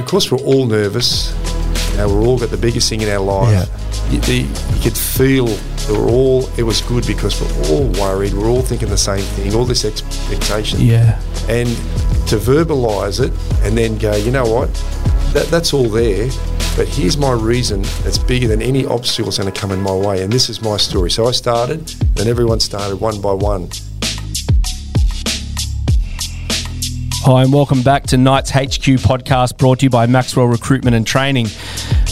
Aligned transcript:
because 0.00 0.30
we're 0.30 0.38
all 0.38 0.66
nervous, 0.66 1.32
you 1.92 1.98
know, 1.98 2.08
we're 2.08 2.22
all 2.22 2.38
got 2.38 2.50
the 2.50 2.56
biggest 2.56 2.88
thing 2.88 3.00
in 3.00 3.08
our 3.08 3.20
life. 3.20 3.68
You, 4.10 4.18
the, 4.20 4.38
you 4.74 4.82
could 4.82 4.96
feel 4.96 5.46
that 5.46 5.90
we're 5.90 6.10
all. 6.10 6.48
It 6.56 6.62
was 6.62 6.80
good 6.82 7.06
because 7.06 7.40
we're 7.40 7.68
all 7.70 7.86
worried. 7.92 8.32
We're 8.32 8.48
all 8.48 8.62
thinking 8.62 8.88
the 8.88 8.98
same 8.98 9.22
thing. 9.22 9.54
All 9.54 9.64
this 9.64 9.84
expectation. 9.84 10.80
Yeah. 10.80 11.20
And 11.48 11.68
to 12.28 12.36
verbalise 12.36 13.20
it 13.20 13.32
and 13.64 13.76
then 13.76 13.98
go, 13.98 14.14
you 14.16 14.30
know 14.30 14.44
what, 14.44 14.72
that, 15.32 15.48
that's 15.50 15.72
all 15.72 15.88
there. 15.88 16.28
But 16.76 16.86
here's 16.88 17.16
my 17.16 17.32
reason 17.32 17.82
that's 18.02 18.18
bigger 18.18 18.46
than 18.46 18.62
any 18.62 18.86
obstacle 18.86 19.26
that's 19.26 19.38
going 19.38 19.52
to 19.52 19.60
come 19.60 19.72
in 19.72 19.80
my 19.80 19.94
way. 19.94 20.22
And 20.22 20.32
this 20.32 20.48
is 20.48 20.62
my 20.62 20.76
story. 20.76 21.10
So 21.10 21.26
I 21.26 21.32
started, 21.32 21.88
then 22.14 22.28
everyone 22.28 22.60
started 22.60 22.96
one 22.96 23.20
by 23.20 23.32
one. 23.32 23.70
Hi, 27.22 27.42
and 27.42 27.52
welcome 27.52 27.82
back 27.82 28.04
to 28.04 28.16
Knights 28.16 28.48
HQ 28.48 28.96
podcast 29.04 29.58
brought 29.58 29.80
to 29.80 29.86
you 29.86 29.90
by 29.90 30.06
Maxwell 30.06 30.46
Recruitment 30.46 30.96
and 30.96 31.06
Training. 31.06 31.48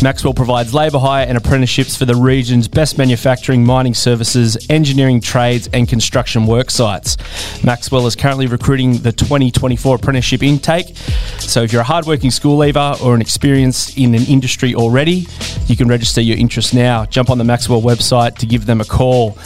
Maxwell 0.02 0.34
provides 0.34 0.74
labour 0.74 0.98
hire 0.98 1.26
and 1.26 1.38
apprenticeships 1.38 1.96
for 1.96 2.04
the 2.04 2.14
region's 2.14 2.68
best 2.68 2.98
manufacturing, 2.98 3.64
mining 3.64 3.94
services, 3.94 4.58
engineering 4.68 5.22
trades, 5.22 5.66
and 5.72 5.88
construction 5.88 6.46
work 6.46 6.70
sites. 6.70 7.16
Maxwell 7.64 8.06
is 8.06 8.16
currently 8.16 8.48
recruiting 8.48 8.98
the 8.98 9.10
2024 9.10 9.96
apprenticeship 9.96 10.42
intake. 10.42 10.94
So 11.38 11.62
if 11.62 11.72
you're 11.72 11.80
a 11.80 11.86
hardworking 11.86 12.30
school 12.30 12.58
leaver 12.58 12.94
or 13.02 13.14
an 13.14 13.22
experienced 13.22 13.96
in 13.96 14.14
an 14.14 14.24
industry 14.26 14.74
already, 14.74 15.26
you 15.68 15.76
can 15.76 15.88
register 15.88 16.20
your 16.20 16.36
interest 16.36 16.74
now. 16.74 17.06
Jump 17.06 17.30
on 17.30 17.38
the 17.38 17.44
Maxwell 17.44 17.80
website 17.80 18.36
to 18.36 18.46
give 18.46 18.66
them 18.66 18.82
a 18.82 18.84
call. 18.84 19.38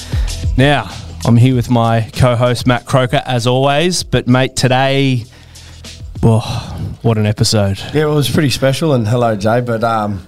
Now, 0.58 0.91
I'm 1.24 1.36
here 1.36 1.55
with 1.55 1.70
my 1.70 2.10
co 2.14 2.34
host, 2.34 2.66
Matt 2.66 2.84
Croker, 2.84 3.22
as 3.24 3.47
always. 3.47 4.02
But, 4.02 4.27
mate, 4.27 4.56
today. 4.56 5.24
Well, 6.22 6.40
what 7.02 7.18
an 7.18 7.26
episode. 7.26 7.78
Yeah, 7.92 8.04
well, 8.04 8.12
it 8.12 8.16
was 8.16 8.30
pretty 8.30 8.50
special, 8.50 8.92
and 8.92 9.06
hello, 9.08 9.34
Jay. 9.34 9.60
But 9.60 9.82
um, 9.82 10.24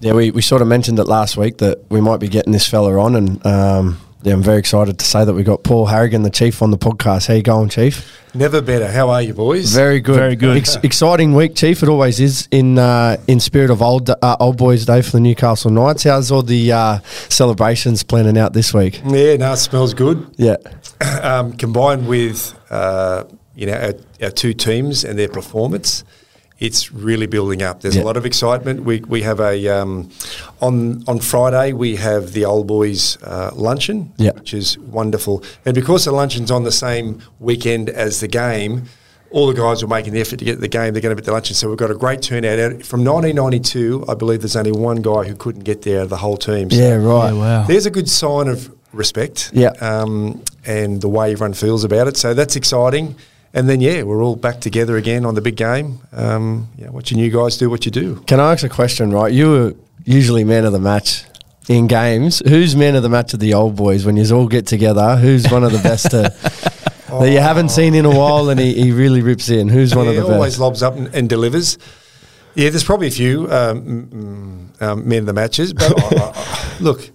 yeah, 0.00 0.12
we, 0.12 0.30
we 0.30 0.42
sort 0.42 0.60
of 0.60 0.68
mentioned 0.68 0.98
it 0.98 1.04
last 1.04 1.36
week 1.38 1.58
that 1.58 1.90
we 1.90 2.00
might 2.02 2.18
be 2.20 2.28
getting 2.28 2.52
this 2.52 2.68
fella 2.68 2.98
on, 3.00 3.16
and 3.16 3.46
um, 3.46 3.98
yeah, 4.22 4.34
I'm 4.34 4.42
very 4.42 4.58
excited 4.58 4.98
to 4.98 5.04
say 5.06 5.24
that 5.24 5.32
we 5.32 5.44
got 5.44 5.62
Paul 5.64 5.86
Harragon, 5.86 6.22
the 6.22 6.28
chief, 6.30 6.60
on 6.60 6.70
the 6.70 6.76
podcast. 6.76 7.28
How 7.28 7.34
you 7.34 7.42
going, 7.42 7.70
Chief? 7.70 8.14
Never 8.34 8.60
better. 8.60 8.90
How 8.92 9.08
are 9.08 9.22
you, 9.22 9.32
boys? 9.32 9.72
Very 9.74 10.00
good, 10.00 10.16
Very 10.16 10.36
good. 10.36 10.58
Ex- 10.58 10.76
exciting 10.82 11.34
week, 11.34 11.54
Chief. 11.54 11.82
It 11.82 11.88
always 11.88 12.20
is 12.20 12.46
in 12.50 12.78
uh, 12.78 13.16
in 13.26 13.40
spirit 13.40 13.70
of 13.70 13.80
old 13.80 14.10
uh, 14.10 14.36
old 14.38 14.58
boys' 14.58 14.84
day 14.84 15.00
for 15.00 15.12
the 15.12 15.20
Newcastle 15.20 15.70
Knights. 15.70 16.02
How's 16.02 16.30
all 16.30 16.42
the 16.42 16.72
uh, 16.72 16.98
celebrations 17.30 18.02
planning 18.02 18.36
out 18.36 18.52
this 18.52 18.74
week? 18.74 19.00
Yeah, 19.06 19.36
no, 19.36 19.52
it 19.54 19.56
smells 19.56 19.94
good. 19.94 20.30
Yeah, 20.36 20.56
Um, 21.22 21.52
combined 21.54 22.06
with 22.06 22.54
uh, 22.70 23.24
you 23.58 23.66
know 23.66 23.74
our, 23.86 23.94
our 24.26 24.30
two 24.42 24.54
teams 24.54 25.04
and 25.04 25.18
their 25.18 25.28
performance, 25.28 26.04
it's 26.60 26.92
really 26.92 27.26
building 27.26 27.62
up. 27.62 27.80
There's 27.82 27.96
Yeah. 27.96 28.04
a 28.04 28.10
lot 28.10 28.16
of 28.16 28.24
excitement. 28.24 28.84
We, 28.84 29.00
we 29.14 29.22
have 29.22 29.40
a 29.40 29.54
um, 29.68 30.10
on 30.60 31.02
on 31.06 31.18
Friday 31.20 31.72
we 31.72 31.96
have 31.96 32.32
the 32.32 32.44
old 32.44 32.66
boys 32.66 33.16
uh, 33.22 33.50
luncheon, 33.54 34.12
Yeah. 34.16 34.32
which 34.32 34.54
is 34.54 34.78
wonderful. 34.78 35.42
And 35.64 35.74
because 35.74 36.04
the 36.04 36.12
luncheon's 36.12 36.50
on 36.50 36.64
the 36.64 36.72
same 36.72 37.20
weekend 37.40 37.88
as 37.90 38.20
the 38.20 38.28
game. 38.28 38.84
All 39.30 39.46
the 39.46 39.52
guys 39.64 39.82
are 39.82 39.86
making 39.86 40.14
the 40.14 40.22
effort 40.22 40.38
to 40.38 40.44
get 40.46 40.58
the 40.58 40.68
game. 40.68 40.94
They're 40.94 41.02
going 41.02 41.14
to 41.14 41.20
be 41.20 41.20
at 41.20 41.26
the 41.26 41.32
luncheon, 41.32 41.54
so 41.54 41.68
we've 41.68 41.76
got 41.76 41.90
a 41.90 41.94
great 41.94 42.22
turnout. 42.22 42.58
Out- 42.58 42.82
From 42.82 43.04
1992, 43.04 44.06
I 44.08 44.14
believe 44.14 44.40
there's 44.40 44.56
only 44.56 44.72
one 44.72 45.02
guy 45.02 45.24
who 45.28 45.34
couldn't 45.36 45.64
get 45.64 45.82
there 45.82 46.06
the 46.06 46.16
whole 46.16 46.38
team. 46.38 46.70
So 46.70 46.78
yeah, 46.78 46.94
right. 46.94 47.34
Yeah, 47.34 47.38
wow. 47.38 47.62
there's 47.68 47.84
a 47.84 47.90
good 47.90 48.08
sign 48.08 48.48
of 48.48 48.74
respect. 48.94 49.50
Yeah. 49.52 49.72
Um, 49.82 50.42
and 50.64 51.02
the 51.02 51.10
way 51.10 51.32
everyone 51.32 51.52
feels 51.52 51.84
about 51.84 52.08
it. 52.08 52.16
So 52.16 52.32
that's 52.32 52.56
exciting. 52.56 53.16
And 53.54 53.68
then, 53.68 53.80
yeah, 53.80 54.02
we're 54.02 54.22
all 54.22 54.36
back 54.36 54.60
together 54.60 54.96
again 54.96 55.24
on 55.24 55.34
the 55.34 55.40
big 55.40 55.56
game. 55.56 56.00
Um, 56.12 56.68
yeah, 56.76 56.90
watching 56.90 57.18
you 57.18 57.30
guys 57.30 57.56
do 57.56 57.70
what 57.70 57.84
you 57.86 57.90
do. 57.90 58.16
Can 58.26 58.40
I 58.40 58.52
ask 58.52 58.62
a 58.62 58.68
question? 58.68 59.10
Right, 59.10 59.32
you 59.32 59.50
were 59.50 59.74
usually 60.04 60.44
man 60.44 60.64
of 60.64 60.72
the 60.72 60.78
match 60.78 61.24
in 61.68 61.86
games. 61.86 62.42
Who's 62.46 62.76
man 62.76 62.94
of 62.94 63.02
the 63.02 63.08
match 63.08 63.34
of 63.34 63.40
the 63.40 63.54
old 63.54 63.76
boys 63.76 64.04
when 64.04 64.16
you 64.16 64.36
all 64.36 64.48
get 64.48 64.66
together? 64.66 65.16
Who's 65.16 65.50
one 65.50 65.64
of 65.64 65.72
the 65.72 65.78
best 65.78 66.10
to, 66.10 66.18
that 67.08 67.30
you 67.30 67.40
haven't 67.40 67.70
seen 67.70 67.94
in 67.94 68.04
a 68.04 68.10
while, 68.10 68.50
and 68.50 68.60
he, 68.60 68.74
he 68.74 68.92
really 68.92 69.22
rips 69.22 69.48
in? 69.48 69.68
Who's 69.68 69.94
one 69.94 70.06
yeah, 70.06 70.12
of 70.12 70.26
the 70.26 70.34
always 70.34 70.58
lobs 70.58 70.82
up 70.82 70.96
and, 70.96 71.14
and 71.14 71.28
delivers. 71.28 71.78
Yeah, 72.54 72.70
there's 72.70 72.84
probably 72.84 73.06
a 73.06 73.12
few 73.12 73.50
um, 73.52 73.82
mm, 73.82 74.08
mm, 74.08 74.82
um, 74.82 75.08
men 75.08 75.20
of 75.20 75.26
the 75.26 75.32
matches. 75.32 75.72
But 75.72 75.92
I, 76.18 76.32
I- 76.34 76.76
look, 76.80 77.10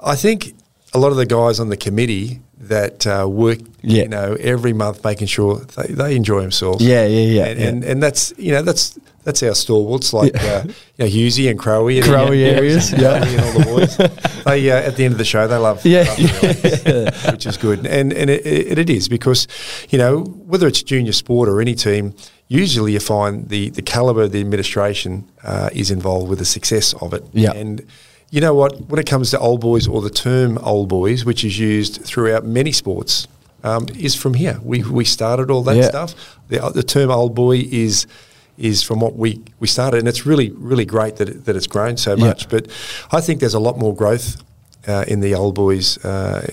I 0.00 0.16
think 0.16 0.54
a 0.96 0.98
lot 0.98 1.10
of 1.12 1.16
the 1.18 1.26
guys 1.26 1.60
on 1.60 1.68
the 1.68 1.76
committee 1.76 2.40
that 2.58 3.06
uh, 3.06 3.26
work, 3.28 3.58
Yeah. 3.82 4.02
you 4.04 4.08
know, 4.08 4.36
every 4.40 4.72
month 4.72 5.04
making 5.04 5.26
sure 5.28 5.58
they, 5.76 5.88
they 5.94 6.16
enjoy 6.16 6.40
themselves. 6.40 6.82
Yeah, 6.82 7.04
yeah, 7.06 7.20
yeah, 7.20 7.44
and, 7.46 7.60
yeah. 7.60 7.68
and 7.68 7.84
and 7.84 8.02
that's 8.02 8.32
you 8.38 8.52
know 8.52 8.62
that's 8.62 8.98
that's 9.24 9.42
our 9.42 9.54
stalwarts 9.54 10.12
like 10.12 10.34
uh, 10.42 10.62
you 10.66 10.74
know 11.04 11.06
Husey 11.16 11.50
and 11.50 11.58
Crowy 11.58 11.96
and 12.02 12.06
Crowy 12.10 12.40
yeah, 12.40 12.56
areas, 12.58 12.92
yeah. 12.92 13.22
And 13.24 13.40
all 13.44 13.52
the 13.58 13.64
boys. 13.64 13.96
they 14.44 14.70
uh, 14.70 14.88
at 14.88 14.96
the 14.96 15.04
end 15.04 15.12
of 15.12 15.18
the 15.18 15.24
show 15.24 15.46
they 15.46 15.56
love 15.68 15.84
Yeah. 15.84 16.04
love 16.08 17.24
which 17.32 17.46
is 17.46 17.56
good 17.56 17.86
and 17.86 18.12
and 18.12 18.30
it, 18.30 18.46
it, 18.46 18.78
it 18.78 18.90
is 18.90 19.08
because 19.08 19.46
you 19.90 19.98
know 19.98 20.20
whether 20.50 20.66
it's 20.66 20.82
junior 20.82 21.12
sport 21.12 21.48
or 21.48 21.60
any 21.60 21.74
team. 21.74 22.14
Usually, 22.48 22.92
you 22.92 23.00
find 23.00 23.48
the 23.48 23.70
the 23.70 23.82
caliber 23.82 24.22
of 24.22 24.30
the 24.30 24.40
administration 24.40 25.28
uh, 25.42 25.68
is 25.72 25.90
involved 25.90 26.28
with 26.30 26.38
the 26.38 26.44
success 26.44 26.94
of 27.02 27.12
it. 27.12 27.24
Yeah. 27.32 27.50
and 27.60 27.82
you 28.30 28.40
know 28.40 28.54
what? 28.54 28.80
When 28.88 28.98
it 28.98 29.06
comes 29.06 29.30
to 29.30 29.38
old 29.38 29.60
boys 29.60 29.86
or 29.86 30.00
the 30.02 30.10
term 30.10 30.58
old 30.58 30.88
boys, 30.88 31.24
which 31.24 31.44
is 31.44 31.58
used 31.58 32.02
throughout 32.04 32.44
many 32.44 32.72
sports, 32.72 33.28
um, 33.64 33.86
is 33.98 34.14
from 34.14 34.34
here. 34.34 34.58
We, 34.62 34.82
we 34.82 35.04
started 35.04 35.50
all 35.50 35.62
that 35.64 35.76
Yeah. 35.76 35.88
stuff. 35.88 36.14
The, 36.48 36.58
the 36.70 36.82
term 36.82 37.10
old 37.10 37.34
boy 37.34 37.66
is 37.70 38.06
is 38.58 38.82
from 38.82 39.00
what 39.00 39.16
we, 39.16 39.38
we 39.60 39.66
started, 39.68 39.98
and 39.98 40.08
it's 40.08 40.24
really 40.24 40.50
really 40.52 40.84
great 40.86 41.16
that 41.16 41.28
it, 41.28 41.44
that 41.44 41.56
it's 41.56 41.66
grown 41.66 41.96
so 41.96 42.14
Yeah. 42.16 42.26
much. 42.26 42.48
But 42.48 42.68
I 43.12 43.20
think 43.20 43.40
there's 43.40 43.54
a 43.54 43.60
lot 43.60 43.78
more 43.78 43.94
growth. 43.94 44.42
Uh, 44.88 45.04
in 45.08 45.18
the 45.18 45.34
old 45.34 45.52
boys, 45.56 45.98
uh, 46.04 46.46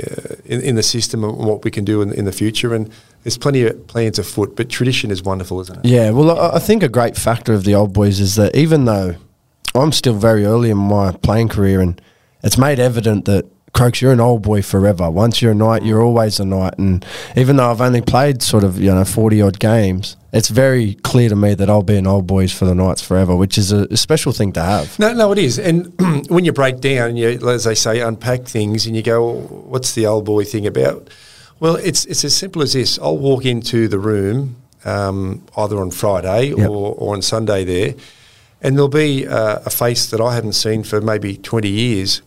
in, 0.45 0.59
in 0.61 0.73
the 0.75 0.81
system, 0.81 1.23
and 1.23 1.38
what 1.38 1.63
we 1.63 1.69
can 1.69 1.85
do 1.85 2.01
in, 2.01 2.11
in 2.13 2.25
the 2.25 2.31
future, 2.31 2.73
and 2.73 2.90
there's 3.22 3.38
plenty 3.38 3.61
of 3.63 3.85
plans 3.85 4.17
afoot. 4.17 4.55
But 4.55 4.69
tradition 4.69 5.11
is 5.11 5.22
wonderful, 5.22 5.61
isn't 5.61 5.85
it? 5.85 5.85
Yeah, 5.85 6.09
well, 6.09 6.31
I, 6.40 6.55
I 6.55 6.59
think 6.59 6.81
a 6.81 6.90
great 6.90 7.16
factor 7.16 7.53
of 7.53 7.63
the 7.63 7.75
old 7.75 7.94
boys 7.94 8.19
is 8.19 8.34
that 8.34 8.55
even 8.55 8.85
though 8.85 9.17
I'm 9.75 9.91
still 9.91 10.13
very 10.13 10.45
early 10.45 10.69
in 10.69 10.78
my 10.78 11.11
playing 11.11 11.50
career, 11.50 11.81
and 11.81 12.00
it's 12.44 12.57
made 12.57 12.79
evident 12.79 13.25
that 13.25 13.45
Croaks, 13.73 14.03
you're 14.03 14.11
an 14.13 14.19
old 14.19 14.44
boy 14.44 14.61
forever. 14.61 15.09
Once 15.09 15.41
you're 15.41 15.53
a 15.53 15.56
knight, 15.56 15.81
you're 15.84 16.03
always 16.03 16.39
a 16.39 16.45
knight. 16.45 16.78
And 16.78 17.03
even 17.35 17.56
though 17.56 17.72
I've 17.72 17.81
only 17.81 18.01
played 18.01 18.44
sort 18.44 18.63
of 18.63 18.79
you 18.79 18.94
know 18.94 19.03
forty 19.03 19.41
odd 19.41 19.57
games, 19.59 20.16
it's 20.31 20.50
very 20.50 20.94
clear 20.94 21.28
to 21.29 21.35
me 21.35 21.56
that 21.56 21.72
I'll 21.72 21.81
be 21.81 21.97
an 21.97 22.06
old 22.06 22.28
boys 22.28 22.51
for 22.53 22.66
the 22.66 22.75
Knights 22.75 23.01
forever, 23.01 23.35
which 23.35 23.57
is 23.57 23.72
a, 23.72 23.88
a 23.89 23.97
special 23.97 24.31
thing 24.31 24.51
to 24.53 24.61
have. 24.61 25.00
No, 25.00 25.11
no, 25.13 25.31
it 25.31 25.39
is. 25.39 25.57
And 25.57 25.91
when 26.29 26.45
you 26.45 26.53
break 26.53 26.81
down, 26.81 27.16
you, 27.17 27.29
as 27.50 27.63
they 27.63 27.73
say, 27.73 28.00
unpack 28.01 28.44
things, 28.44 28.85
and 28.85 28.95
you 28.95 29.01
go, 29.01 29.25
well, 29.25 29.41
"What's 29.41 29.94
the 29.94 30.05
old 30.05 30.25
boy 30.25 30.44
thing 30.44 30.67
about?" 30.67 31.09
Well, 31.59 31.78
it's 31.78 32.05
it's 32.05 32.23
as 32.23 32.35
simple 32.35 32.61
as 32.61 32.73
this. 32.73 33.00
I'll 33.00 33.17
walk 33.17 33.44
into 33.44 33.88
the 33.88 33.97
room 33.97 34.57
um, 34.85 35.41
either 35.57 35.78
on 35.79 35.90
Friday 35.90 36.50
Yep. 36.50 36.69
or, 36.69 36.94
or 36.94 37.16
on 37.16 37.23
Sunday 37.23 37.63
there, 37.63 37.95
and 38.63 38.75
there'll 38.75 38.88
be 38.88 39.28
uh, 39.28 39.59
a 39.66 39.69
face 39.69 40.07
that 40.12 40.22
I 40.22 40.34
haven't 40.35 40.53
seen 40.53 40.84
for 40.84 41.01
maybe 41.01 41.38
twenty 41.38 41.69
years. 41.69 42.22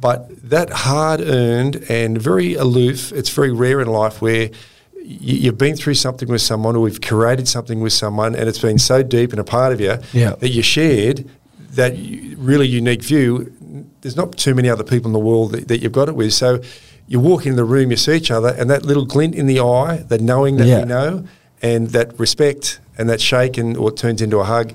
But 0.00 0.28
that 0.50 0.70
hard 0.70 1.20
earned 1.20 1.76
and 1.88 2.20
very 2.20 2.54
aloof, 2.54 3.12
it's 3.12 3.30
very 3.30 3.52
rare 3.52 3.80
in 3.80 3.88
life 3.88 4.20
where 4.20 4.50
you, 4.96 5.36
you've 5.42 5.58
been 5.58 5.76
through 5.76 5.94
something 5.94 6.28
with 6.28 6.42
someone 6.42 6.76
or 6.76 6.80
we've 6.80 7.00
created 7.00 7.46
something 7.48 7.80
with 7.80 7.92
someone 7.92 8.34
and 8.34 8.48
it's 8.48 8.58
been 8.58 8.78
so 8.78 9.02
deep 9.02 9.30
and 9.30 9.40
a 9.40 9.44
part 9.44 9.72
of 9.72 9.80
you 9.80 9.96
Yeah. 10.12 10.34
that 10.40 10.50
you 10.50 10.62
shared 10.62 11.28
that 11.70 11.92
really 12.36 12.66
unique 12.68 13.02
view. 13.02 13.52
There's 14.00 14.16
not 14.16 14.36
too 14.36 14.54
many 14.54 14.68
other 14.68 14.84
people 14.84 15.08
in 15.08 15.12
the 15.12 15.18
world 15.20 15.52
that, 15.52 15.68
that 15.68 15.78
you've 15.80 15.92
got 15.92 16.08
it 16.08 16.16
with. 16.16 16.32
So 16.34 16.60
you 17.06 17.20
walk 17.20 17.46
in 17.46 17.56
the 17.56 17.64
room, 17.64 17.90
you 17.90 17.96
see 17.96 18.14
each 18.16 18.30
other, 18.30 18.48
and 18.48 18.68
that 18.70 18.84
little 18.84 19.04
glint 19.06 19.34
in 19.34 19.46
the 19.46 19.60
eye, 19.60 20.04
that 20.08 20.20
knowing 20.20 20.56
that 20.56 20.66
Yeah. 20.66 20.80
we 20.80 20.84
know, 20.86 21.24
and 21.62 21.88
that 21.90 22.18
respect 22.18 22.80
and 22.98 23.08
that 23.08 23.20
shake 23.20 23.56
and 23.58 23.76
or 23.76 23.88
it 23.90 23.96
turns 23.96 24.20
into 24.20 24.38
a 24.38 24.44
hug 24.44 24.72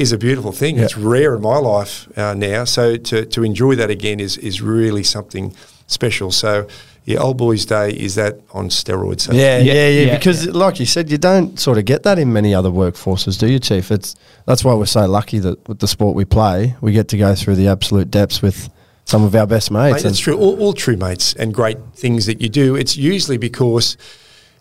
is 0.00 0.12
a 0.12 0.18
beautiful 0.18 0.52
thing. 0.52 0.76
Yeah. 0.76 0.84
It's 0.84 0.96
rare 0.96 1.34
in 1.36 1.42
my 1.42 1.58
life 1.58 2.08
uh, 2.18 2.34
now. 2.34 2.64
So 2.64 2.96
to, 2.96 3.26
to 3.26 3.44
enjoy 3.44 3.74
that 3.76 3.90
again 3.90 4.18
is, 4.18 4.38
is 4.38 4.62
really 4.62 5.02
something 5.02 5.54
special. 5.86 6.30
So 6.30 6.66
yeah, 7.04 7.18
Old 7.18 7.36
Boys 7.36 7.66
Day 7.66 7.90
is 7.90 8.14
that 8.14 8.40
on 8.52 8.68
steroids. 8.68 9.22
So 9.22 9.32
Yeah, 9.32 9.58
Yeah, 9.58 9.72
yeah, 9.72 9.88
yeah. 9.88 10.06
yeah, 10.06 10.16
because, 10.16 10.46
yeah. 10.46 10.52
like 10.52 10.80
you 10.80 10.86
said, 10.86 11.10
you 11.10 11.18
don't 11.18 11.58
sort 11.58 11.76
of 11.76 11.84
get 11.84 12.02
that 12.04 12.18
in 12.18 12.32
many 12.32 12.54
other 12.54 12.70
workforces, 12.70 13.38
do 13.38 13.46
you, 13.46 13.58
Chief? 13.58 13.90
It's 13.90 14.16
that's 14.46 14.64
why 14.64 14.74
we're 14.74 14.86
so 14.86 15.06
lucky 15.06 15.38
that 15.40 15.68
with 15.68 15.80
the 15.80 15.88
sport 15.88 16.16
we 16.16 16.24
play, 16.24 16.76
we 16.80 16.92
get 16.92 17.08
to 17.08 17.18
go 17.18 17.34
through 17.34 17.56
the 17.56 17.68
absolute 17.68 18.10
depths 18.10 18.40
with 18.42 18.68
some 19.04 19.24
of 19.24 19.34
our 19.34 19.46
best 19.46 19.70
mates. 19.70 19.96
Mate, 19.96 20.02
that's 20.02 20.18
true. 20.18 20.38
All, 20.38 20.58
all 20.60 20.72
true 20.72 20.96
mates 20.96 21.34
and 21.34 21.52
great 21.52 21.78
things 21.94 22.26
that 22.26 22.40
you 22.40 22.48
do. 22.48 22.76
It's 22.76 22.96
usually 22.96 23.38
because 23.38 23.96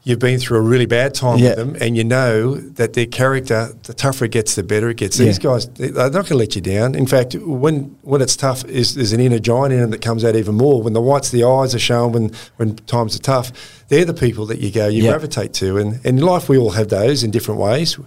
you've 0.03 0.19
been 0.19 0.39
through 0.39 0.57
a 0.57 0.61
really 0.61 0.85
bad 0.85 1.13
time 1.13 1.37
Yeah. 1.39 1.49
with 1.49 1.57
them, 1.57 1.75
and 1.81 1.95
you 1.97 2.03
know 2.03 2.55
that 2.55 2.93
their 2.93 3.05
character, 3.05 3.69
the 3.83 3.93
tougher 3.93 4.25
it 4.25 4.31
gets, 4.31 4.55
the 4.55 4.63
better 4.63 4.89
it 4.89 4.97
gets. 4.97 5.19
Yeah. 5.19 5.25
These 5.27 5.39
guys, 5.39 5.67
they- 5.75 5.89
they're 5.89 6.05
not 6.05 6.11
going 6.11 6.25
to 6.25 6.35
let 6.35 6.55
you 6.55 6.61
down. 6.61 6.95
In 6.95 7.05
fact, 7.05 7.35
when 7.35 7.95
when 8.01 8.21
it's 8.21 8.35
tough, 8.35 8.63
is 8.65 8.95
there's 8.95 9.11
an 9.13 9.19
inner 9.19 9.39
giant 9.39 9.73
in 9.73 9.81
them 9.81 9.91
that 9.91 10.01
comes 10.01 10.23
out 10.23 10.35
even 10.35 10.55
more. 10.55 10.81
When 10.81 10.93
the 10.93 11.01
whites 11.01 11.27
of 11.27 11.33
the 11.33 11.43
eyes 11.43 11.75
are 11.75 11.79
shown, 11.79 12.11
when 12.13 12.31
when 12.57 12.75
times 12.87 13.15
are 13.15 13.19
tough, 13.19 13.51
they're 13.89 14.05
the 14.05 14.13
people 14.13 14.45
that 14.47 14.59
you 14.59 14.71
go, 14.71 14.87
you 14.87 15.03
Yeah. 15.03 15.11
gravitate 15.11 15.53
to. 15.53 15.77
And, 15.77 15.99
and 16.05 16.19
in 16.19 16.25
life, 16.25 16.47
we 16.49 16.57
all 16.57 16.71
have 16.71 16.87
those 16.89 17.23
in 17.23 17.31
different 17.31 17.59
ways. 17.59 17.97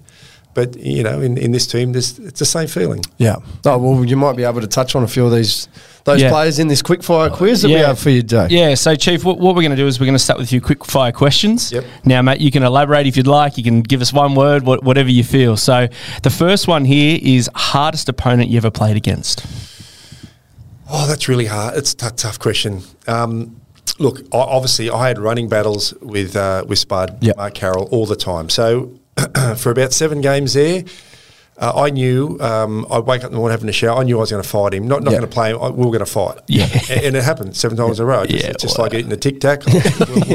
but 0.54 0.76
you 0.76 1.02
know, 1.02 1.18
in, 1.22 1.38
in 1.38 1.52
this 1.52 1.66
team, 1.66 1.92
there's, 1.92 2.18
it's 2.18 2.38
the 2.38 2.44
same 2.44 2.66
feeling. 2.68 3.02
Yeah. 3.16 3.36
Oh 3.64 3.78
well, 3.78 4.04
you 4.04 4.16
might 4.18 4.36
be 4.36 4.44
able 4.44 4.60
to 4.60 4.66
touch 4.66 4.94
on 4.94 5.02
a 5.02 5.08
few 5.08 5.24
of 5.24 5.32
these 5.32 5.66
those 6.04 6.20
Yeah. 6.22 6.30
players 6.30 6.58
in 6.58 6.68
this 6.68 6.82
quickfire 6.82 7.32
quiz 7.32 7.62
that 7.62 7.68
we 7.68 7.74
have 7.74 7.98
for 7.98 8.10
you 8.10 8.22
today. 8.22 8.48
Yeah, 8.50 8.74
so 8.74 8.94
Chief, 8.96 9.24
what, 9.24 9.38
what 9.38 9.54
we're 9.54 9.62
going 9.62 9.70
to 9.70 9.76
do 9.76 9.86
is 9.86 10.00
we're 10.00 10.06
going 10.06 10.14
to 10.14 10.18
start 10.18 10.38
with 10.38 10.48
a 10.48 10.50
few 10.50 10.60
quick 10.60 10.84
fire 10.84 11.12
questions. 11.12 11.70
Yep. 11.72 11.84
Now, 12.04 12.22
Matt, 12.22 12.40
you 12.40 12.50
can 12.50 12.62
elaborate 12.62 13.06
if 13.06 13.16
you'd 13.16 13.26
like. 13.26 13.56
You 13.56 13.64
can 13.64 13.82
give 13.82 14.00
us 14.00 14.12
one 14.12 14.34
word, 14.34 14.64
what, 14.64 14.82
whatever 14.82 15.10
you 15.10 15.22
feel. 15.24 15.56
So, 15.56 15.88
the 16.22 16.30
first 16.30 16.66
one 16.66 16.84
here 16.84 17.18
is 17.22 17.48
hardest 17.54 18.08
opponent 18.08 18.50
you 18.50 18.56
ever 18.56 18.70
played 18.70 18.96
against. 18.96 19.44
Oh, 20.90 21.06
that's 21.06 21.28
really 21.28 21.46
hard. 21.46 21.76
It's 21.76 21.92
a 21.92 21.96
tough, 21.96 22.16
tough 22.16 22.38
question. 22.38 22.82
Um, 23.06 23.60
look, 23.98 24.20
I, 24.32 24.38
obviously, 24.38 24.90
I 24.90 25.08
had 25.08 25.18
running 25.18 25.48
battles 25.48 25.94
with 26.02 26.36
uh, 26.36 26.64
with 26.66 26.78
Spud, 26.78 27.18
Yep. 27.22 27.36
Mark 27.36 27.54
Carroll, 27.54 27.88
all 27.90 28.06
the 28.06 28.16
time. 28.16 28.48
So 28.50 28.92
for 29.56 29.70
about 29.70 29.92
seven 29.92 30.20
games 30.20 30.52
there, 30.54 30.84
uh, 31.58 31.72
I 31.76 31.90
knew 31.90 32.38
um, 32.40 32.86
I'd 32.90 33.04
wake 33.04 33.20
up 33.22 33.26
in 33.26 33.32
the 33.32 33.38
morning 33.38 33.52
having 33.52 33.68
a 33.68 33.72
shower. 33.72 33.98
I 34.00 34.04
knew 34.04 34.16
I 34.16 34.20
was 34.20 34.30
going 34.30 34.42
to 34.42 34.48
fight 34.48 34.74
him. 34.74 34.88
Not 34.88 35.02
not 35.02 35.12
Yeah. 35.12 35.18
going 35.18 35.30
to 35.30 35.34
play 35.34 35.50
him. 35.52 35.58
I, 35.60 35.68
we 35.68 35.84
were 35.84 35.92
going 35.92 35.98
to 36.00 36.06
fight. 36.06 36.38
Yeah. 36.48 36.66
and, 36.90 37.00
and 37.04 37.16
it 37.16 37.22
happened 37.22 37.54
seven 37.56 37.76
times 37.76 38.00
in 38.00 38.04
a 38.04 38.06
row. 38.06 38.24
Just, 38.24 38.42
Yeah, 38.44 38.50
it's 38.50 38.62
just 38.62 38.78
wow. 38.78 38.84
like 38.84 38.94
eating 38.94 39.12
a 39.12 39.16
tic 39.16 39.40
tac. 39.40 39.64
we're, 39.66 39.74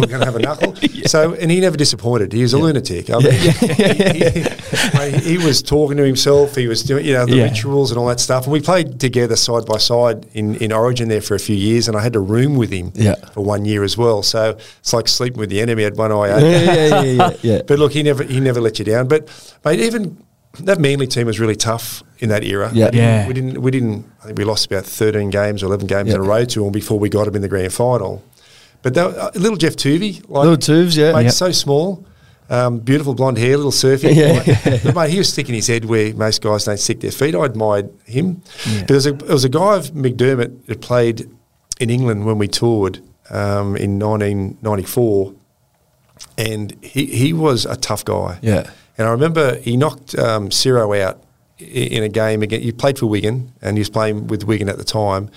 we're 0.02 0.08
going 0.08 0.20
to 0.20 0.26
have 0.26 0.36
a 0.36 0.40
knuckle. 0.40 0.76
So, 1.08 1.34
and 1.36 1.50
he 1.50 1.62
never 1.62 1.78
disappointed. 1.78 2.34
He 2.34 2.42
was 2.42 2.52
a 2.52 2.58
lunatic. 2.58 3.10
I 3.10 3.20
mean, 3.20 3.32
he, 3.32 3.50
he- 3.50 4.98
mate, 4.98 5.22
he 5.24 5.38
was 5.38 5.62
talking 5.62 5.96
to 5.98 6.04
himself. 6.04 6.54
He 6.56 6.68
was 6.68 6.84
doing, 6.84 7.06
you 7.06 7.14
know, 7.14 7.26
the 7.26 7.38
Yeah. 7.38 7.44
rituals 7.46 7.92
and 7.92 7.98
all 8.00 8.08
that 8.08 8.20
stuff. 8.20 8.44
And 8.44 8.52
we 8.52 8.60
played 8.60 9.00
together 9.00 9.38
side 9.38 9.66
by 9.66 9.78
side 9.78 10.26
in, 10.34 10.56
in 10.56 10.74
Origin 10.74 11.08
there 11.08 11.22
for 11.22 11.36
a 11.36 11.40
few 11.40 11.56
years. 11.56 11.88
And 11.88 11.96
I 11.96 12.02
had 12.02 12.12
to 12.14 12.20
room 12.20 12.56
with 12.58 12.72
him 12.72 12.92
Yeah. 12.94 13.16
for 13.32 13.42
one 13.42 13.64
year 13.64 13.84
as 13.86 13.98
well. 13.98 14.22
So 14.22 14.58
it's 14.80 14.92
like 14.92 15.08
sleeping 15.08 15.40
with 15.40 15.50
the 15.50 15.62
enemy. 15.62 15.84
Had 15.84 15.96
one 15.98 16.12
eye 16.12 16.28
Yeah, 16.28 16.34
open. 16.36 16.52
yeah, 16.52 16.74
yeah, 16.74 17.02
yeah, 17.04 17.38
yeah. 17.42 17.62
But 17.66 17.80
look, 17.80 17.94
he 17.94 18.04
never 18.04 18.24
he 18.24 18.40
never 18.42 18.60
let 18.60 18.78
you 18.80 18.84
down. 18.86 19.08
But 19.08 19.30
mate, 19.64 19.80
even 19.80 20.18
that 20.66 20.80
Manly 20.80 21.08
team 21.08 21.28
was 21.28 21.40
really 21.40 21.56
tough 21.56 22.04
in 22.20 22.30
that 22.30 22.44
era. 22.44 22.72
Yeah. 22.74 22.90
Yeah. 22.94 23.28
We 23.28 23.34
didn't 23.34 23.62
we 23.62 23.72
didn't 23.72 24.06
I 24.22 24.28
think 24.28 24.38
we 24.38 24.44
lost 24.44 24.66
about 24.66 24.86
thirteen 24.86 25.30
games 25.30 25.64
or 25.64 25.68
eleven 25.68 25.88
games 25.88 26.10
Yeah. 26.10 26.16
in 26.16 26.22
a 26.22 26.24
row 26.24 26.46
to 26.46 26.64
them 26.64 26.72
before 26.72 27.00
we 27.00 27.10
got 27.10 27.26
them 27.26 27.36
in 27.36 27.42
the 27.42 27.48
grand 27.48 27.74
final. 27.74 28.24
But 28.84 28.94
that, 28.94 29.08
uh, 29.18 29.32
little 29.36 29.58
Geoff 29.58 29.76
Toovey, 29.76 30.22
like 30.30 30.44
Little 30.44 30.58
Tubes, 30.58 30.96
yeah. 30.96 31.12
mate, 31.14 31.24
Yep. 31.24 31.32
so 31.34 31.52
small. 31.52 32.06
Um, 32.50 32.80
beautiful 32.80 33.14
blonde 33.14 33.38
hair, 33.38 33.58
little 33.58 33.72
surfing. 33.72 34.16
Yeah. 34.16 34.80
But 34.84 34.96
mate, 34.96 35.10
he 35.10 35.18
was 35.18 35.30
sticking 35.34 35.56
his 35.56 35.68
head 35.68 35.84
where 35.86 36.14
most 36.14 36.42
guys 36.42 36.64
don't 36.66 36.80
stick 36.80 37.02
their 37.02 37.12
feet. 37.12 37.36
I 37.36 37.44
admired 37.46 37.90
him. 38.06 38.42
But 38.80 38.88
there 38.88 38.96
was, 38.96 39.06
a, 39.08 39.12
there 39.14 39.34
was 39.34 39.44
a 39.44 39.50
guy 39.50 39.76
of 39.76 39.88
McDermott 39.92 40.66
that 40.68 40.80
played 40.80 41.30
in 41.82 41.90
England 41.90 42.26
when 42.26 42.38
we 42.38 42.48
toured 42.48 43.00
um, 43.32 43.76
in 43.76 44.00
1994, 44.00 45.34
and 46.38 46.76
he, 46.82 47.06
he 47.08 47.34
was 47.34 47.66
a 47.66 47.76
tough 47.76 48.06
guy. 48.06 48.40
Yeah. 48.42 48.70
And 48.98 49.08
I 49.08 49.12
remember 49.12 49.58
he 49.58 49.78
knocked 49.78 50.18
um, 50.18 50.50
Ciro 50.52 50.94
out 50.94 51.22
in 51.60 52.04
a 52.04 52.10
game 52.10 52.42
again. 52.44 52.62
He 52.62 52.72
played 52.72 52.98
for 53.00 53.06
Wigan, 53.08 53.52
and 53.62 53.78
he 53.78 53.82
was 53.82 53.90
playing 53.90 54.28
with 54.28 54.44
Wigan 54.44 54.70
at 54.70 54.78
the 54.78 54.84
time, 54.84 55.30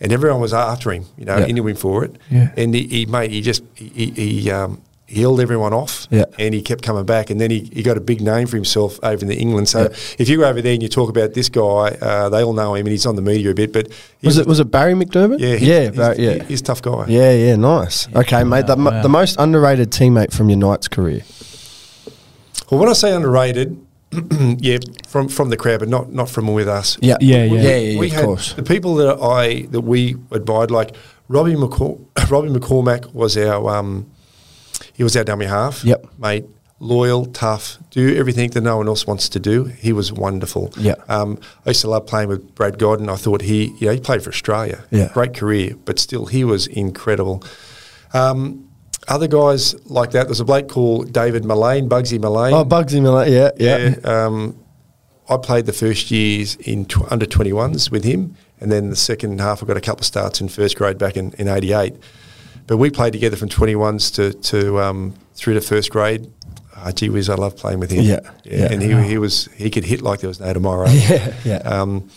and 0.00 0.12
everyone 0.12 0.40
was 0.40 0.52
after 0.54 0.92
him, 0.92 1.04
you 1.16 1.24
know, 1.24 1.38
Yeah. 1.38 1.46
into 1.46 1.66
him 1.66 1.76
for 1.76 2.04
it. 2.04 2.16
Yeah. 2.30 2.50
And 2.56 2.74
he, 2.74 2.86
he 2.86 3.06
mate, 3.06 3.30
he 3.30 3.40
just 3.40 3.62
he, 3.74 3.88
he, 3.88 4.10
he, 4.40 4.50
um, 4.50 4.80
he 5.06 5.20
held 5.20 5.38
everyone 5.40 5.72
off, 5.72 6.08
Yeah. 6.10 6.24
and 6.38 6.54
he 6.54 6.62
kept 6.62 6.82
coming 6.82 7.04
back, 7.04 7.28
and 7.30 7.40
then 7.40 7.50
he, 7.50 7.70
he 7.72 7.82
got 7.82 7.96
a 7.96 8.00
big 8.00 8.20
name 8.20 8.46
for 8.46 8.56
himself 8.56 8.98
over 9.02 9.22
in 9.22 9.28
the 9.28 9.36
England. 9.36 9.68
So 9.68 9.82
Yeah. 9.82 9.88
if 10.18 10.28
you 10.28 10.38
go 10.38 10.44
over 10.48 10.60
there 10.62 10.72
and 10.72 10.82
you 10.82 10.88
talk 10.88 11.08
about 11.10 11.34
this 11.34 11.48
guy, 11.48 11.96
uh, 12.00 12.28
they 12.30 12.42
all 12.42 12.52
know 12.54 12.74
him, 12.74 12.86
and 12.86 12.92
he's 12.92 13.04
on 13.06 13.14
the 13.14 13.22
media 13.22 13.50
a 13.50 13.54
bit. 13.54 13.72
But 13.72 13.88
Was 14.22 14.38
it 14.38 14.46
was 14.46 14.58
it 14.60 14.70
Barry 14.70 14.94
McDermott? 14.94 15.38
Yeah, 15.40 15.56
he- 15.56 15.66
yeah, 15.70 15.80
he's, 15.88 15.96
Barry, 15.96 16.16
yeah. 16.18 16.42
he's 16.44 16.60
a 16.60 16.64
tough 16.64 16.82
guy. 16.82 17.04
Yeah, 17.08 17.32
yeah, 17.32 17.56
nice. 17.56 18.08
Okay, 18.14 18.42
mate. 18.44 18.66
The, 18.66 18.76
wow. 18.76 19.02
the 19.02 19.08
most 19.08 19.36
underrated 19.38 19.90
teammate 19.90 20.32
from 20.32 20.48
your 20.50 20.58
Knights 20.58 20.88
career. 20.88 21.22
Well, 22.70 22.80
when 22.80 22.88
I 22.88 22.92
say 22.94 23.14
underrated, 23.14 23.84
yeah, 24.58 24.78
from 25.08 25.28
from 25.28 25.50
the 25.50 25.56
crowd, 25.56 25.80
but 25.80 25.88
not 25.88 26.12
not 26.12 26.28
from 26.30 26.52
with 26.52 26.68
us. 26.68 26.96
Yeah, 27.00 27.16
Yeah, 27.20 27.44
yeah, 27.44 27.54
yeah. 27.54 27.62
yeah, 27.62 27.76
yeah, 27.76 27.98
we 28.00 28.06
of 28.08 28.12
had 28.12 28.24
course. 28.24 28.52
the 28.54 28.62
people 28.62 28.94
that 28.96 29.18
I 29.20 29.62
that 29.70 29.80
we 29.82 30.16
admired, 30.30 30.70
like 30.70 30.94
Robbie 31.28 31.54
Robbie 31.56 32.48
McCormack 32.48 33.12
was 33.14 33.36
our 33.36 33.68
um, 33.76 34.10
he 34.92 35.02
was 35.02 35.16
our 35.16 35.24
dummy 35.24 35.46
half. 35.46 35.84
Yep. 35.84 36.06
mate, 36.18 36.44
loyal, 36.78 37.26
tough, 37.26 37.78
do 37.90 38.16
everything 38.16 38.50
that 38.50 38.60
no 38.60 38.76
one 38.76 38.86
else 38.88 39.06
wants 39.06 39.28
to 39.30 39.40
do. 39.40 39.64
He 39.64 39.92
was 39.92 40.12
wonderful. 40.12 40.72
Yeah. 40.76 40.94
um, 41.08 41.38
I 41.66 41.70
used 41.70 41.80
to 41.82 41.88
love 41.88 42.06
playing 42.06 42.28
with 42.28 42.54
Brad 42.54 42.78
Godden. 42.78 43.08
I 43.08 43.16
thought 43.16 43.40
he, 43.42 43.66
you 43.78 43.86
know, 43.88 43.92
he 43.94 44.00
played 44.00 44.22
for 44.22 44.30
Australia. 44.30 44.84
Yeah. 44.90 45.10
great 45.12 45.34
career, 45.34 45.74
but 45.84 45.98
still, 45.98 46.26
he 46.26 46.44
was 46.44 46.66
incredible. 46.66 47.42
Um, 48.12 48.68
other 49.08 49.28
guys 49.28 49.74
like 49.86 50.10
that, 50.12 50.26
there's 50.26 50.40
a 50.40 50.44
bloke 50.44 50.68
called 50.68 51.12
David 51.12 51.44
Mullane, 51.44 51.88
Bugsy 51.88 52.20
Mullane. 52.20 52.54
Oh, 52.54 52.64
Bugsy 52.64 53.02
Miller. 53.02 53.26
Yeah, 53.26 53.50
yeah. 53.56 53.94
Yeah. 54.02 54.24
Um, 54.26 54.58
I 55.28 55.36
played 55.38 55.66
the 55.66 55.72
first 55.72 56.10
years 56.10 56.56
in 56.56 56.84
tw- 56.84 57.10
under 57.10 57.26
21s 57.26 57.90
with 57.90 58.04
him, 58.04 58.36
and 58.60 58.70
then 58.70 58.90
the 58.90 58.96
second 58.96 59.40
half 59.40 59.62
I 59.62 59.66
got 59.66 59.76
a 59.76 59.80
couple 59.80 60.00
of 60.00 60.06
starts 60.06 60.40
in 60.40 60.48
first 60.48 60.76
grade 60.76 60.98
back 60.98 61.16
in, 61.16 61.32
in 61.38 61.48
88. 61.48 61.94
But 62.66 62.76
we 62.78 62.90
played 62.90 63.12
together 63.12 63.36
from 63.36 63.48
21s 63.48 64.14
to, 64.16 64.32
to 64.32 64.80
um, 64.80 65.14
through 65.34 65.54
to 65.54 65.60
first 65.60 65.90
grade. 65.90 66.30
Uh, 66.76 66.92
gee 66.92 67.08
whiz, 67.08 67.30
I 67.30 67.34
love 67.36 67.56
playing 67.56 67.78
with 67.80 67.90
him. 67.90 68.04
Yeah, 68.04 68.20
yeah. 68.44 68.70
And 68.70 68.82
he, 68.82 68.92
he 69.08 69.16
was 69.16 69.46
he 69.54 69.70
could 69.70 69.84
hit 69.84 70.02
like 70.02 70.20
there 70.20 70.28
was 70.28 70.40
no 70.40 70.52
tomorrow. 70.52 70.88
Yeah, 70.90 71.34
yeah. 71.44 71.56
Um, 71.58 72.10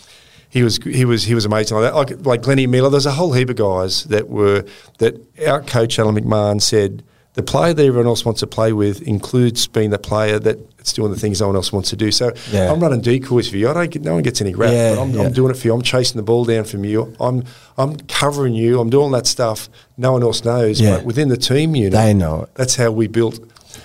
he 0.50 0.62
was 0.62 0.78
he 0.82 1.04
was 1.04 1.24
he 1.24 1.34
was 1.34 1.44
amazing 1.44 1.76
like 1.78 1.92
that. 1.92 1.94
Like 1.94 2.26
like 2.26 2.42
Glennie 2.42 2.66
Miller, 2.66 2.90
there's 2.90 3.06
a 3.06 3.12
whole 3.12 3.32
heap 3.32 3.50
of 3.50 3.56
guys 3.56 4.04
that 4.04 4.28
were 4.28 4.64
that 4.98 5.14
our 5.46 5.62
coach 5.62 5.98
Alan 5.98 6.14
McMahon 6.14 6.60
said 6.62 7.02
the 7.34 7.42
player 7.42 7.72
that 7.72 7.84
everyone 7.84 8.06
else 8.08 8.24
wants 8.24 8.40
to 8.40 8.46
play 8.48 8.72
with 8.72 9.00
includes 9.02 9.68
being 9.68 9.90
the 9.90 9.98
player 9.98 10.40
that's 10.40 10.92
doing 10.94 11.12
the 11.12 11.18
things 11.18 11.40
no 11.40 11.46
one 11.48 11.54
else 11.56 11.72
wants 11.72 11.90
to 11.90 11.96
do. 11.96 12.10
So 12.10 12.32
Yeah. 12.50 12.72
I'm 12.72 12.80
running 12.80 13.00
decoys 13.00 13.48
for 13.48 13.56
you. 13.58 13.68
I 13.68 13.74
don't 13.74 13.90
get 13.90 14.02
no 14.02 14.14
one 14.14 14.22
gets 14.24 14.40
any 14.40 14.54
rap, 14.54 14.72
Yeah, 14.72 14.94
but 14.96 15.02
I'm, 15.02 15.10
yeah. 15.12 15.22
I'm 15.22 15.32
doing 15.32 15.50
it 15.52 15.56
for 15.56 15.68
you. 15.68 15.74
I'm 15.74 15.82
chasing 15.82 16.16
the 16.16 16.24
ball 16.24 16.44
down 16.44 16.64
from 16.64 16.84
you. 16.84 17.14
I'm 17.20 17.44
I'm 17.76 17.96
covering 18.08 18.54
you. 18.54 18.80
I'm 18.80 18.90
doing 18.90 19.12
that 19.12 19.26
stuff 19.26 19.68
no 19.96 20.12
one 20.12 20.22
else 20.22 20.44
knows. 20.44 20.80
Yeah. 20.80 20.96
But 20.96 21.04
within 21.04 21.28
the 21.28 21.36
team 21.36 21.76
unit, 21.76 21.92
They 21.92 22.12
know 22.14 22.42
it. 22.44 22.54
That's 22.54 22.74
how 22.74 22.90
we 22.90 23.06
built. 23.06 23.38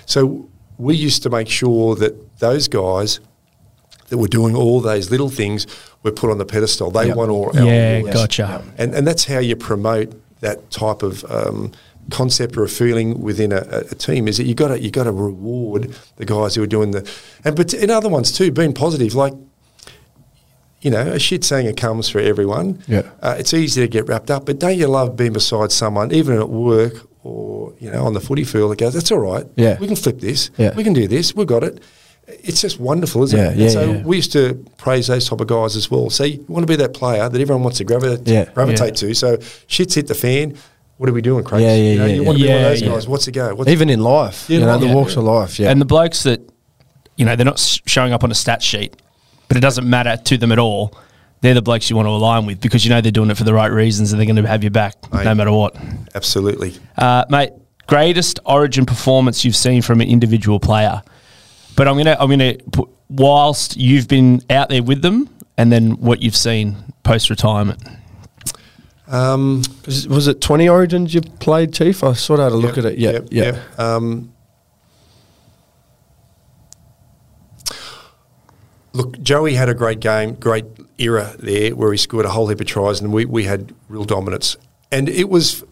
So 0.06 0.48
we 0.78 0.96
used 0.96 1.22
to 1.22 1.30
make 1.30 1.48
sure 1.48 1.94
that 1.96 2.38
those 2.38 2.66
guys 2.66 3.20
that 4.08 4.18
were 4.18 4.28
doing 4.28 4.54
all 4.54 4.80
those 4.80 5.10
little 5.10 5.30
things 5.30 5.66
were 6.02 6.12
put 6.12 6.30
on 6.30 6.38
the 6.38 6.44
pedestal. 6.44 6.90
They 6.90 7.06
Yep. 7.08 7.16
won 7.16 7.30
all 7.30 7.50
our 7.56 7.64
Yeah, 7.64 7.96
awards. 7.98 8.14
gotcha. 8.16 8.62
And 8.78 8.94
and 8.94 9.06
that's 9.06 9.24
how 9.24 9.38
you 9.38 9.56
promote 9.56 10.12
that 10.40 10.70
type 10.70 11.02
of 11.02 11.24
um, 11.30 11.72
concept 12.10 12.56
or 12.58 12.64
a 12.64 12.68
feeling 12.68 13.22
within 13.22 13.50
a, 13.52 13.56
a- 13.70 13.80
a 13.90 13.94
team. 13.94 14.28
Is 14.28 14.36
that 14.36 14.44
you 14.44 14.54
got 14.54 14.68
to 14.68 14.78
you 14.80 14.90
got 14.90 15.04
to 15.04 15.12
reward 15.12 15.94
the 16.16 16.24
guys 16.26 16.54
who 16.54 16.62
are 16.62 16.66
doing 16.66 16.90
the 16.90 17.10
and 17.44 17.56
but 17.56 17.72
in 17.72 17.90
other 17.90 18.08
ones 18.10 18.30
too, 18.32 18.50
being 18.50 18.74
positive. 18.74 19.14
Like 19.14 19.32
you 20.82 20.90
know, 20.90 21.00
a 21.00 21.18
shit 21.18 21.44
saying 21.44 21.66
it 21.66 21.78
comes 21.78 22.10
for 22.10 22.18
everyone. 22.20 22.82
Yeah. 22.86 23.02
Uh, 23.22 23.36
it's 23.38 23.54
easy 23.54 23.80
to 23.80 23.88
get 23.88 24.06
wrapped 24.06 24.30
up, 24.30 24.44
but 24.44 24.58
don't 24.58 24.76
you 24.76 24.86
love 24.86 25.16
being 25.16 25.32
beside 25.32 25.72
someone, 25.72 26.12
even 26.12 26.38
at 26.38 26.50
work 26.50 27.06
or 27.22 27.72
you 27.80 27.90
know 27.90 28.04
on 28.04 28.12
the 28.12 28.20
footy 28.20 28.44
field, 28.44 28.70
that 28.72 28.78
goes, 28.78 28.92
"That's 28.92 29.10
all 29.10 29.18
right. 29.20 29.46
Yeah. 29.56 29.78
we 29.80 29.86
can 29.86 29.96
flip 29.96 30.20
this. 30.20 30.50
Yeah. 30.58 30.74
we 30.76 30.84
can 30.84 30.92
do 30.92 31.08
this. 31.08 31.34
We've 31.34 31.46
got 31.46 31.64
it." 31.64 31.80
It's 32.26 32.60
just 32.60 32.80
wonderful, 32.80 33.22
isn't 33.24 33.38
Yeah, 33.38 33.50
it? 33.50 33.56
yeah, 33.58 33.68
so 33.68 33.92
yeah. 33.92 34.02
we 34.02 34.16
used 34.16 34.32
to 34.32 34.54
praise 34.78 35.08
those 35.08 35.28
type 35.28 35.40
of 35.40 35.46
guys 35.46 35.76
as 35.76 35.90
well. 35.90 36.08
So 36.10 36.24
you 36.24 36.44
want 36.48 36.62
to 36.66 36.70
be 36.70 36.76
that 36.76 36.94
player 36.94 37.28
that 37.28 37.40
everyone 37.40 37.62
wants 37.62 37.78
to 37.78 37.84
gravitate, 37.84 38.26
Yeah. 38.26 38.44
gravitate 38.54 38.94
to. 38.96 39.14
So 39.14 39.38
shit's 39.66 39.94
hit 39.94 40.06
the 40.06 40.14
fan. 40.14 40.54
What 40.96 41.10
are 41.10 41.12
we 41.12 41.20
doing, 41.22 41.44
Craig? 41.44 41.62
Yeah, 41.62 41.74
yeah, 41.74 41.92
you 41.92 41.98
know, 41.98 42.06
yeah, 42.06 42.14
You 42.14 42.22
want 42.24 42.38
to 42.38 42.44
be 42.44 42.48
one 42.48 42.56
of 42.58 42.64
those 42.64 42.82
yeah. 42.82 42.88
guys. 42.88 43.08
What's 43.08 43.24
the 43.26 43.32
go? 43.32 43.54
What's 43.54 43.70
Even 43.70 43.90
in 43.90 44.00
life, 44.00 44.46
Yeah, 44.48 44.58
you 44.60 44.64
know, 44.64 44.78
the 44.78 44.86
yeah. 44.86 44.94
walks 44.94 45.16
of 45.16 45.24
life. 45.24 45.58
Yeah, 45.58 45.70
And 45.70 45.80
the 45.80 45.84
blokes 45.84 46.22
that, 46.22 46.40
you 47.16 47.24
know, 47.26 47.36
they're 47.36 47.44
not 47.44 47.58
showing 47.86 48.12
up 48.12 48.24
on 48.24 48.30
a 48.30 48.34
stat 48.34 48.62
sheet, 48.62 48.96
but 49.48 49.56
it 49.56 49.60
doesn't 49.60 49.88
matter 49.88 50.16
to 50.16 50.36
them 50.38 50.50
at 50.52 50.58
all. 50.58 50.96
They're 51.42 51.52
the 51.54 51.62
blokes 51.62 51.90
you 51.90 51.96
want 51.96 52.06
to 52.06 52.10
align 52.10 52.46
with 52.46 52.58
because 52.60 52.86
you 52.86 52.90
know 52.90 53.02
they're 53.02 53.12
doing 53.12 53.30
it 53.30 53.36
for 53.36 53.44
the 53.44 53.52
right 53.52 53.70
reasons 53.70 54.12
and 54.12 54.18
they're 54.20 54.26
going 54.26 54.42
to 54.42 54.48
have 54.48 54.62
your 54.64 54.70
back 54.70 54.94
no 55.12 55.34
matter 55.34 55.52
what. 55.52 55.76
absolutely. 56.14 56.72
Uh, 56.96 57.24
mate, 57.28 57.50
greatest 57.86 58.40
origin 58.46 58.86
performance 58.86 59.44
you've 59.44 59.56
seen 59.56 59.82
from 59.82 60.00
an 60.00 60.08
individual 60.08 60.58
player. 60.58 61.02
But 61.76 61.88
I'm 61.88 61.96
gonna 61.96 62.16
I'm 62.18 62.30
gonna 62.30 62.54
put 62.72 62.88
whilst 63.08 63.76
you've 63.76 64.08
been 64.08 64.42
out 64.50 64.68
there 64.68 64.82
with 64.82 65.02
them, 65.02 65.28
and 65.58 65.72
then 65.72 65.92
what 66.00 66.22
you've 66.22 66.36
seen 66.36 66.76
post 67.02 67.30
retirement. 67.30 67.82
Um, 69.06 69.62
was, 69.84 70.08
was 70.08 70.28
it 70.28 70.40
twenty 70.40 70.68
origins 70.68 71.12
you 71.14 71.20
played, 71.20 71.72
Chief? 71.74 72.02
I 72.02 72.12
sort 72.14 72.40
of 72.40 72.44
had 72.44 72.52
a 72.52 72.56
look 72.56 72.76
Yep, 72.76 72.84
at 72.86 72.92
it. 72.92 72.98
Yeah, 72.98 73.10
yep, 73.10 73.28
yeah, 73.30 73.44
yep. 73.44 73.78
Um, 73.78 74.32
look, 78.92 79.20
Joey 79.20 79.54
had 79.54 79.68
a 79.68 79.74
great 79.74 80.00
game, 80.00 80.34
great 80.34 80.64
era 80.98 81.34
there 81.38 81.74
where 81.74 81.90
he 81.92 81.98
scored 81.98 82.24
a 82.24 82.30
whole 82.30 82.48
heap 82.48 82.60
of 82.60 82.66
tries, 82.66 83.00
and 83.00 83.12
we, 83.12 83.24
we 83.24 83.44
had 83.44 83.74
real 83.88 84.04
dominance. 84.04 84.56
And 84.92 85.08
it 85.08 85.28
was 85.28 85.64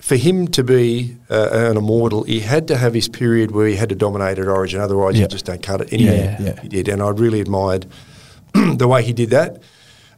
for 0.00 0.16
him 0.16 0.48
to 0.48 0.64
be 0.64 1.16
uh, 1.30 1.48
an 1.52 1.76
immortal. 1.76 2.22
He 2.24 2.40
had 2.40 2.66
to 2.68 2.76
have 2.76 2.94
his 2.94 3.08
period 3.08 3.50
where 3.52 3.66
he 3.66 3.76
had 3.76 3.88
to 3.90 3.94
dominate 3.94 4.38
at 4.38 4.48
Origin, 4.48 4.80
otherwise 4.80 5.14
Yeah. 5.16 5.22
you 5.22 5.28
just 5.28 5.44
don't 5.44 5.62
cut 5.62 5.80
it. 5.82 5.90
He, 5.90 6.04
Yeah, 6.06 6.36
yeah. 6.40 6.60
he 6.60 6.68
did, 6.68 6.88
and 6.88 7.02
I 7.02 7.10
really 7.10 7.40
admired 7.40 7.86
the 8.54 8.88
way 8.88 9.02
he 9.02 9.12
did 9.12 9.30
that. 9.30 9.62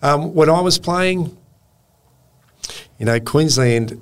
Um, 0.03 0.35
when 0.35 0.49
I 0.49 0.61
was 0.61 0.79
playing, 0.79 1.37
you 2.99 3.07
know, 3.07 3.19
Queensland 3.21 4.01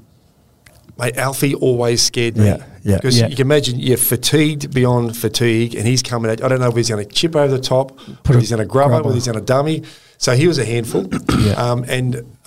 Mate, 0.99 1.17
Alfie 1.17 1.55
always 1.55 2.03
scared 2.03 2.37
me. 2.37 2.45
Yeah, 2.45 2.63
yeah. 2.83 2.97
Because 2.97 3.19
Yeah. 3.19 3.29
you 3.29 3.35
can 3.37 3.47
imagine 3.47 3.79
you're 3.81 3.97
fatigued 3.97 4.75
beyond 4.75 5.17
fatigue, 5.17 5.75
and 5.75 5.87
he's 5.87 6.03
coming 6.03 6.31
at. 6.31 6.45
I 6.45 6.49
don't 6.49 6.61
know 6.61 6.69
if 6.69 6.77
he's 6.77 6.91
going 6.91 7.03
to 7.07 7.11
chip 7.11 7.35
over 7.35 7.57
the 7.57 7.63
top, 7.63 7.97
Put 7.97 8.29
whether 8.29 8.41
he's 8.41 8.51
going 8.51 8.59
to 8.61 8.67
grub 8.67 8.89
grubber. 8.89 9.05
whether 9.05 9.15
he's 9.15 9.25
going 9.25 9.39
to 9.39 9.45
dummy. 9.45 9.83
So 10.19 10.37
he 10.37 10.47
was 10.47 10.59
a 10.59 10.65
handful. 10.67 11.07
Yeah. 11.39 11.53
um, 11.55 11.85
and 11.89 12.37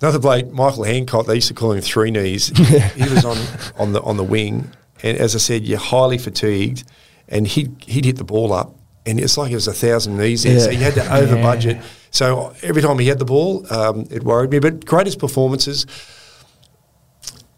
another 0.00 0.18
bloke, 0.18 0.50
Michael 0.52 0.84
Hancock, 0.84 1.26
they 1.26 1.36
used 1.36 1.48
to 1.48 1.54
call 1.54 1.72
him 1.72 1.80
three 1.80 2.10
knees. 2.10 2.48
he 2.94 3.08
was 3.08 3.24
on, 3.24 3.36
on 3.78 3.92
the 3.92 4.02
on 4.02 4.16
the 4.16 4.24
wing, 4.24 4.70
and 5.02 5.16
as 5.18 5.34
I 5.34 5.38
said, 5.38 5.64
you're 5.64 5.78
highly 5.78 6.18
fatigued, 6.18 6.84
and 7.28 7.46
he'd 7.46 7.74
he'd 7.86 8.04
hit 8.04 8.16
the 8.16 8.24
ball 8.24 8.52
up, 8.52 8.74
and 9.06 9.18
it's 9.20 9.36
like 9.38 9.50
it 9.50 9.54
was 9.56 9.68
a 9.68 9.72
thousand 9.74 10.16
knees 10.18 10.42
there. 10.44 10.60
So 10.60 10.70
Yeah. 10.70 10.78
you 10.78 10.84
had 10.84 10.94
to 10.94 11.14
over 11.14 11.36
Yeah. 11.36 11.42
budget. 11.42 11.78
So 12.10 12.54
every 12.62 12.80
time 12.82 12.98
he 12.98 13.06
had 13.06 13.18
the 13.18 13.24
ball, 13.26 13.66
um, 13.72 14.06
it 14.10 14.22
worried 14.24 14.50
me. 14.50 14.58
But 14.60 14.84
greatest 14.86 15.18
performances. 15.18 15.84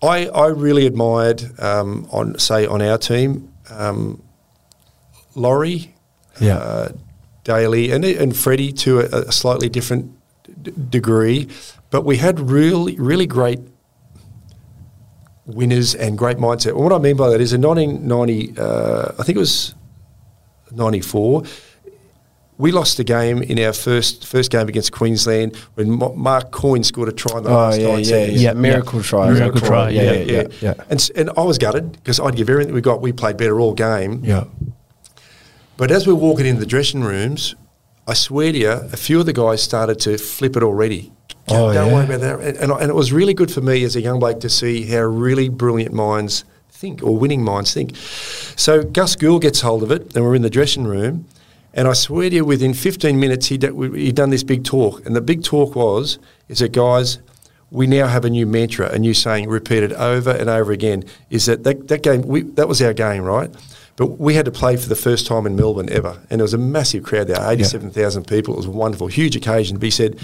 I, 0.03 0.27
I 0.29 0.47
really 0.47 0.87
admired 0.87 1.43
um, 1.61 2.09
on 2.11 2.39
say 2.39 2.67
on 2.67 2.81
our 2.81 2.97
team, 2.99 3.53
um, 3.69 4.23
Laurie, 5.35 5.95
Yeah. 6.41 6.57
uh, 6.57 6.89
Daly, 7.45 7.91
and 7.93 8.05
and 8.05 8.35
Freddie 8.37 8.73
to 8.73 9.01
a, 9.01 9.29
a 9.29 9.33
slightly 9.33 9.69
different 9.69 10.11
d- 10.63 10.73
degree, 10.89 11.49
but 11.91 12.05
we 12.05 12.17
had 12.17 12.39
really 12.51 12.97
really 12.97 13.27
great 13.27 13.61
winners 15.47 15.95
and 15.95 16.17
great 16.17 16.37
mindset. 16.37 16.71
And 16.71 16.79
what 16.79 16.93
I 16.93 16.99
mean 16.99 17.17
by 17.17 17.29
that 17.31 17.41
is 17.41 17.53
in 17.53 17.61
1990, 17.63 18.55
uh, 18.61 19.13
I 19.19 19.23
think 19.25 19.37
it 19.37 19.41
was 19.41 19.75
94. 20.71 21.43
We 22.59 22.73
lost 22.73 22.99
the 22.99 23.05
game 23.05 23.43
in 23.43 23.59
our 23.59 23.73
first 23.73 24.27
first 24.27 24.51
game 24.51 24.69
against 24.69 24.93
Queensland 24.93 25.57
when 25.75 25.99
Mark 26.15 26.51
Coyne 26.51 26.85
scored 26.85 27.09
a 27.09 27.13
try 27.13 27.39
in 27.39 27.45
the 27.45 27.51
Oh 27.51 27.55
last 27.55 27.81
yeah, 27.81 27.89
nine 27.89 27.99
yeah, 28.01 28.05
seconds. 28.05 28.43
yeah. 28.43 28.49
Yeah. 28.51 28.61
Miracle 28.61 29.03
try. 29.03 29.31
Miracle 29.33 29.61
try, 29.63 29.89
Yeah, 29.89 30.03
yeah, 30.03 30.13
yeah, 30.13 30.25
yeah. 30.43 30.47
yeah. 30.61 30.75
And, 30.91 31.11
and 31.17 31.31
I 31.39 31.43
was 31.43 31.57
gutted 31.57 31.93
because 31.93 32.21
I'd 32.21 32.37
give 32.37 32.51
everything 32.51 32.75
we 32.75 32.83
got. 32.83 33.01
We 33.01 33.13
played 33.13 33.39
better 33.39 33.59
all 33.59 33.73
game. 33.73 34.23
Yeah. 34.25 34.45
But 35.79 35.91
as 35.91 36.07
we're 36.07 36.15
walking 36.15 36.45
into 36.45 36.61
the 36.61 36.67
dressing 36.67 37.03
rooms, 37.03 37.55
I 38.11 38.15
swear 38.15 38.51
to 38.51 38.59
you, 38.59 38.71
a 38.71 38.97
few 38.97 39.21
of 39.21 39.27
the 39.27 39.33
guys 39.33 39.63
started 39.63 40.01
to 40.01 40.19
flip 40.19 40.57
it 40.57 40.65
already. 40.65 41.13
Oh, 41.47 41.73
Don't 41.73 41.87
yeah. 41.87 41.95
worry 41.95 42.05
about 42.07 42.21
that. 42.21 42.41
And, 42.41 42.57
and, 42.57 42.73
and 42.73 42.91
it 42.91 42.95
was 42.95 43.13
really 43.13 43.35
good 43.35 43.53
for 43.53 43.61
me 43.61 43.85
as 43.85 43.95
a 43.95 44.01
young 44.01 44.19
bloke 44.19 44.41
to 44.41 44.49
see 44.49 44.85
how 44.87 45.03
really 45.03 45.49
brilliant 45.49 45.95
minds 45.95 46.45
think 46.71 47.05
or 47.05 47.17
winning 47.17 47.45
minds 47.45 47.73
think. 47.73 47.95
So 47.95 48.83
Gus 48.83 49.15
Gould 49.15 49.43
gets 49.43 49.61
hold 49.61 49.85
of 49.85 49.93
it, 49.93 50.17
and 50.17 50.25
we're 50.25 50.35
in 50.35 50.43
the 50.43 50.51
dressing 50.51 50.89
room. 50.89 51.27
And 51.73 51.87
I 51.87 51.93
swear 51.93 52.29
to 52.29 52.35
you, 52.35 52.45
within 52.45 52.75
15 52.75 53.21
minutes, 53.21 53.47
he'd, 53.47 53.63
he'd 53.63 54.17
done 54.17 54.31
this 54.31 54.43
big 54.43 54.65
talk. 54.65 55.07
And 55.07 55.15
the 55.15 55.21
big 55.21 55.45
talk 55.45 55.77
was, 55.77 56.19
is 56.49 56.59
that, 56.59 56.73
guys, 56.73 57.21
we 57.71 57.87
now 57.87 58.09
have 58.09 58.25
a 58.25 58.31
new 58.31 58.45
mantra, 58.45 58.91
a 58.91 58.99
new 58.99 59.15
saying 59.15 59.49
repeated 59.49 59.93
over 59.93 60.31
and 60.31 60.51
over 60.51 60.73
again, 60.73 61.05
is 61.31 61.47
that 61.47 61.63
that, 61.63 61.87
that 61.87 62.03
game, 62.03 62.23
we, 62.23 62.43
that 62.43 62.67
was 62.67 62.83
our 62.83 62.93
game, 62.93 63.23
right? 63.23 63.51
But 63.97 64.19
we 64.19 64.35
had 64.35 64.45
to 64.47 64.51
play 64.51 64.77
for 64.77 64.89
the 64.89 64.97
first 64.97 65.27
time 65.27 65.47
in 65.47 65.57
Melbourne 65.57 65.89
ever. 65.91 66.19
And 66.31 66.41
there 66.41 66.45
was 66.45 66.55
a 66.55 66.59
massive 66.59 67.05
crowd 67.05 67.27
there, 67.29 67.39
87,000 67.51 68.27
people. 68.27 68.55
It 68.55 68.59
was 68.59 68.67
a 68.67 68.71
wonderful, 68.71 69.09
huge 69.09 69.37
occasion. 69.37 69.77
But 69.77 69.85
he 69.85 69.91
said, 69.91 70.19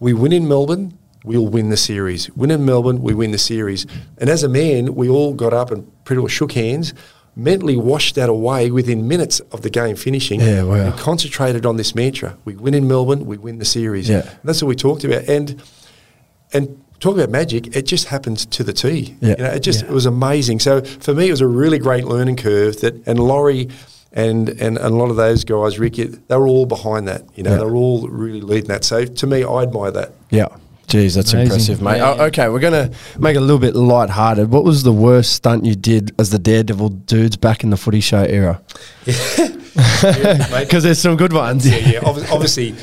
we 0.00 0.12
win 0.12 0.32
in 0.32 0.48
Melbourne, 0.48 0.98
we'll 1.24 1.46
win 1.46 1.70
the 1.70 1.76
series. 1.76 2.30
Win 2.30 2.50
in 2.50 2.64
Melbourne, 2.64 3.00
we 3.02 3.14
win 3.14 3.30
the 3.30 3.38
series. 3.38 3.86
And 4.18 4.28
as 4.28 4.42
a 4.42 4.48
man, 4.48 4.94
we 4.94 5.08
all 5.08 5.34
got 5.34 5.52
up 5.52 5.70
and 5.70 5.90
pretty 6.04 6.20
well 6.20 6.28
shook 6.28 6.52
hands, 6.52 6.94
mentally 7.36 7.76
washed 7.76 8.14
that 8.16 8.28
away 8.28 8.70
within 8.70 9.06
minutes 9.06 9.40
of 9.52 9.62
the 9.62 9.70
game 9.70 9.94
finishing, 9.94 10.40
Yeah, 10.40 10.62
wow. 10.64 10.74
and 10.74 10.98
concentrated 10.98 11.64
on 11.66 11.76
this 11.76 11.94
mantra. 11.94 12.36
We 12.44 12.56
win 12.56 12.74
in 12.74 12.88
Melbourne, 12.88 13.26
we 13.26 13.36
win 13.36 13.58
the 13.58 13.64
series. 13.64 14.08
Yeah. 14.08 14.20
And 14.28 14.40
that's 14.44 14.62
what 14.62 14.68
we 14.68 14.74
talked 14.76 15.04
about. 15.04 15.28
And 15.28 15.62
and 16.52 16.82
talk 17.00 17.14
about 17.14 17.30
magic, 17.30 17.76
it 17.76 17.82
just 17.86 18.06
happened 18.08 18.38
to 18.52 18.64
the 18.64 18.72
T. 18.72 19.16
Yeah. 19.20 19.28
You 19.30 19.36
know, 19.44 19.50
it 19.50 19.60
just 19.60 19.82
Yeah. 19.82 19.88
it 19.90 19.92
was 19.94 20.06
amazing. 20.06 20.60
So 20.60 20.80
for 20.82 21.14
me, 21.14 21.28
it 21.28 21.30
was 21.30 21.40
a 21.40 21.46
really 21.46 21.78
great 21.78 22.04
learning 22.06 22.36
curve. 22.36 22.80
That 22.80 22.94
and 23.06 23.18
Laurie. 23.18 23.68
And, 24.12 24.48
and, 24.48 24.78
and 24.78 24.78
a 24.78 24.88
lot 24.88 25.10
of 25.10 25.16
those 25.16 25.44
guys, 25.44 25.78
Ricky, 25.78 26.04
they 26.04 26.36
were 26.38 26.48
all 26.48 26.64
behind 26.64 27.06
that. 27.06 27.22
You 27.34 27.42
know, 27.42 27.50
Yeah. 27.50 27.56
they 27.58 27.64
were 27.66 27.74
all 27.76 28.08
really 28.08 28.40
leading 28.40 28.68
that. 28.68 28.82
So 28.82 29.04
to 29.04 29.26
me, 29.26 29.44
I 29.44 29.62
admire 29.64 29.90
that. 29.90 30.12
Yeah. 30.30 30.46
Jeez, 30.88 31.16
that's 31.16 31.34
Amazing. 31.34 31.42
impressive, 31.42 31.82
mate. 31.82 31.96
Yeah, 31.98 32.14
Oh, 32.18 32.24
okay, 32.26 32.48
we're 32.48 32.60
gonna 32.60 32.90
make 33.18 33.34
it 33.34 33.40
a 33.40 33.42
little 33.42 33.58
bit 33.58 33.74
light-hearted. 33.76 34.50
What 34.50 34.64
was 34.64 34.84
the 34.84 34.92
worst 34.92 35.34
stunt 35.34 35.66
you 35.66 35.74
did 35.74 36.14
as 36.18 36.30
the 36.30 36.38
Daredevil 36.38 36.88
dudes 36.90 37.36
back 37.36 37.62
in 37.62 37.68
the 37.68 37.76
Footy 37.76 38.00
Show 38.00 38.22
era? 38.22 38.62
mate. 39.06 39.60
Because 40.60 40.82
there's 40.84 40.98
some 41.00 41.16
good 41.16 41.32
ones. 41.34 41.68
yeah, 41.68 41.76
yeah. 41.76 42.00
Obvi- 42.00 42.30
Obviously, 42.32 42.74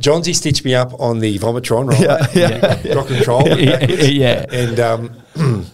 Johnsy 0.00 0.32
stitched 0.32 0.64
me 0.64 0.74
up 0.74 0.98
on 0.98 1.20
the 1.20 1.38
Vomitron, 1.38 1.88
right? 1.88 2.34
Yeah, 2.34 2.80
yeah. 2.82 2.94
Rock 2.94 3.06
control. 3.06 3.46
Yeah, 3.58 3.84
yeah. 3.84 4.46
And 4.50 4.80
um, 4.80 5.22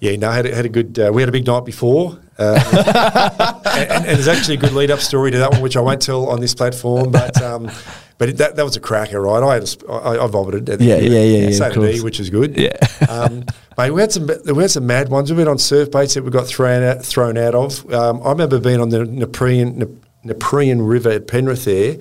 yeah, 0.00 0.16
no, 0.16 0.30
had 0.30 0.46
a, 0.46 0.54
had 0.54 0.64
a 0.64 0.68
good. 0.70 0.98
Uh, 0.98 1.10
we 1.12 1.20
had 1.22 1.28
a 1.28 1.32
big 1.32 1.46
night 1.46 1.64
before. 1.64 2.18
Uh, 2.38 3.60
and, 3.74 3.90
and, 3.90 4.06
and 4.06 4.16
there's 4.18 4.28
actually 4.28 4.54
a 4.54 4.60
good 4.60 4.72
lead-up 4.72 5.00
story 5.00 5.30
to 5.30 5.38
that 5.38 5.50
one, 5.52 5.62
which 5.62 5.76
I 5.76 5.80
won't 5.80 6.02
tell 6.02 6.28
on 6.28 6.40
this 6.40 6.54
platform. 6.54 7.10
But 7.10 7.40
um, 7.42 7.70
but 8.18 8.28
it, 8.30 8.36
that 8.38 8.56
that 8.56 8.64
was 8.64 8.76
a 8.76 8.80
cracker, 8.80 9.20
right? 9.20 9.42
I 9.42 9.54
had 9.54 9.62
a, 9.64 9.90
I, 9.92 10.24
I 10.24 10.26
vomited. 10.26 10.68
At 10.70 10.78
the 10.78 10.84
Yeah, 10.84 10.94
end. 10.96 11.12
yeah, 11.12 11.20
yeah, 11.20 11.48
yeah, 11.48 11.50
So 11.56 11.72
did 11.72 11.94
he, 11.94 12.00
which 12.02 12.18
was 12.18 12.30
good. 12.30 12.56
Yeah. 12.56 12.76
Um, 13.08 13.44
mate, 13.78 13.90
we 13.92 14.00
had 14.00 14.10
some 14.12 14.26
we 14.26 14.62
had 14.62 14.70
some 14.70 14.86
mad 14.86 15.08
ones. 15.10 15.30
We've 15.30 15.36
been 15.36 15.48
on 15.48 15.58
surf 15.58 15.90
boats 15.90 16.14
that 16.14 16.24
we 16.24 16.30
got 16.30 16.46
thrown 16.46 16.82
out 16.82 17.04
thrown 17.04 17.38
out 17.38 17.54
of. 17.54 17.90
Um, 17.92 18.20
I 18.22 18.30
remember 18.30 18.58
being 18.58 18.80
on 18.80 18.88
the 18.88 19.04
Nepean 19.06 19.76
Nep- 19.76 19.88
Nepean 20.24 20.82
River 20.82 21.10
at 21.10 21.26
Penrith 21.28 21.64
there, 21.66 21.96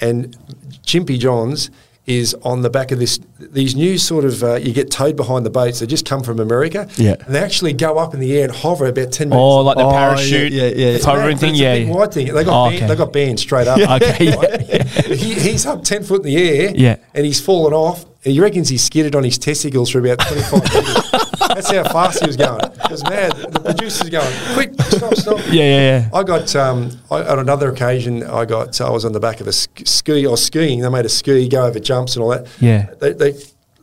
and 0.00 0.36
Chimpy 0.84 1.18
Johns 1.18 1.70
is 2.06 2.34
on 2.42 2.60
the 2.60 2.68
back 2.68 2.92
of 2.92 2.98
this 2.98 3.18
these 3.40 3.74
new 3.74 3.96
sort 3.96 4.26
of 4.26 4.42
uh, 4.44 4.56
you 4.56 4.74
get 4.74 4.90
towed 4.90 5.16
behind 5.16 5.46
the 5.46 5.50
boats. 5.50 5.80
They 5.80 5.86
just 5.86 6.04
come 6.04 6.22
from 6.22 6.38
America, 6.38 6.86
Yeah. 6.96 7.14
and 7.24 7.34
they 7.34 7.38
actually 7.38 7.72
go 7.72 7.96
up 7.96 8.12
in 8.12 8.20
the 8.20 8.36
air 8.36 8.44
and 8.44 8.54
hover 8.54 8.84
about 8.86 9.10
ten 9.10 9.30
minutes. 9.30 9.40
Oh, 9.42 9.60
like 9.62 9.78
the 9.78 9.84
Oh, 9.84 9.90
parachute 9.90 10.52
yeah, 10.52 10.64
yeah. 10.64 10.86
It's 10.88 11.06
mad, 11.06 11.16
hovering 11.16 11.38
thing, 11.38 11.52
it's 11.54 11.60
a 11.60 11.62
yeah. 11.62 11.74
big 11.76 11.88
white 11.88 12.12
thing. 12.12 12.26
They 12.34 12.44
got 12.44 12.66
Oh, 12.66 12.68
banned, 12.68 12.76
okay. 12.82 12.86
they 12.88 12.96
got 12.96 13.12
banned 13.14 13.40
straight 13.40 13.66
up. 13.68 13.78
Okay, 14.02 14.24
yeah, 14.26 14.34
Right? 14.36 15.06
he, 15.18 15.32
he's 15.34 15.64
up 15.64 15.82
ten 15.82 16.02
foot 16.04 16.26
in 16.26 16.34
the 16.34 16.36
air, 16.36 16.72
Yeah. 16.76 16.96
and 17.14 17.24
he's 17.24 17.40
fallen 17.40 17.72
off. 17.72 18.04
And 18.26 18.32
he 18.32 18.40
reckons 18.40 18.68
he 18.70 18.76
skidded 18.78 19.14
on 19.14 19.22
his 19.24 19.38
testicles 19.38 19.88
for 19.90 19.98
about 20.00 20.18
twenty 20.18 20.42
five 20.42 20.62
minutes. 20.74 21.23
That's 21.48 21.70
how 21.70 21.84
fast 21.84 22.20
he 22.20 22.26
was 22.26 22.36
going. 22.36 22.60
It 22.64 22.90
was 22.90 23.02
mad. 23.04 23.32
The 23.36 23.60
producer's 23.60 24.10
going, 24.10 24.32
quick, 24.54 24.72
stop, 24.82 25.14
stop. 25.14 25.38
Yeah, 25.46 25.62
yeah, 25.62 25.98
yeah. 26.00 26.08
I 26.12 26.22
got 26.22 26.54
um, 26.56 26.90
I, 27.10 27.22
on 27.22 27.38
another 27.38 27.70
occasion. 27.70 28.22
I 28.22 28.44
got 28.44 28.80
I 28.80 28.90
was 28.90 29.04
on 29.04 29.12
the 29.12 29.20
back 29.20 29.40
of 29.40 29.46
a 29.46 29.52
sk- 29.52 29.86
ski 29.86 30.26
or 30.26 30.36
skiing. 30.36 30.80
They 30.80 30.88
made 30.88 31.04
a 31.04 31.08
ski 31.08 31.48
go 31.48 31.66
over 31.66 31.78
jumps 31.78 32.16
and 32.16 32.22
all 32.22 32.30
that. 32.30 32.46
Yeah. 32.60 32.92
They, 33.00 33.12
they 33.12 33.32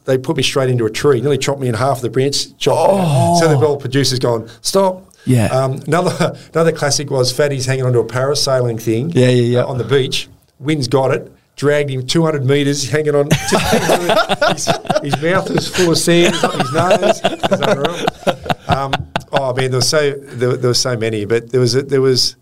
they 0.05 0.17
put 0.17 0.35
me 0.37 0.43
straight 0.43 0.69
into 0.69 0.85
a 0.85 0.89
tree. 0.89 1.21
Nearly 1.21 1.37
chopped 1.37 1.61
me 1.61 1.67
in 1.67 1.75
half. 1.75 2.01
The 2.01 2.09
branch 2.09 2.57
chopped. 2.57 2.93
me. 2.93 3.39
So 3.39 3.47
the 3.47 3.57
well 3.59 3.77
producer's 3.77 4.19
gone 4.19 4.49
stop. 4.61 4.95
Oh. 4.95 5.07
Yeah. 5.25 5.45
Um, 5.47 5.73
another 5.87 6.35
another 6.53 6.71
classic 6.71 7.09
was 7.11 7.31
Fatty's 7.31 7.65
hanging 7.65 7.85
onto 7.85 7.99
a 7.99 8.05
parasailing 8.05 8.81
thing. 8.81 9.11
Yeah, 9.11 9.29
yeah, 9.29 9.41
yeah. 9.43 9.59
uh, 9.61 9.67
on 9.67 9.77
the 9.77 9.83
beach. 9.83 10.27
Wind's 10.59 10.87
got 10.87 11.11
it. 11.11 11.31
Dragged 11.57 11.89
him 11.91 12.07
200 12.07 12.45
metres, 12.45 12.89
hanging 12.89 13.13
on. 13.15 13.29
his, 13.31 14.65
his 15.03 15.21
mouth 15.21 15.49
was 15.49 15.67
full 15.67 15.91
of 15.91 15.97
sand, 15.97 16.33
his 16.33 16.73
nose. 16.73 17.21
It 17.23 17.51
was 17.51 17.61
unreal. 17.61 18.45
Um, 18.67 18.93
oh 19.31 19.53
man, 19.53 19.69
there 19.69 19.77
was 19.77 19.89
so 19.89 20.11
there, 20.11 20.55
there 20.57 20.69
was 20.69 20.79
so 20.79 20.95
many, 20.97 21.25
but 21.25 21.51
there 21.51 21.59
was 21.59 21.75
a, 21.75 21.83
there 21.83 22.01
was 22.01 22.35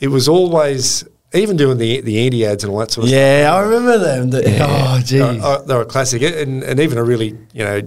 it 0.00 0.08
was 0.08 0.28
always 0.28 1.04
even 1.34 1.56
doing 1.56 1.78
the 1.78 2.00
the 2.00 2.24
anti 2.24 2.44
ads 2.46 2.64
and 2.64 2.72
all 2.72 2.78
that 2.80 2.90
sort 2.90 3.04
of 3.04 3.10
stuff. 3.10 3.18
Yeah, 3.20 3.52
I 3.54 3.60
remember 3.60 3.98
them. 3.98 4.30
The, 4.30 4.58
Oh, 4.62 4.98
They 5.06 5.20
were, 5.20 5.26
uh, 5.44 5.62
they 5.62 5.74
were 5.74 5.82
a 5.82 5.86
classic, 5.86 6.22
and, 6.22 6.62
and 6.64 6.80
even 6.80 6.98
a 6.98 7.04
really 7.04 7.36
you 7.52 7.64
know 7.64 7.82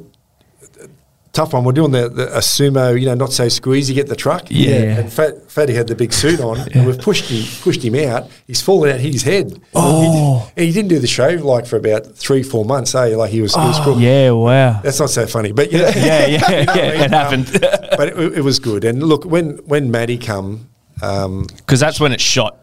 tough 1.34 1.54
one. 1.54 1.64
We're 1.64 1.72
doing 1.72 1.92
the, 1.92 2.10
the 2.10 2.28
a 2.36 2.40
sumo, 2.40 3.00
you 3.00 3.06
know, 3.06 3.14
not 3.16 3.32
so 3.32 3.46
squeezy, 3.48 3.94
get 3.96 4.08
the 4.08 4.16
truck. 4.16 4.48
Yeah. 4.50 5.00
And 5.00 5.12
Fat, 5.14 5.50
Fatty 5.50 5.74
had 5.74 5.88
the 5.88 5.96
big 5.96 6.12
suit 6.14 6.40
on, 6.40 6.60
and 6.72 6.86
we've 6.86 7.00
pushed 7.00 7.26
him 7.26 7.46
pushed 7.62 7.84
him 7.84 7.96
out. 7.96 8.30
He's 8.48 8.62
fallen 8.62 8.92
out, 8.92 9.00
hit 9.00 9.14
his 9.14 9.24
head. 9.24 9.62
Oh. 9.74 10.52
He 10.56 10.62
and 10.62 10.66
he 10.68 10.72
didn't 10.74 10.90
do 10.90 11.00
the 11.00 11.08
show 11.08 11.30
like 11.30 11.66
for 11.66 11.78
about 11.78 12.06
three 12.16 12.44
four 12.44 12.66
months. 12.66 12.94
Eh? 12.96 13.16
Like 13.16 13.32
he 13.32 13.42
was, 13.42 13.54
he 13.56 13.62
was 13.62 13.78
Oh, 13.82 13.98
yeah, 13.98 14.32
wow. 14.32 14.82
That's 14.82 15.00
not 15.00 15.10
so 15.10 15.26
funny, 15.28 15.52
but 15.52 15.72
yeah, 15.72 15.92
Yeah, 15.96 16.26
yeah, 16.28 16.50
You 16.62 16.66
know 16.66 16.66
what 16.66 16.70
I 16.70 16.92
mean? 16.92 17.02
it 17.02 17.12
happened. 17.12 17.48
Um, 17.56 17.98
but 17.98 18.08
it, 18.10 18.38
it 18.40 18.42
was 18.42 18.60
good. 18.60 18.84
And 18.84 19.02
look, 19.04 19.26
when 19.26 19.58
when 19.66 19.92
Maddie 19.92 20.18
come. 20.18 20.70
Um, 21.02 21.48
Because 21.58 21.80
that's 21.80 22.00
when 22.00 22.12
it 22.12 22.22
shot. 22.22 22.58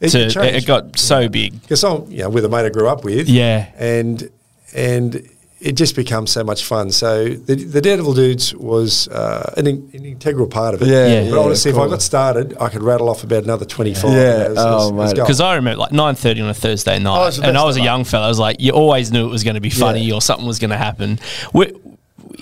It 0.00 0.08
to, 0.10 0.26
it, 0.26 0.36
it 0.56 0.66
got 0.66 0.98
so 0.98 1.28
big. 1.28 1.60
because 1.62 1.84
I'm 1.84 2.10
you 2.10 2.18
know 2.22 2.28
with 2.30 2.44
a 2.44 2.48
mate 2.48 2.66
I 2.66 2.68
grew 2.70 2.88
up 2.88 3.04
with. 3.04 3.28
Yeah. 3.28 3.70
and 3.76 4.28
and 4.74 5.28
it 5.60 5.72
just 5.76 5.96
becomes 5.96 6.30
so 6.30 6.44
much 6.44 6.64
fun. 6.64 6.90
So 6.90 7.28
the 7.28 7.54
the 7.54 7.80
Daredevil 7.80 8.14
dudes 8.14 8.54
was 8.54 9.08
uh, 9.08 9.54
an, 9.56 9.66
in, 9.66 9.90
an 9.94 10.04
integral 10.04 10.46
part 10.46 10.74
of 10.74 10.82
it. 10.82 10.88
Yeah, 10.88 11.06
Yeah. 11.06 11.30
but 11.30 11.36
yeah, 11.36 11.42
honestly, 11.42 11.70
of 11.70 11.76
if 11.78 11.82
I 11.82 11.88
got 11.88 12.02
started, 12.02 12.56
I 12.60 12.68
could 12.68 12.82
rattle 12.82 13.08
off 13.08 13.24
about 13.24 13.44
another 13.44 13.64
twenty 13.64 13.94
five. 13.94 14.12
Yeah. 14.12 14.52
Oh, 14.56 14.92
mate. 14.92 15.14
Because 15.14 15.40
I 15.40 15.54
remember 15.54 15.78
like 15.78 15.92
nine 15.92 16.14
thirty 16.16 16.40
on 16.40 16.48
a 16.48 16.54
Thursday 16.54 16.98
night, 16.98 17.38
Oh, 17.38 17.42
and 17.42 17.56
I 17.56 17.64
was 17.64 17.76
a 17.76 17.80
ever. 17.80 17.84
young 17.86 18.04
fella. 18.04 18.26
I 18.26 18.28
was 18.28 18.38
like, 18.38 18.56
you 18.60 18.72
always 18.72 19.10
knew 19.12 19.26
it 19.26 19.30
was 19.30 19.44
going 19.44 19.54
to 19.54 19.60
be 19.60 19.70
funny 19.70 20.04
Yeah. 20.04 20.14
or 20.14 20.20
something 20.20 20.46
was 20.46 20.58
going 20.58 20.70
to 20.70 20.76
happen. 20.76 21.18
we 21.52 21.72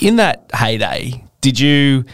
in 0.00 0.16
that 0.16 0.50
heyday, 0.54 1.22
did 1.40 1.60
you? 1.60 2.04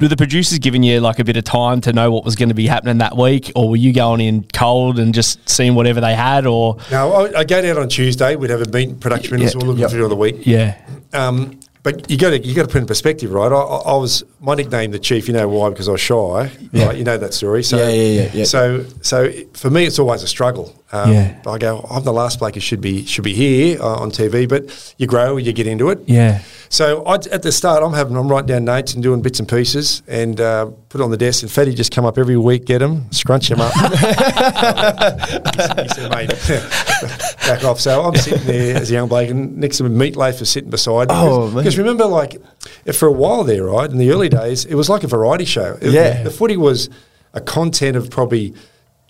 Were 0.00 0.08
the 0.08 0.16
producers 0.16 0.58
giving 0.58 0.82
you 0.82 1.00
like 1.00 1.18
a 1.18 1.24
bit 1.24 1.36
of 1.36 1.44
time 1.44 1.80
to 1.82 1.92
know 1.92 2.10
what 2.10 2.24
was 2.24 2.34
going 2.34 2.48
to 2.48 2.54
be 2.54 2.66
happening 2.66 2.98
that 2.98 3.16
week, 3.16 3.52
or 3.54 3.68
were 3.68 3.76
you 3.76 3.92
going 3.92 4.20
in 4.20 4.44
cold 4.54 4.98
and 4.98 5.12
just 5.12 5.46
seeing 5.48 5.74
whatever 5.74 6.00
they 6.00 6.14
had? 6.14 6.46
Or 6.46 6.76
no, 6.90 7.12
I, 7.12 7.40
I 7.40 7.44
go 7.44 7.60
down 7.60 7.76
on 7.78 7.88
Tuesday. 7.88 8.34
We'd 8.36 8.50
have 8.50 8.62
a 8.62 8.70
meet 8.70 8.98
production 9.00 9.36
meetings 9.36 9.54
Yeah. 9.54 9.60
all 9.60 9.66
looking 9.66 9.82
Yep. 9.82 9.90
through 9.90 10.08
the 10.08 10.16
week. 10.16 10.46
yeah, 10.46 10.76
Um, 11.12 11.60
but 11.82 12.10
you 12.10 12.16
got 12.18 12.30
to 12.30 12.38
you 12.46 12.54
got 12.54 12.62
to 12.62 12.68
put 12.68 12.80
in 12.80 12.86
perspective, 12.86 13.30
right? 13.32 13.50
I, 13.52 13.54
I 13.56 13.76
I 13.92 13.96
was 13.96 14.22
my 14.40 14.54
nickname 14.54 14.90
the 14.90 14.98
chief. 14.98 15.28
You 15.28 15.34
know 15.34 15.48
why? 15.48 15.68
Because 15.70 15.88
I 15.88 15.92
was 15.92 16.00
shy. 16.00 16.50
Yeah. 16.72 16.86
Right? 16.86 16.96
You 16.98 17.04
know 17.04 17.18
that 17.18 17.34
story. 17.34 17.62
So 17.62 17.76
Yeah, 17.76 17.88
yeah, 17.90 18.22
yeah, 18.22 18.30
yeah. 18.34 18.44
So 18.44 18.84
so 19.02 19.30
for 19.54 19.70
me, 19.70 19.84
it's 19.84 19.98
always 19.98 20.22
a 20.22 20.28
struggle. 20.28 20.74
Um, 20.92 21.12
Yeah. 21.12 21.40
I 21.46 21.58
go, 21.58 21.86
I'm 21.90 22.02
the 22.02 22.12
last 22.12 22.38
bloke 22.40 22.54
who 22.54 22.60
should 22.60 22.80
be 22.80 23.04
should 23.06 23.24
be 23.24 23.34
here 23.34 23.80
uh, 23.80 23.96
on 24.02 24.10
TV, 24.10 24.48
but 24.48 24.94
you 24.98 25.06
grow, 25.06 25.36
you 25.36 25.52
get 25.52 25.66
into 25.66 25.90
it. 25.90 26.00
Yeah. 26.06 26.42
So 26.68 27.02
I, 27.04 27.14
at 27.14 27.42
the 27.42 27.52
start, 27.52 27.82
I'm 27.82 27.92
having 27.92 28.16
I'm 28.16 28.28
writing 28.28 28.46
down 28.48 28.64
notes 28.64 28.94
and 28.94 29.02
doing 29.02 29.22
bits 29.22 29.38
and 29.40 29.48
pieces, 29.48 30.02
and 30.08 30.40
uh, 30.40 30.66
put 30.88 31.00
it 31.00 31.04
on 31.04 31.10
the 31.10 31.16
desk. 31.16 31.42
And 31.42 31.50
Fatty 31.50 31.74
just 31.74 31.92
come 31.92 32.04
up 32.04 32.18
every 32.18 32.36
week, 32.36 32.64
get 32.64 32.80
him, 32.82 33.10
scrunch 33.12 33.50
him 33.50 33.60
up. 33.60 33.72
he 33.74 33.80
said, 35.88 36.10
"Mate, 36.10 36.30
back 37.46 37.64
off." 37.64 37.80
So 37.80 38.02
I'm 38.02 38.14
sitting 38.16 38.46
there 38.46 38.76
as 38.76 38.90
a 38.90 38.94
young 38.94 39.08
bloke, 39.08 39.30
and 39.30 39.56
next 39.58 39.78
to 39.78 39.84
me, 39.84 40.10
Meatloaf 40.10 40.40
was 40.40 40.50
sitting 40.50 40.70
beside 40.70 41.08
me. 41.08 41.14
Oh, 41.16 41.46
man. 41.46 41.56
because 41.56 41.78
remember, 41.78 42.06
like 42.06 42.36
for 42.94 43.08
a 43.08 43.12
while 43.12 43.44
there, 43.44 43.64
right 43.64 43.90
in 43.90 43.98
the 43.98 44.10
early 44.10 44.28
days, 44.28 44.64
it 44.64 44.74
was 44.74 44.88
like 44.88 45.04
a 45.04 45.08
variety 45.08 45.44
show. 45.44 45.78
It- 45.80 45.92
Yeah. 45.92 46.22
the 46.22 46.30
footy 46.30 46.56
was 46.56 46.88
a 47.34 47.40
content 47.40 47.96
of 47.96 48.10
probably. 48.10 48.54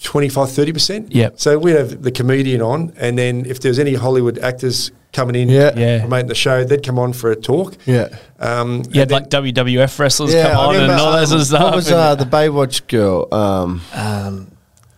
25 0.03 0.49
30%. 0.49 1.07
Yep. 1.11 1.35
So 1.41 1.59
we'd 1.59 1.77
have 1.77 2.03
the 2.03 2.11
comedian 2.11 2.63
on, 2.63 2.93
and 2.97 3.19
then 3.19 3.45
if 3.47 3.61
there 3.61 3.71
was 3.71 3.79
any 3.79 3.95
Hollywood 3.95 4.39
actors 4.39 4.91
coming 5.13 5.35
in 5.35 5.49
Yeah. 5.49 5.73
Yeah. 5.77 6.01
promoting 6.01 6.29
the 6.29 6.35
show, 6.35 6.65
they'd 6.65 6.83
come 6.85 6.99
on 6.99 7.13
for 7.13 7.31
a 7.31 7.37
talk. 7.37 7.77
Yeah. 7.85 8.09
Um, 8.39 8.83
You 8.91 9.01
had 9.01 9.11
and 9.13 9.31
like 9.31 9.31
WWF 9.31 9.99
wrestlers 9.99 10.33
Yeah, 10.33 10.51
come 10.53 10.57
I 10.57 10.65
on 10.65 10.75
and 10.77 10.83
remember, 10.83 11.03
all 11.03 11.13
that 11.13 11.29
sort 11.29 11.41
of 11.41 11.47
stuff. 11.47 11.63
What 11.65 11.75
was 11.75 11.87
and- 11.89 11.97
uh, 11.97 12.15
the 12.15 12.25
Baywatch 12.37 12.87
girl? 12.87 13.29
Um, 13.33 13.81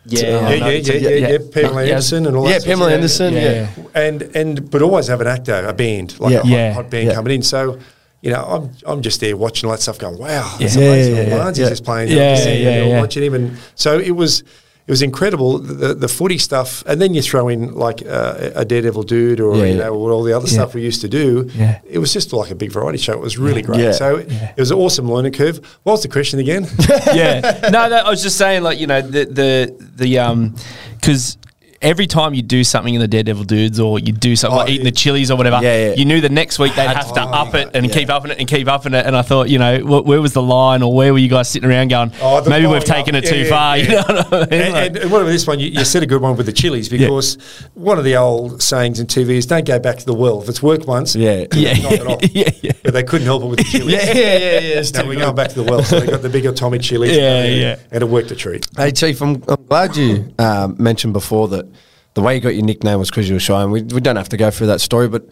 yeah, 0.05 0.21
yeah, 0.21 0.31
yeah, 0.51 0.67
yeah, 0.69 0.93
yeah, 0.95 1.09
yeah, 1.09 1.29
yeah. 1.31 1.39
Pamela 1.53 1.83
Anderson 1.85 2.27
and 2.27 2.37
all 2.37 2.45
yeah, 2.47 2.55
that. 2.55 2.63
sort 2.63 2.73
of 2.73 2.79
Pamela. 2.81 2.93
Anderson. 2.95 3.35
Yeah. 3.35 3.41
Yeah. 3.77 3.85
and 3.95 4.23
and 4.35 4.71
but 4.71 4.83
always 4.83 5.07
have 5.07 5.21
an 5.21 5.29
actor, 5.29 5.65
a 5.67 5.73
band, 5.73 6.19
like 6.21 6.33
Yeah. 6.33 6.39
a 6.39 6.43
hot, 6.43 6.49
Yeah. 6.51 6.73
hot 6.75 6.91
band 6.91 7.09
Yeah. 7.09 7.15
coming 7.15 7.35
in. 7.35 7.43
So. 7.43 7.79
You 8.25 8.31
know, 8.31 8.45
I'm 8.45 8.71
I'm 8.87 9.03
just 9.03 9.19
there 9.21 9.37
watching 9.37 9.69
all 9.69 9.75
that 9.75 9.83
stuff, 9.83 9.99
going, 9.99 10.17
"Wow, 10.17 10.55
that's 10.61 10.77
Yeah. 10.77 10.83
amazing!" 10.85 11.17
Yeah, 11.17 11.23
yeah, 11.23 11.39
Barnes 11.39 11.59
yeah. 11.59 11.65
is 11.65 11.71
just 11.71 11.85
playing, 11.85 12.09
Yeah, 12.13 12.35
just 12.35 12.45
sitting 12.45 12.63
yeah, 12.63 12.71
there 12.71 12.85
yeah. 12.87 13.01
watching 13.01 13.25
him, 13.25 13.35
and 13.35 13.57
so 13.75 13.99
it 13.99 14.13
was 14.13 14.45
it 14.87 14.91
was 14.91 15.03
incredible 15.03 15.59
the 15.59 15.75
the, 15.75 15.95
the 15.95 16.09
footy 16.09 16.39
stuff, 16.39 16.83
and 16.87 17.01
then 17.01 17.15
you 17.15 17.23
throw 17.23 17.49
in 17.49 17.73
like 17.75 18.03
uh, 18.07 18.51
a 18.55 18.65
Daredevil 18.65 19.05
dude, 19.05 19.41
or 19.41 19.57
Yeah, 19.57 19.65
you 19.65 19.77
know, 19.79 19.95
all 19.95 20.23
the 20.25 20.33
other 20.37 20.47
Yeah. 20.49 20.55
stuff 20.55 20.75
we 20.75 20.83
used 20.83 21.01
to 21.03 21.09
do. 21.09 21.49
Yeah. 21.55 21.81
it 21.85 21.99
was 21.99 22.13
just 22.13 22.33
like 22.33 22.51
a 22.51 22.55
big 22.55 22.73
variety 22.73 22.99
show. 22.99 23.13
It 23.13 23.21
was 23.21 23.39
really 23.39 23.63
great. 23.63 23.81
Yeah. 23.81 23.93
So 23.93 24.17
it 24.17 24.57
was 24.59 24.71
an 24.71 24.79
awesome 24.79 25.11
learning 25.11 25.33
curve. 25.33 25.59
What 25.85 25.93
was 25.93 26.03
the 26.03 26.09
question 26.09 26.39
again? 26.41 26.67
yeah. 27.15 27.61
No, 27.73 27.89
that, 27.89 28.07
I 28.07 28.11
was 28.11 28.23
just 28.23 28.37
saying, 28.39 28.63
like 28.63 28.79
you 28.81 28.87
know, 28.87 29.01
the 29.03 29.25
the 29.25 29.87
the 29.97 30.19
um, 30.19 30.55
because 31.01 31.37
every 31.83 32.07
time 32.07 32.33
you 32.35 32.43
do 32.43 32.65
something 32.65 32.95
in 32.95 33.01
the 33.01 33.09
Daredevil 33.09 33.45
dudes, 33.45 33.79
or 33.81 33.99
you 33.99 34.13
do 34.13 34.37
something 34.37 34.55
Oh, 34.55 34.61
like 34.63 34.71
eating 34.71 34.87
it- 34.87 34.91
the 34.91 34.97
chilies 34.97 35.31
or 35.31 35.37
whatever, 35.37 35.61
Yeah, 35.63 35.89
yeah. 35.89 35.95
you 35.95 36.05
knew 36.05 36.21
the 36.21 36.29
next 36.29 36.59
week 36.59 36.75
they'd 36.75 36.87
have 36.87 37.09
to 37.09 37.15
to. 37.15 37.21
up 37.23 37.55
it 37.55 37.71
and 37.75 37.87
Yeah. 37.87 37.93
keep 37.95 38.11
upping 38.11 38.31
it 38.31 38.39
and 38.39 38.49
keep 38.49 38.69
upping 38.69 38.95
it. 38.95 39.05
And 39.05 39.17
I 39.17 39.23
thought, 39.23 39.49
you 39.49 39.59
know, 39.59 39.79
wh- 39.79 40.07
where 40.07 40.21
was 40.23 40.33
the 40.33 40.43
line, 40.43 40.83
or 40.83 40.95
where 40.95 41.13
were 41.13 41.19
you 41.19 41.29
guys 41.29 41.49
sitting 41.51 41.69
around 41.69 41.89
going? 41.89 42.13
Oh, 42.23 42.41
maybe 42.49 42.67
we've 42.67 42.85
blowing 42.85 43.05
taken 43.05 43.15
up. 43.17 43.25
it 43.25 43.29
too 43.29 43.39
Yeah, 43.41 43.49
far. 43.49 43.77
yeah, 43.79 43.83
You 43.85 43.91
know 43.91 44.03
what 44.29 44.33
I 44.35 44.39
mean? 44.51 44.63
and, 44.63 44.73
Like- 44.75 44.87
and, 44.87 44.97
and 44.99 45.11
what 45.11 45.23
about 45.23 45.31
this 45.31 45.47
one? 45.47 45.59
You, 45.61 45.69
you 45.69 45.85
said 45.85 46.03
a 46.03 46.07
good 46.07 46.23
one 46.23 46.37
with 46.37 46.47
the 46.47 46.53
chilies 46.53 46.89
because 46.89 47.37
one 47.75 47.99
of 47.99 48.05
the 48.05 48.17
old 48.17 48.63
sayings 48.63 49.01
in 49.01 49.07
TV 49.07 49.31
is 49.37 49.47
don't 49.47 49.65
go 49.67 49.79
back 49.79 49.99
to 49.99 50.07
the 50.07 50.15
well. 50.15 50.41
If 50.43 50.49
it's 50.49 50.63
worked 50.63 50.87
once, 50.87 51.15
Yeah. 51.17 51.47
yeah, 51.55 51.75
knock 51.75 51.93
it 51.93 52.07
off. 52.07 52.21
yeah, 52.35 52.51
yeah. 52.63 52.73
But 52.83 52.95
they 52.95 53.03
couldn't 53.03 53.27
help 53.27 53.43
it 53.43 53.47
with 53.47 53.59
the 53.59 53.65
chilies. 53.65 53.93
Yeah, 54.03 54.13
yeah, 54.15 54.39
yeah, 54.39 54.39
yeah. 54.39 54.79
It's 54.81 54.93
No, 55.03 55.07
we're 55.07 55.17
going 55.19 55.35
back 55.35 55.49
to 55.51 55.55
the 55.57 55.63
well. 55.65 55.83
So 55.83 55.99
they 56.01 56.07
got 56.07 56.23
the 56.23 56.29
bigger 56.29 56.53
Tommy 56.53 56.79
chilies. 56.79 57.17
Yeah, 57.17 57.45
yeah. 57.45 57.77
And 57.91 58.03
it 58.03 58.07
worked 58.07 58.31
a 58.31 58.37
treat. 58.37 58.67
Hey, 58.77 58.91
Chief, 58.93 59.21
I'm, 59.21 59.43
I'm 59.49 59.65
glad 59.69 59.97
you 59.97 60.33
um, 60.39 60.77
mentioned 60.79 61.13
before 61.13 61.49
that 61.49 61.67
the 62.15 62.23
way 62.23 62.35
you 62.35 62.41
got 62.41 62.55
your 62.55 62.65
nickname 62.65 62.99
was 62.99 63.11
because 63.11 63.29
you 63.29 63.35
were 63.35 63.41
shy, 63.41 63.63
and 63.63 63.73
we, 63.73 63.83
we 63.83 64.01
don't 64.01 64.17
have 64.17 64.29
to 64.31 64.37
go 64.37 64.51
through 64.51 64.69
that 64.69 64.81
story, 64.81 65.09
but 65.09 65.29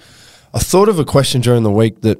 I 0.54 0.58
thought 0.58 0.88
of 0.88 0.98
a 0.98 1.04
question 1.04 1.40
during 1.40 1.62
the 1.62 1.70
week 1.70 2.00
that 2.02 2.18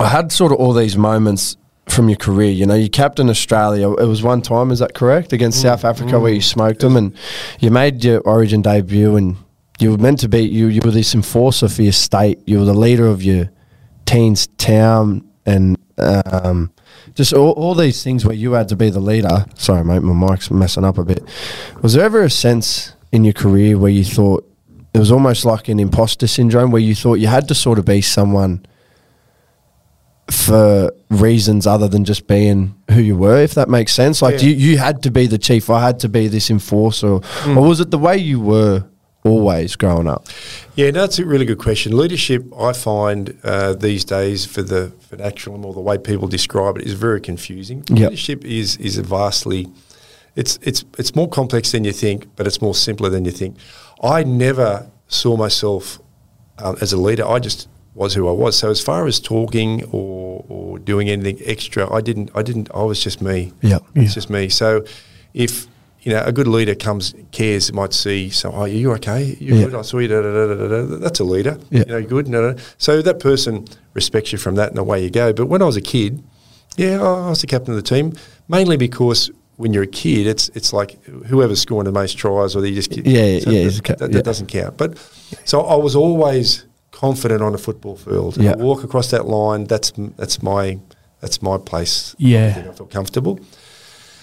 I 0.00 0.08
had 0.08 0.32
sort 0.32 0.52
of 0.52 0.58
all 0.58 0.72
these 0.72 0.96
moments 0.96 1.56
from 1.86 2.08
your 2.08 2.16
career. 2.16 2.50
You 2.50 2.66
know, 2.66 2.74
you 2.74 2.88
captained 2.88 3.30
Australia. 3.30 3.90
It 3.92 4.06
was 4.06 4.22
one 4.22 4.42
time, 4.42 4.70
is 4.70 4.80
that 4.80 4.94
correct, 4.94 5.32
against 5.32 5.62
South 5.62 5.84
Africa 5.84 6.18
where 6.18 6.32
you 6.32 6.40
smoked 6.40 6.80
them, 6.80 6.96
and 6.96 7.16
you 7.60 7.70
made 7.70 8.02
your 8.04 8.20
Origin 8.20 8.62
debut, 8.62 9.16
and 9.16 9.36
you 9.78 9.92
were 9.92 9.98
meant 9.98 10.20
to 10.20 10.28
be 10.28 10.40
you. 10.40 10.66
You 10.66 10.80
were 10.84 10.90
this 10.90 11.14
enforcer 11.14 11.68
for 11.68 11.82
your 11.82 11.92
state. 11.92 12.40
You 12.46 12.58
were 12.60 12.64
the 12.64 12.74
leader 12.74 13.06
of 13.06 13.22
your 13.22 13.50
teens 14.06 14.46
town, 14.58 15.28
and 15.46 15.78
um, 15.98 16.72
just 17.14 17.32
all, 17.32 17.52
all 17.52 17.74
these 17.74 18.02
things 18.02 18.24
where 18.24 18.34
you 18.34 18.52
had 18.52 18.68
to 18.68 18.76
be 18.76 18.90
the 18.90 19.00
leader. 19.00 19.46
Sorry, 19.56 19.84
mate, 19.84 20.02
my 20.02 20.30
mic's 20.30 20.50
messing 20.50 20.84
up 20.84 20.98
a 20.98 21.04
bit. 21.04 21.22
Was 21.82 21.94
there 21.94 22.04
ever 22.04 22.22
a 22.22 22.30
sense 22.30 22.94
in 23.14 23.24
your 23.24 23.32
career 23.32 23.78
where 23.78 23.90
you 23.90 24.04
thought 24.04 24.48
it 24.92 24.98
was 24.98 25.10
almost 25.12 25.44
like 25.44 25.68
an 25.68 25.80
imposter 25.80 26.26
syndrome, 26.26 26.70
where 26.70 26.82
you 26.82 26.94
thought 26.94 27.14
you 27.14 27.26
had 27.28 27.48
to 27.48 27.54
sort 27.54 27.78
of 27.78 27.84
be 27.84 28.00
someone? 28.00 28.64
for 30.30 30.90
reasons 31.10 31.66
other 31.66 31.86
than 31.86 32.02
just 32.04 32.26
being 32.26 32.74
who 32.90 33.00
you 33.02 33.14
were, 33.14 33.36
if 33.42 33.54
that 33.54 33.68
makes 33.68 33.92
sense. 33.92 34.22
Like 34.22 34.40
Yeah. 34.40 34.48
you, 34.48 34.54
you 34.54 34.78
had 34.78 35.02
to 35.02 35.10
be 35.10 35.26
the 35.26 35.36
chief. 35.36 35.68
I 35.68 35.82
had 35.84 36.00
to 36.00 36.08
be 36.08 36.28
this 36.28 36.50
enforcer, 36.50 37.06
or, 37.08 37.20
or 37.46 37.60
was 37.68 37.78
it 37.80 37.90
the 37.90 37.98
way 37.98 38.16
you 38.16 38.40
were 38.40 38.84
always 39.22 39.76
growing 39.76 40.08
up? 40.08 40.26
Yeah, 40.76 40.90
no, 40.92 41.00
that's 41.02 41.18
a 41.18 41.26
really 41.26 41.44
good 41.44 41.58
question. 41.58 41.94
Leadership, 41.94 42.42
I 42.58 42.72
find 42.72 43.38
uh, 43.44 43.74
these 43.74 44.02
days, 44.02 44.46
for 44.46 44.62
the 44.62 44.92
vernacular 45.10 45.58
or 45.60 45.74
the 45.74 45.80
way 45.80 45.98
people 45.98 46.26
describe 46.26 46.78
it, 46.78 46.86
is 46.86 46.94
very 46.94 47.20
confusing. 47.20 47.84
Yep. 47.90 48.10
Leadership 48.10 48.44
is 48.46 48.78
is 48.78 48.96
a 48.96 49.02
vastly, 49.02 49.68
it's 50.36 50.58
it's 50.62 50.84
it's 50.98 51.14
more 51.14 51.28
complex 51.28 51.72
than 51.72 51.84
you 51.84 51.92
think, 51.92 52.26
but 52.36 52.46
it's 52.46 52.60
more 52.60 52.74
simpler 52.74 53.08
than 53.10 53.24
you 53.24 53.30
think. 53.30 53.56
I 54.02 54.24
never 54.24 54.90
saw 55.08 55.36
myself 55.36 56.00
um, 56.58 56.76
as 56.80 56.92
a 56.92 56.96
leader. 56.96 57.26
I 57.26 57.38
just 57.38 57.68
was 57.94 58.14
who 58.14 58.28
I 58.28 58.32
was. 58.32 58.58
So 58.58 58.70
as 58.70 58.80
far 58.80 59.06
as 59.06 59.20
talking 59.20 59.84
or 59.92 60.44
or 60.48 60.78
doing 60.78 61.08
anything 61.08 61.38
extra, 61.46 61.92
I 61.92 62.00
didn't. 62.00 62.30
I 62.34 62.42
didn't. 62.42 62.68
I 62.74 62.82
was 62.82 63.02
just 63.02 63.22
me. 63.22 63.52
Yeah. 63.62 63.78
it's 63.94 64.14
just 64.14 64.30
me. 64.30 64.48
So 64.48 64.84
if 65.32 65.66
you 66.02 66.12
know, 66.12 66.22
a 66.22 66.32
good 66.32 66.46
leader 66.46 66.74
comes, 66.74 67.14
cares, 67.32 67.72
might 67.72 67.94
see, 67.94 68.28
so, 68.28 68.52
oh, 68.52 68.56
are 68.62 68.68
you 68.68 68.92
okay? 68.92 69.36
You 69.40 69.54
Yeah. 69.54 69.64
good? 69.64 69.74
I 69.76 69.80
saw 69.80 70.00
you, 70.00 70.08
da, 70.08 70.20
da, 70.20 70.54
da. 70.54 70.96
That's 70.98 71.18
a 71.18 71.24
leader. 71.24 71.56
Yeah. 71.70 71.78
You 71.78 71.84
know, 71.86 72.02
good. 72.02 72.28
No, 72.28 72.50
no. 72.50 72.56
So 72.76 73.00
that 73.00 73.20
person 73.20 73.66
respects 73.94 74.30
you 74.30 74.36
from 74.36 74.56
that 74.56 74.68
and 74.68 74.78
away 74.78 75.02
you 75.02 75.08
go. 75.08 75.32
But 75.32 75.46
when 75.46 75.62
I 75.62 75.64
was 75.64 75.78
a 75.78 75.80
kid, 75.80 76.22
yeah, 76.76 77.00
I 77.00 77.30
was 77.30 77.40
the 77.40 77.46
captain 77.46 77.72
of 77.74 77.82
the 77.82 77.88
team, 77.88 78.12
mainly 78.48 78.76
because 78.76 79.30
when 79.56 79.72
you're 79.72 79.84
a 79.84 79.86
kid, 80.02 80.26
it's 80.26 80.48
it's 80.54 80.72
like 80.72 81.02
whoever's 81.04 81.60
scoring 81.60 81.84
the 81.84 81.92
most 81.92 82.18
tries 82.18 82.56
or 82.56 82.64
you 82.66 82.74
just 82.74 82.90
get, 82.90 83.06
Yeah, 83.06 83.38
so 83.40 83.50
yeah, 83.50 83.68
that, 83.68 83.98
that, 83.98 84.12
yeah. 84.12 84.22
doesn't 84.22 84.46
count. 84.48 84.76
But 84.76 84.98
so 85.44 85.60
I 85.62 85.76
was 85.76 85.94
always 85.96 86.66
confident 86.90 87.42
on 87.42 87.54
a 87.54 87.58
football 87.58 87.96
field. 87.96 88.36
Yeah. 88.36 88.52
I 88.52 88.56
walk 88.56 88.84
across 88.84 89.10
that 89.10 89.26
line. 89.26 89.64
That's 89.64 89.92
that's 90.16 90.42
my 90.42 90.78
that's 91.20 91.40
my 91.42 91.58
place. 91.58 92.14
Yeah. 92.18 92.62
I 92.66 92.68
I 92.70 92.72
feel 92.72 92.86
comfortable. 92.86 93.38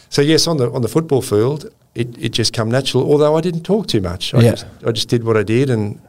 So 0.09 0.21
yes, 0.21 0.47
on 0.47 0.57
the 0.57 0.69
on 0.71 0.81
the 0.81 0.89
football 0.89 1.21
field, 1.21 1.65
it, 1.95 2.07
it 2.17 2.29
just 2.37 2.53
come 2.53 2.69
natural. 2.69 3.03
Although 3.11 3.37
I 3.37 3.41
didn't 3.41 3.63
talk 3.63 3.87
too 3.87 4.01
much, 4.01 4.33
I 4.33 4.39
Yeah. 4.41 4.51
just 4.51 4.65
I 4.85 4.91
just 4.91 5.07
did 5.09 5.23
what 5.23 5.37
I 5.37 5.43
did, 5.43 5.69
and 5.69 5.99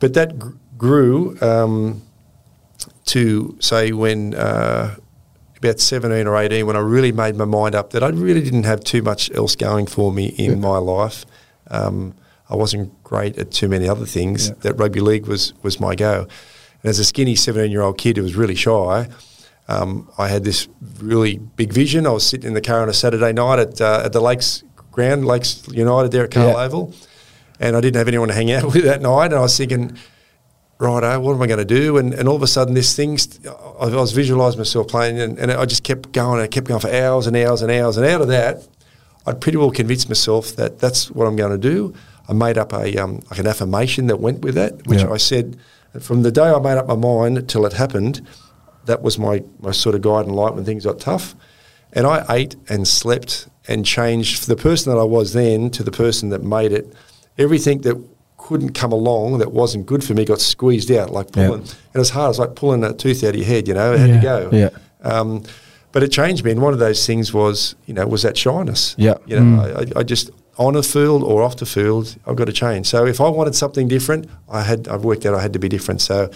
but 0.00 0.12
that 0.14 0.38
gr- 0.38 0.50
grew 0.76 1.36
um, 1.40 2.02
to 3.06 3.56
say 3.60 3.92
when 3.92 4.34
uh, 4.34 4.94
about 5.62 5.80
seventeen 5.80 6.26
or 6.26 6.36
eighteen, 6.36 6.66
when 6.66 6.76
I 6.76 6.80
really 6.80 7.12
made 7.12 7.36
my 7.36 7.44
mind 7.44 7.74
up 7.74 7.90
that 7.90 8.02
I 8.02 8.08
really 8.08 8.42
didn't 8.42 8.64
have 8.64 8.80
too 8.80 9.02
much 9.02 9.30
else 9.32 9.54
going 9.56 9.86
for 9.86 10.12
me 10.12 10.26
in 10.38 10.60
my 10.60 10.78
life. 10.78 11.24
Um, 11.70 12.14
I 12.48 12.56
wasn't 12.56 12.90
great 13.04 13.38
at 13.38 13.52
too 13.52 13.68
many 13.68 13.88
other 13.88 14.06
things. 14.06 14.48
Yeah. 14.48 14.54
That 14.62 14.74
rugby 14.74 15.00
league 15.00 15.26
was 15.26 15.52
was 15.62 15.78
my 15.78 15.94
go. 15.94 16.26
And 16.82 16.90
as 16.90 16.98
a 16.98 17.04
skinny 17.04 17.36
seventeen 17.36 17.70
year 17.70 17.82
old 17.82 17.98
kid 17.98 18.16
who 18.16 18.22
was 18.22 18.34
really 18.34 18.54
shy, 18.56 19.08
um, 19.68 20.08
I 20.18 20.28
had 20.28 20.44
this 20.44 20.66
really 20.98 21.36
big 21.36 21.72
vision. 21.72 22.06
I 22.06 22.10
was 22.10 22.26
sitting 22.26 22.48
in 22.48 22.54
the 22.54 22.60
car 22.60 22.80
on 22.82 22.88
a 22.88 22.94
Saturday 22.94 23.32
night 23.32 23.58
at 23.58 23.80
uh, 23.80 24.02
at 24.04 24.12
the 24.12 24.20
Lakes 24.20 24.64
Ground, 24.90 25.26
Lakes 25.26 25.62
United 25.70 26.10
there 26.10 26.24
at 26.24 26.30
Cahill 26.32 26.50
Yeah. 26.50 26.64
Oval, 26.64 26.92
and 27.60 27.76
I 27.76 27.80
didn't 27.80 27.96
have 27.96 28.08
anyone 28.08 28.28
to 28.28 28.34
hang 28.34 28.50
out 28.50 28.64
with 28.74 28.84
that 28.84 29.00
night. 29.02 29.26
And 29.26 29.34
I 29.34 29.40
was 29.40 29.56
thinking, 29.56 29.96
righto, 30.80 31.20
what 31.20 31.34
am 31.34 31.42
I 31.42 31.46
going 31.46 31.58
to 31.58 31.64
do? 31.64 31.98
And, 31.98 32.12
and 32.14 32.28
all 32.28 32.36
of 32.36 32.42
a 32.42 32.46
sudden, 32.46 32.74
this 32.74 32.96
thing, 32.96 33.18
st- 33.18 33.46
I, 33.46 33.84
I 33.84 33.94
was 33.94 34.12
visualising 34.12 34.58
myself 34.58 34.88
playing, 34.88 35.20
and, 35.20 35.38
and 35.38 35.52
I 35.52 35.64
just 35.66 35.84
kept 35.84 36.12
going. 36.12 36.40
I 36.40 36.46
kept 36.46 36.66
going 36.66 36.80
for 36.80 36.92
hours 36.92 37.26
and 37.26 37.36
hours 37.36 37.62
and 37.62 37.70
hours. 37.70 37.96
And 37.96 38.06
out 38.06 38.20
of 38.22 38.28
that, 38.28 38.66
I'd 39.26 39.40
pretty 39.40 39.58
well 39.58 39.70
convinced 39.70 40.08
myself 40.08 40.56
that 40.56 40.78
that's 40.78 41.10
what 41.10 41.26
I'm 41.26 41.36
going 41.36 41.52
to 41.52 41.58
do. 41.58 41.94
I 42.28 42.32
made 42.32 42.56
up 42.58 42.72
a 42.72 42.96
um, 42.96 43.20
like 43.30 43.38
an 43.40 43.46
affirmation 43.46 44.06
that 44.06 44.20
went 44.20 44.40
with 44.40 44.54
that, 44.54 44.86
which 44.86 45.02
Yeah. 45.02 45.10
I 45.10 45.16
said 45.18 45.56
from 46.00 46.22
the 46.22 46.30
day 46.30 46.48
I 46.48 46.58
made 46.60 46.78
up 46.78 46.86
my 46.86 46.94
mind 46.96 47.48
till 47.48 47.66
it 47.66 47.72
happened. 47.74 48.26
That 48.86 49.02
was 49.02 49.18
my, 49.18 49.42
my 49.60 49.72
sort 49.72 49.94
of 49.94 50.00
guide 50.02 50.26
and 50.26 50.34
light 50.34 50.54
when 50.54 50.64
things 50.64 50.84
got 50.84 51.00
tough. 51.00 51.34
And 51.92 52.06
I 52.06 52.24
ate 52.30 52.56
and 52.68 52.86
slept 52.86 53.48
and 53.68 53.84
changed 53.84 54.46
the 54.46 54.56
person 54.56 54.92
that 54.92 54.98
I 54.98 55.04
was 55.04 55.32
then 55.32 55.70
to 55.70 55.82
the 55.82 55.90
person 55.90 56.30
that 56.30 56.42
made 56.42 56.72
it. 56.72 56.92
Everything 57.36 57.80
that 57.82 57.96
couldn't 58.46 58.72
come 58.72 58.92
along 58.92 59.38
that 59.38 59.52
wasn't 59.52 59.86
good 59.86 60.02
for 60.02 60.14
me 60.14 60.24
got 60.24 60.40
squeezed 60.40 60.90
out 60.90 61.12
like 61.12 61.28
Yeah. 61.36 61.46
pulling. 61.46 61.60
And 61.62 61.94
it 61.94 61.98
was 61.98 62.10
hard. 62.10 62.26
It 62.26 62.28
was 62.30 62.38
like 62.40 62.54
pulling 62.56 62.82
a 62.84 62.92
tooth 62.92 63.22
out 63.24 63.30
of 63.30 63.36
your 63.36 63.46
head, 63.46 63.68
you 63.68 63.74
know, 63.74 63.92
it 63.92 63.98
had 64.00 64.08
Yeah. 64.10 64.16
to 64.16 64.22
go. 64.22 64.50
Yeah. 64.52 64.70
Um, 65.02 65.42
but 65.92 66.02
it 66.02 66.08
changed 66.12 66.44
me. 66.44 66.50
And 66.52 66.60
one 66.62 66.72
of 66.72 66.78
those 66.78 67.06
things 67.06 67.32
was, 67.32 67.74
you 67.86 67.94
know, 67.94 68.06
was 68.06 68.22
that 68.22 68.36
shyness. 68.36 68.94
Yeah. 68.98 69.14
You 69.26 69.40
know, 69.40 69.62
I, 69.62 69.80
I- 69.80 70.00
I 70.00 70.02
just, 70.02 70.30
on 70.58 70.74
the 70.74 70.82
field 70.82 71.22
or 71.22 71.42
off 71.42 71.56
the 71.56 71.66
field, 71.66 72.16
I've 72.26 72.36
got 72.36 72.46
to 72.46 72.52
change. 72.52 72.86
So 72.86 73.06
if 73.06 73.20
I 73.20 73.28
wanted 73.28 73.54
something 73.54 73.88
different, 73.88 74.28
I 74.48 74.62
had, 74.62 74.88
I've 74.88 75.04
worked 75.04 75.24
out 75.26 75.34
I 75.34 75.40
had 75.42 75.52
to 75.54 75.58
be 75.58 75.68
different. 75.68 76.00
So 76.00 76.30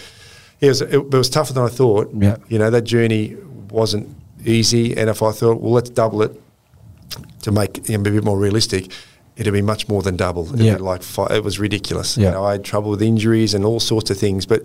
it 0.61 0.69
was, 0.69 0.81
it, 0.83 0.95
it 0.95 1.11
was 1.15 1.29
tougher 1.29 1.53
than 1.53 1.65
I 1.65 1.69
thought. 1.69 2.11
Yeah. 2.19 2.37
You 2.49 2.59
know, 2.59 2.71
that 2.71 2.83
journey 2.85 3.37
wasn't 3.71 4.09
easy. 4.45 4.97
And 4.97 5.11
if 5.11 5.23
I 5.23 5.31
thought, 5.33 5.61
well, 5.61 5.73
let's 5.73 5.91
double 5.91 6.23
it 6.23 6.41
to 7.43 7.53
make 7.53 7.79
it 7.91 7.95
a 7.95 7.99
bit 7.99 8.25
more 8.25 8.39
realistic, 8.39 8.91
it'd 9.37 9.53
be 9.53 9.63
much 9.63 9.89
more 9.89 10.03
than 10.03 10.17
double. 10.17 10.47
It'd 10.49 10.61
Yeah. 10.61 10.77
be 10.77 10.83
like 10.83 11.03
fi 11.03 11.27
it 11.35 11.43
was 11.45 11.59
ridiculous. 11.59 12.17
Yeah. 12.17 12.27
You 12.29 12.35
know, 12.35 12.45
I 12.45 12.53
had 12.53 12.65
trouble 12.65 12.91
with 12.91 13.03
injuries 13.03 13.55
and 13.55 13.65
all 13.65 13.81
sorts 13.81 14.11
of 14.11 14.17
things. 14.19 14.47
But 14.47 14.63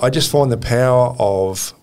I 0.00 0.10
just 0.10 0.30
find 0.30 0.50
the 0.50 0.56
power 0.56 1.14
of 1.18 1.74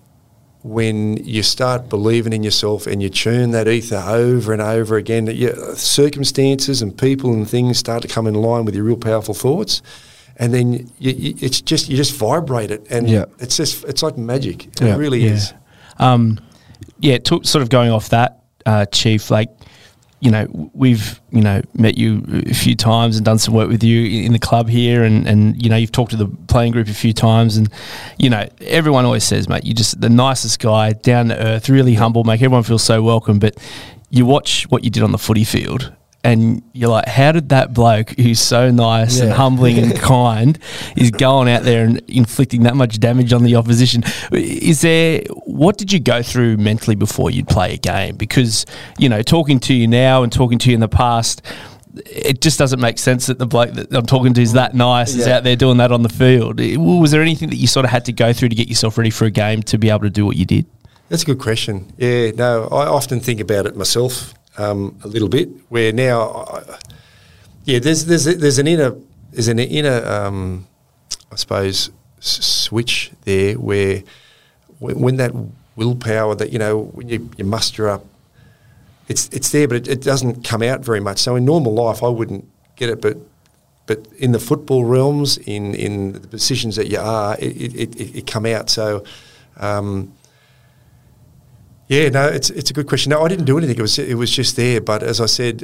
when 0.61 1.15
you 1.23 1.41
start 1.41 1.87
believing 1.87 2.33
in 2.33 2.43
yourself 2.43 2.85
and 2.85 3.01
you 3.01 3.09
churn 3.09 3.51
that 3.51 3.67
ether 3.67 4.03
over 4.05 4.51
and 4.51 4.61
over 4.61 4.97
again, 4.97 5.23
that 5.25 5.35
you, 5.35 5.53
circumstances 5.75 6.81
and 6.81 6.97
people 6.97 7.31
and 7.31 7.49
things 7.49 7.77
start 7.77 8.01
to 8.01 8.07
come 8.09 8.27
in 8.27 8.33
line 8.33 8.65
with 8.65 8.75
your 8.75 8.83
real 8.83 8.97
powerful 8.97 9.33
thoughts, 9.33 9.81
and 10.35 10.53
then 10.53 10.89
you, 10.99 11.11
you, 11.17 11.33
it's 11.39 11.61
just 11.61 11.87
you 11.89 11.95
just 11.95 12.13
vibrate 12.13 12.71
it, 12.71 12.85
and 12.89 13.09
Yeah. 13.09 13.25
it's 13.39 13.55
just 13.55 13.85
it's 13.85 14.03
like 14.03 14.17
magic. 14.17 14.67
It 14.81 14.97
really 14.97 15.25
is. 15.25 15.53
Um, 15.97 16.39
yeah, 16.99 17.17
to, 17.19 17.39
sort 17.43 17.61
of 17.61 17.69
going 17.69 17.91
off 17.91 18.09
that, 18.09 18.39
uh, 18.65 18.85
Chief, 18.87 19.31
like, 19.31 19.49
you 20.21 20.31
know, 20.31 20.69
we've, 20.73 21.21
you 21.31 21.41
know, 21.41 21.61
met 21.73 21.97
you 21.97 22.23
a 22.47 22.53
few 22.53 22.75
times 22.75 23.15
and 23.15 23.25
done 23.25 23.37
some 23.37 23.53
work 23.53 23.69
with 23.69 23.83
you 23.83 24.25
in 24.25 24.33
the 24.33 24.39
club 24.39 24.67
here 24.67 25.03
and, 25.03 25.27
and, 25.27 25.61
you 25.63 25.69
know, 25.69 25.77
you've 25.77 25.91
talked 25.91 26.11
to 26.11 26.17
the 26.17 26.27
playing 26.47 26.73
group 26.73 26.87
a 26.87 26.93
few 26.93 27.13
times 27.13 27.55
and, 27.55 27.69
you 28.17 28.29
know, 28.29 28.47
everyone 28.61 29.05
always 29.05 29.23
says, 29.23 29.47
mate, 29.47 29.63
you're 29.63 29.75
just 29.75 30.01
the 30.01 30.09
nicest 30.09 30.59
guy, 30.59 30.91
down 30.93 31.29
to 31.29 31.37
earth, 31.37 31.69
really 31.69 31.93
humble, 31.93 32.23
make 32.23 32.41
everyone 32.41 32.63
feel 32.63 32.79
so 32.79 33.01
welcome. 33.01 33.39
But 33.39 33.55
you 34.09 34.25
watch 34.25 34.63
what 34.69 34.83
you 34.83 34.89
did 34.89 35.03
on 35.03 35.11
the 35.11 35.17
footy 35.17 35.45
field 35.45 35.93
and 36.23 36.61
you're 36.73 36.89
like, 36.89 37.07
how 37.07 37.31
did 37.31 37.49
that 37.49 37.73
bloke 37.73 38.09
who's 38.11 38.41
so 38.41 38.71
nice 38.71 39.19
and 39.19 39.31
humbling 39.31 39.77
and 39.77 39.95
kind 39.99 40.59
is 40.97 41.11
going 41.11 41.47
out 41.49 41.63
there 41.63 41.85
and 41.85 42.01
inflicting 42.09 42.63
that 42.63 42.75
much 42.75 42.99
damage 42.99 43.31
on 43.31 43.43
the 43.43 43.55
opposition? 43.55 44.03
Is 44.31 44.81
there 44.81 45.21
what 45.45 45.77
did 45.77 45.93
you 45.93 45.99
go 45.99 46.21
through 46.21 46.57
mentally 46.57 46.95
before 46.95 47.31
you'd 47.31 47.47
play 47.47 47.73
a 47.73 47.77
game? 47.77 48.17
Because 48.17 48.65
you 48.97 49.07
know, 49.07 49.21
talking 49.21 49.59
to 49.61 49.73
you 49.73 49.87
now 49.87 50.23
and 50.23 50.31
talking 50.31 50.59
to 50.59 50.69
you 50.69 50.73
in 50.73 50.81
the 50.81 50.89
past. 50.89 51.41
It 52.05 52.39
just 52.39 52.59
doesn't 52.59 52.79
make 52.79 52.99
sense 52.99 53.25
that 53.25 53.39
the 53.39 53.47
bloke 53.47 53.71
that 53.71 53.91
I'm 53.91 54.05
talking 54.05 54.33
to 54.35 54.41
is 54.41 54.53
that 54.53 54.75
nice, 54.75 55.15
is 55.15 55.27
out 55.27 55.43
there 55.43 55.55
doing 55.55 55.77
that 55.77 55.91
on 55.91 56.03
the 56.03 56.09
field. 56.09 56.59
Was 56.77 57.09
there 57.09 57.21
anything 57.21 57.49
that 57.49 57.55
you 57.55 57.65
sort 57.65 57.83
of 57.83 57.89
had 57.89 58.05
to 58.05 58.13
go 58.13 58.31
through 58.31 58.49
to 58.49 58.55
get 58.55 58.67
yourself 58.67 58.97
ready 58.97 59.09
for 59.09 59.25
a 59.25 59.31
game 59.31 59.63
to 59.63 59.77
be 59.79 59.89
able 59.89 60.01
to 60.01 60.09
do 60.09 60.23
what 60.23 60.37
you 60.37 60.45
did? 60.45 60.67
That's 61.09 61.23
a 61.23 61.25
good 61.25 61.39
question. 61.39 61.91
Yeah, 61.97 62.29
no, 62.31 62.65
I 62.65 62.85
often 62.85 63.19
think 63.19 63.39
about 63.39 63.65
it 63.65 63.75
myself 63.75 64.35
um, 64.59 64.99
a 65.03 65.07
little 65.07 65.29
bit. 65.29 65.49
Where 65.69 65.91
now, 65.93 66.63
yeah, 67.63 67.79
there's 67.79 68.05
there's 68.05 68.25
there's 68.25 68.59
an 68.59 68.67
inner 68.67 68.95
there's 69.31 69.47
an 69.47 69.59
inner 69.59 70.05
um, 70.05 70.67
I 71.31 71.35
suppose 71.35 71.91
s- 72.17 72.45
switch 72.45 73.11
there 73.23 73.55
where 73.55 74.03
when, 74.79 74.99
when 74.99 75.15
that 75.17 75.31
willpower 75.75 76.35
that 76.35 76.51
you 76.51 76.59
know 76.59 76.83
when 76.93 77.07
you, 77.09 77.29
you 77.37 77.45
muster 77.45 77.89
up, 77.89 78.05
it's 79.07 79.29
it's 79.29 79.51
there, 79.51 79.67
but 79.67 79.77
it, 79.77 79.87
it 79.87 80.01
doesn't 80.01 80.43
come 80.43 80.61
out 80.61 80.81
very 80.81 80.99
much. 80.99 81.19
So 81.19 81.35
in 81.35 81.45
normal 81.45 81.73
life, 81.73 82.03
I 82.03 82.09
wouldn't 82.09 82.45
get 82.75 82.89
it, 82.89 83.01
but 83.01 83.17
but 83.85 84.05
in 84.19 84.33
the 84.33 84.39
football 84.39 84.83
realms, 84.85 85.37
in 85.37 85.73
in 85.73 86.13
the 86.13 86.27
positions 86.27 86.75
that 86.75 86.87
you 86.87 86.99
are, 86.99 87.35
it 87.39 87.55
it, 87.57 87.75
it, 87.75 87.95
it, 87.95 88.15
it 88.17 88.27
come 88.27 88.45
out. 88.45 88.69
So. 88.69 89.03
Um, 89.61 90.13
yeah, 91.89 92.07
no, 92.09 92.27
it's 92.27 92.49
it's 92.51 92.69
a 92.71 92.73
good 92.73 92.87
question. 92.87 93.09
No, 93.09 93.21
I 93.23 93.27
didn't 93.27 93.45
do 93.45 93.57
anything. 93.57 93.77
It 93.77 93.81
was 93.81 93.99
it 93.99 94.15
was 94.17 94.31
just 94.31 94.55
there. 94.55 94.79
But 94.79 95.03
as 95.03 95.19
I 95.19 95.25
said, 95.25 95.63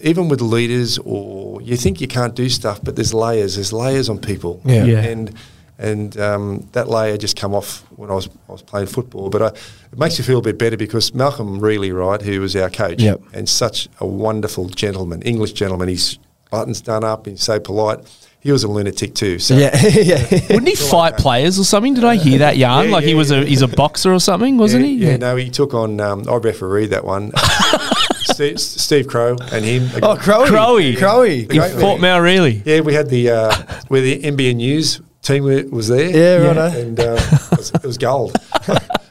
even 0.00 0.28
with 0.28 0.40
leaders, 0.40 0.98
or 0.98 1.62
you 1.62 1.76
think 1.76 2.00
you 2.00 2.08
can't 2.08 2.34
do 2.34 2.48
stuff, 2.48 2.80
but 2.82 2.96
there's 2.96 3.14
layers. 3.14 3.54
There's 3.54 3.72
layers 3.72 4.08
on 4.08 4.18
people. 4.18 4.60
Yeah. 4.64 4.84
Yeah. 4.84 5.02
And 5.02 5.34
and 5.78 6.18
um, 6.18 6.66
that 6.72 6.88
layer 6.88 7.18
just 7.18 7.36
come 7.36 7.54
off 7.54 7.84
when 7.96 8.10
I 8.10 8.14
was 8.14 8.28
I 8.48 8.52
was 8.52 8.62
playing 8.62 8.86
football. 8.88 9.28
But 9.30 9.42
I, 9.42 9.46
it 9.92 9.98
makes 9.98 10.16
you 10.18 10.24
feel 10.24 10.38
a 10.38 10.42
bit 10.42 10.58
better 10.58 10.76
because 10.78 11.14
Malcolm 11.14 11.60
Reilly, 11.60 11.92
right, 11.92 12.22
who 12.22 12.40
was 12.40 12.56
our 12.56 12.70
coach, 12.70 13.02
Yep. 13.02 13.20
and 13.34 13.46
such 13.48 13.88
a 14.00 14.06
wonderful 14.06 14.68
gentleman, 14.70 15.20
English 15.22 15.52
gentleman. 15.52 15.88
He's 15.88 16.18
buttons 16.50 16.80
done 16.80 17.04
up. 17.04 17.26
He's 17.26 17.42
so 17.42 17.60
polite. 17.60 18.00
He 18.46 18.52
was 18.52 18.62
a 18.62 18.68
lunatic 18.68 19.12
too. 19.12 19.40
So 19.40 19.56
Yeah, 19.56 19.76
yeah. 19.88 20.22
Wouldn't 20.50 20.68
he 20.68 20.76
fight 20.76 21.16
players 21.16 21.58
or 21.58 21.64
something? 21.64 21.94
Did 21.94 22.04
I 22.04 22.14
hear 22.14 22.38
that 22.38 22.56
yarn? 22.56 22.86
Yeah, 22.86 22.92
like 22.92 23.02
he 23.02 23.10
yeah, 23.10 23.16
was 23.16 23.32
a 23.32 23.44
he's 23.44 23.62
a 23.62 23.66
boxer 23.66 24.12
or 24.12 24.20
something, 24.20 24.56
wasn't 24.56 24.84
yeah, 24.84 24.88
he? 24.88 24.96
Yeah, 24.98 25.16
no, 25.16 25.34
he 25.34 25.50
took 25.50 25.74
on. 25.74 26.00
Um, 26.00 26.22
I 26.28 26.36
refereed 26.36 26.90
that 26.90 27.04
one. 27.04 27.32
Steve, 28.20 28.60
Steve 28.60 29.08
Crow 29.08 29.36
and 29.50 29.64
him. 29.64 29.90
Oh, 30.00 30.14
Crowy. 30.14 30.46
Crowy. 30.46 30.94
Crowy. 30.94 31.40
In 31.50 31.58
Great 31.58 31.72
Fort 31.72 32.00
Mount 32.00 32.22
really. 32.22 32.62
Yeah, 32.64 32.82
we 32.82 32.94
had 32.94 33.08
the 33.08 33.30
uh, 33.30 33.80
where 33.88 34.00
the 34.00 34.22
NBN 34.22 34.56
News 34.56 35.00
team 35.22 35.42
was 35.42 35.88
there. 35.88 36.08
Yeah, 36.08 36.46
righto. 36.46 36.80
and 36.80 37.00
uh, 37.00 37.18
it, 37.20 37.56
was, 37.56 37.70
it 37.72 37.82
was 37.82 37.98
gold. 37.98 38.36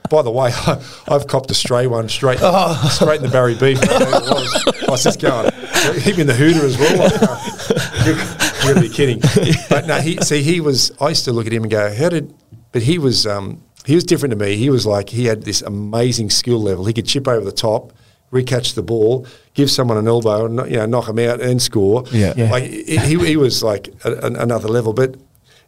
By 0.10 0.22
the 0.22 0.32
way, 0.32 0.52
I, 0.54 0.82
I've 1.10 1.28
copped 1.28 1.52
a 1.52 1.56
stray 1.56 1.88
one 1.88 2.08
straight, 2.08 2.40
straight 2.40 3.18
in 3.18 3.24
the 3.24 3.30
Barry 3.30 3.56
Beef. 3.56 3.82
I, 3.82 3.86
don't 3.86 4.00
know 4.00 4.12
what 4.12 4.24
it 4.24 4.30
was. 4.30 4.84
I 4.88 4.92
was 4.92 5.04
just 5.04 5.20
going, 5.20 5.52
even 6.08 6.26
the 6.26 6.36
Hooter 6.36 6.66
as 6.66 6.78
well. 6.78 8.45
Like, 8.64 8.64
you're, 8.64 8.66
you're 8.66 8.74
going 8.74 8.84
to 8.84 8.90
be 8.90 8.96
kidding. 8.96 9.22
But 9.70 9.88
no, 9.88 10.00
he 10.00 10.18
see 10.18 10.42
he 10.42 10.62
was. 10.62 10.92
I 11.00 11.10
used 11.10 11.26
to 11.26 11.32
look 11.32 11.48
at 11.48 11.54
him 11.54 11.64
and 11.64 11.72
go, 11.72 11.94
how 11.94 12.10
did? 12.10 12.34
But 12.72 12.82
he 12.82 12.98
was 12.98 13.26
um, 13.26 13.62
he 13.86 13.96
was 13.96 14.04
different 14.04 14.32
to 14.32 14.38
me. 14.38 14.56
He 14.56 14.70
was 14.70 14.86
like 14.86 15.10
he 15.10 15.26
had 15.26 15.44
this 15.44 15.62
amazing 15.62 16.30
skill 16.30 16.60
level. 16.60 16.86
He 16.86 16.94
could 16.94 17.06
chip 17.06 17.28
over 17.28 17.44
the 17.44 17.52
top. 17.52 17.94
Recatch 18.32 18.74
the 18.74 18.82
ball, 18.82 19.26
give 19.54 19.70
someone 19.72 19.98
an 19.98 20.08
elbow, 20.08 20.46
and 20.46 20.70
you 20.70 20.78
know, 20.78 20.86
knock 20.86 21.08
him 21.08 21.20
out 21.20 21.40
and 21.40 21.62
score. 21.62 22.04
Yeah. 22.12 22.34
Yeah. 22.36 22.52
Like 22.52 22.64
he, 22.64 22.98
he 22.98 23.18
he 23.26 23.38
was 23.38 23.64
like 23.64 23.94
a, 24.04 24.14
an, 24.26 24.36
another 24.36 24.68
level, 24.68 24.94
but 24.94 25.16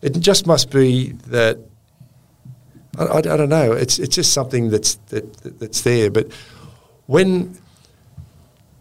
it 0.01 0.19
just 0.19 0.47
must 0.47 0.71
be 0.71 1.11
that 1.27 1.59
I, 2.97 3.03
I, 3.03 3.17
I 3.17 3.21
don't 3.21 3.49
know. 3.49 3.71
It's 3.73 3.99
it's 3.99 4.15
just 4.15 4.33
something 4.33 4.69
that's 4.69 4.95
that, 5.09 5.59
that's 5.59 5.81
there. 5.81 6.09
But 6.09 6.31
when 7.05 7.57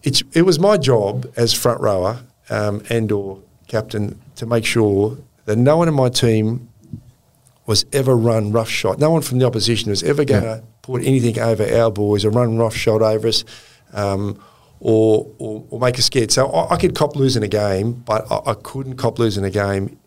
it's 0.02 0.22
it 0.32 0.42
was 0.42 0.58
my 0.58 0.78
job 0.78 1.30
as 1.36 1.52
front 1.52 1.80
rower 1.80 2.20
um, 2.48 2.82
and 2.88 3.12
or 3.12 3.42
captain 3.68 4.20
to 4.36 4.46
make 4.46 4.64
sure 4.64 5.16
that 5.46 5.56
no 5.56 5.76
one 5.76 5.88
in 5.88 5.94
my 5.94 6.08
team 6.08 6.68
was 7.66 7.84
ever 7.92 8.16
run 8.16 8.52
roughshod. 8.52 9.00
No 9.00 9.10
one 9.10 9.22
from 9.22 9.38
the 9.38 9.46
opposition 9.46 9.90
was 9.90 10.02
ever 10.02 10.24
going 10.24 10.42
to 10.42 10.48
Yeah. 10.48 10.60
put 10.82 11.02
anything 11.04 11.38
over 11.38 11.64
our 11.80 11.90
boys 11.90 12.24
or 12.24 12.30
run 12.30 12.56
roughshod 12.58 13.02
over 13.02 13.28
us. 13.28 13.44
Um, 13.92 14.38
or, 14.78 15.26
or, 15.38 15.64
or 15.70 15.80
make 15.80 15.98
us 15.98 16.04
scared. 16.04 16.30
So 16.30 16.48
I, 16.50 16.74
I 16.74 16.76
could 16.76 16.94
cop 16.94 17.16
losing 17.16 17.42
a 17.42 17.48
game, 17.48 17.92
but 17.92 18.30
I, 18.30 18.50
I 18.50 18.54
couldn't 18.54 18.96
cop 18.96 19.18
losing 19.18 19.42
a 19.42 19.50
game 19.50 19.98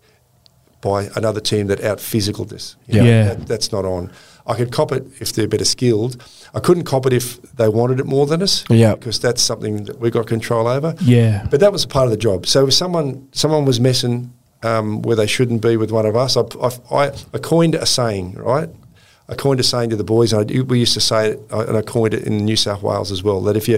by 0.80 1.10
another 1.15 1.41
team 1.41 1.67
that 1.67 1.84
out 1.84 1.98
physicaled 1.98 2.54
us. 2.54 2.76
You 2.88 2.98
Yeah. 2.98 3.04
know, 3.04 3.10
Yeah. 3.10 3.24
that- 3.34 3.48
that's 3.48 3.72
not 3.72 3.84
on. 3.84 4.12
I 4.50 4.56
could 4.56 4.72
cop 4.72 4.92
it 4.92 5.06
if 5.22 5.34
they're 5.34 5.48
better 5.48 5.64
skilled. 5.64 6.22
I 6.56 6.60
couldn't 6.60 6.86
cop 6.86 7.06
it 7.06 7.14
if 7.14 7.40
they 7.54 7.70
wanted 7.70 8.00
it 8.00 8.08
more 8.08 8.26
than 8.26 8.42
us. 8.42 8.66
Yeah. 8.68 8.96
Because 8.96 9.20
that's 9.20 9.44
something 9.44 9.84
that 9.86 10.00
we 10.00 10.10
got 10.10 10.26
control 10.26 10.68
over. 10.68 10.96
Yeah. 11.02 11.46
But 11.52 11.60
that 11.60 11.72
was 11.72 11.86
part 11.86 12.06
of 12.06 12.12
the 12.12 12.18
job. 12.18 12.48
So 12.48 12.68
if 12.68 12.74
someone 12.74 13.28
someone 13.32 13.66
was 13.66 13.80
messing 13.80 14.34
um, 14.64 15.04
where 15.04 15.16
they 15.16 15.28
shouldn't 15.28 15.62
be 15.62 15.78
with 15.78 15.92
one 15.92 16.08
of 16.08 16.16
us, 16.16 16.36
I, 16.36 16.42
I, 16.92 17.12
I, 17.34 17.38
coined 17.38 17.76
a 17.76 17.86
saying, 17.86 18.34
right? 18.34 18.70
I 19.30 19.36
coined 19.36 19.60
a 19.60 19.64
saying 19.64 19.92
to 19.92 19.96
the 19.96 20.04
boys, 20.04 20.34
and 20.34 20.52
I, 20.52 20.62
we 20.62 20.80
used 20.80 20.96
to 20.96 21.00
say 21.00 21.30
it, 21.30 21.40
uh, 21.52 21.66
and 21.68 21.78
I 21.78 21.84
coined 21.84 22.16
it 22.16 22.24
in 22.24 22.38
New 22.38 22.58
South 22.58 22.82
Wales 22.82 23.12
as 23.12 23.22
well, 23.22 23.42
that 23.42 23.56
if 23.56 23.68
you 23.68 23.76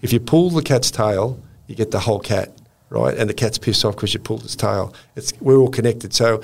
if 0.00 0.12
you 0.12 0.20
pull 0.20 0.48
the 0.50 0.62
cat's 0.62 0.92
tail, 0.92 1.40
you 1.66 1.74
get 1.74 1.90
the 1.90 2.00
whole 2.00 2.20
cat, 2.20 2.52
right? 2.88 3.16
And 3.16 3.28
the 3.28 3.34
cat's 3.34 3.58
pissed 3.58 3.84
off 3.84 3.96
because 3.96 4.14
you 4.14 4.20
pulled 4.20 4.44
its 4.44 4.54
tail. 4.54 4.94
It's 5.16 5.32
we're 5.40 5.56
all 5.56 5.70
connected. 5.70 6.14
So 6.14 6.40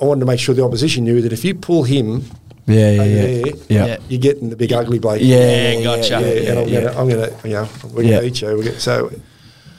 I 0.00 0.04
wanted 0.04 0.20
to 0.20 0.26
make 0.26 0.40
sure 0.40 0.54
the 0.54 0.64
opposition 0.64 1.04
knew 1.04 1.20
that 1.20 1.32
if 1.32 1.44
you 1.44 1.54
pull 1.54 1.84
him 1.84 2.24
Yeah, 2.66 2.90
yeah, 2.90 3.00
over 3.02 3.10
yeah. 3.10 3.44
Yeah. 3.68 3.86
Yeah. 3.86 3.96
you're 4.08 4.20
getting 4.20 4.50
the 4.50 4.56
big 4.56 4.72
ugly 4.72 4.98
bloke. 4.98 5.20
Yeah, 5.20 5.36
Yeah, 5.36 5.72
yeah, 5.72 5.84
gotcha. 5.84 6.08
Yeah, 6.08 6.20
yeah, 6.20 6.50
and 6.50 6.58
I'm 6.60 6.68
yeah. 6.68 6.80
gonna, 6.80 7.00
I'm 7.00 7.08
gonna, 7.08 7.30
you 7.44 7.50
know, 7.54 7.68
we're 7.92 8.02
gonna 8.04 8.22
eat 8.22 8.40
you. 8.40 8.48
We're 8.48 8.64
gonna, 8.64 8.80
so 8.80 9.10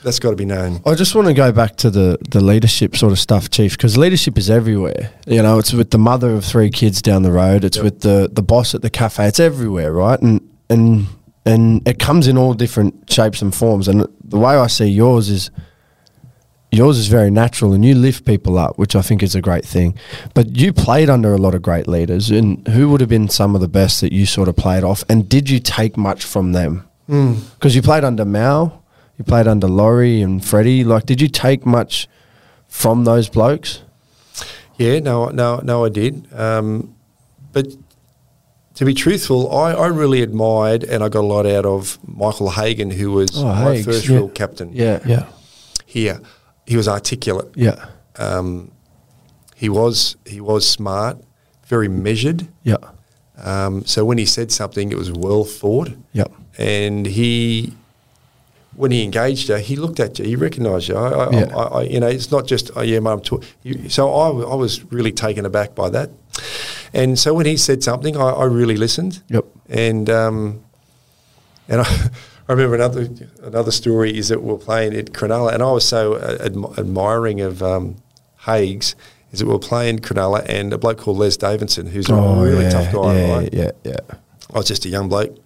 that's 0.02 0.18
got 0.18 0.30
to 0.30 0.36
be 0.36 0.44
known. 0.44 0.82
I 0.84 0.94
just 0.94 1.14
want 1.14 1.28
to 1.28 1.34
go 1.34 1.50
back 1.50 1.76
to 1.76 1.88
the, 1.90 2.18
the 2.28 2.42
leadership 2.42 2.94
sort 2.94 3.12
of 3.12 3.18
stuff, 3.18 3.48
Chief, 3.48 3.72
because 3.72 3.96
leadership 3.96 4.36
is 4.36 4.50
everywhere. 4.50 5.10
You 5.26 5.42
know, 5.42 5.58
it's 5.58 5.72
with 5.72 5.92
the 5.92 5.98
mother 5.98 6.32
of 6.34 6.44
three 6.44 6.68
kids 6.68 7.00
down 7.00 7.22
the 7.22 7.32
road. 7.32 7.64
It's 7.64 7.78
Yep. 7.78 7.84
with 7.84 8.00
the, 8.00 8.28
the 8.30 8.42
boss 8.42 8.74
at 8.74 8.82
the 8.82 8.90
cafe. 8.90 9.26
It's 9.28 9.40
everywhere, 9.40 9.92
right? 9.92 10.20
And 10.20 10.40
and 10.68 11.06
and 11.46 11.86
it 11.88 11.98
comes 11.98 12.26
in 12.28 12.36
all 12.36 12.52
different 12.54 13.10
shapes 13.10 13.40
and 13.40 13.54
forms. 13.54 13.88
And 13.88 14.06
the 14.22 14.38
way 14.38 14.54
I 14.56 14.66
see 14.66 14.86
yours 14.88 15.30
is 15.30 15.50
yours 16.74 16.98
is 16.98 17.06
very 17.08 17.30
natural, 17.30 17.72
and 17.72 17.84
you 17.84 17.94
lift 17.94 18.24
people 18.24 18.58
up, 18.58 18.78
which 18.78 18.94
I 18.96 19.02
think 19.02 19.22
is 19.22 19.34
a 19.34 19.40
great 19.40 19.64
thing. 19.64 19.96
But 20.34 20.56
you 20.56 20.72
played 20.72 21.08
under 21.10 21.32
a 21.34 21.38
lot 21.38 21.54
of 21.54 21.62
great 21.62 21.86
leaders, 21.88 22.30
and 22.30 22.66
who 22.68 22.88
would 22.90 23.00
have 23.00 23.08
been 23.10 23.28
some 23.28 23.54
of 23.54 23.60
the 23.60 23.68
best 23.68 24.00
that 24.00 24.12
you 24.12 24.26
sort 24.26 24.48
of 24.48 24.56
played 24.56 24.84
off? 24.84 25.04
And 25.08 25.28
did 25.28 25.48
you 25.50 25.60
take 25.60 25.96
much 25.96 26.24
from 26.24 26.52
them? 26.52 26.88
Because 27.06 27.74
you 27.76 27.82
played 27.82 28.02
under 28.04 28.24
Mal, 28.24 28.82
you 29.18 29.24
played 29.24 29.46
under 29.46 29.68
Laurie 29.68 30.22
and 30.22 30.42
Freddie. 30.44 30.84
Like, 30.84 31.04
did 31.06 31.20
you 31.20 31.28
take 31.28 31.66
much 31.66 32.08
from 32.66 33.04
those 33.04 33.28
blokes? 33.28 33.82
Yeah, 34.78 34.98
no, 35.00 35.28
no, 35.28 35.60
no, 35.62 35.84
I 35.84 35.88
did. 35.90 36.26
Um, 36.32 36.94
but 37.52 37.66
to 38.76 38.84
be 38.84 38.94
truthful, 38.94 39.54
I, 39.54 39.72
I 39.72 39.86
really 39.88 40.22
admired 40.22 40.82
and 40.82 41.04
I 41.04 41.08
got 41.08 41.20
a 41.20 41.26
lot 41.26 41.46
out 41.46 41.64
of 41.66 41.98
Michael 42.08 42.50
Hagan, 42.50 42.90
who 42.90 43.12
was 43.12 43.30
Oh, 43.36 43.44
my 43.44 43.74
Hags, 43.76 43.84
first 43.84 44.08
yeah. 44.08 44.16
real 44.16 44.28
captain. 44.30 44.70
Yeah, 44.72 44.98
Yeah. 45.06 45.26
here, 45.86 46.20
he 46.66 46.76
was 46.76 46.88
articulate. 46.88 47.48
yeah, 47.56 47.86
Um, 48.16 48.70
he 49.56 49.68
was 49.68 50.16
he 50.26 50.40
was 50.40 50.66
smart, 50.68 51.16
very 51.66 51.88
measured. 51.88 52.48
Yeah. 52.62 52.76
Um, 53.36 53.84
so 53.84 54.04
when 54.04 54.18
he 54.18 54.26
said 54.26 54.52
something, 54.52 54.92
it 54.92 54.98
was 54.98 55.10
well 55.10 55.44
thought. 55.44 55.90
Yep. 56.12 56.30
And 56.58 57.04
he, 57.06 57.74
when 58.76 58.92
he 58.92 59.02
engaged 59.02 59.48
her, 59.48 59.58
he 59.58 59.74
looked 59.76 59.98
at 60.00 60.18
you. 60.18 60.24
He 60.24 60.36
recognised 60.36 60.88
you. 60.88 60.96
I, 60.96 61.08
I, 61.08 61.30
Yeah. 61.30 61.56
I, 61.56 61.62
I, 61.62 61.82
you 61.82 61.98
know, 62.00 62.06
it's 62.06 62.30
not 62.30 62.46
just 62.46 62.70
oh 62.76 62.82
yeah, 62.82 63.00
mum. 63.00 63.22
So 63.88 64.12
I, 64.12 64.28
I 64.52 64.54
was 64.54 64.84
really 64.92 65.12
taken 65.12 65.44
aback 65.46 65.74
by 65.74 65.90
that. 65.90 66.10
And 66.92 67.18
so 67.18 67.34
when 67.34 67.46
he 67.46 67.56
said 67.56 67.82
something, 67.82 68.16
I, 68.16 68.30
I 68.30 68.44
really 68.44 68.76
listened. 68.76 69.22
Yep. 69.28 69.44
And 69.68 70.08
um, 70.10 70.60
and 71.68 71.80
I, 71.80 72.10
I 72.48 72.52
remember 72.52 72.74
another 72.74 73.08
another 73.42 73.70
story 73.70 74.16
is 74.16 74.28
that 74.28 74.42
we 74.42 74.52
were 74.52 74.58
playing 74.58 74.94
at 74.94 75.06
Cronulla, 75.12 75.52
and 75.54 75.62
I 75.62 75.70
was 75.72 75.86
so 75.88 76.14
uh, 76.14 76.36
admi- 76.38 76.76
admiring 76.78 77.40
of 77.40 77.62
um, 77.62 77.96
Hagues. 78.42 78.94
Is 79.32 79.40
that 79.40 79.46
we 79.46 79.52
were 79.52 79.58
playing 79.58 79.98
Cronulla 80.00 80.44
and 80.48 80.72
a 80.72 80.78
bloke 80.78 80.98
called 80.98 81.16
Les 81.18 81.36
Davidson, 81.36 81.86
who's 81.86 82.08
a 82.08 82.14
really 82.14 82.56
Oh, 82.56 82.60
yeah, 82.60 82.70
tough 82.70 82.92
guy, 82.92 83.14
Yeah, 83.18 83.34
right? 83.36 83.52
yeah, 83.52 83.70
yeah. 83.82 83.96
I 84.52 84.58
was 84.58 84.66
just 84.68 84.84
a 84.84 84.88
young 84.88 85.08
bloke 85.08 85.36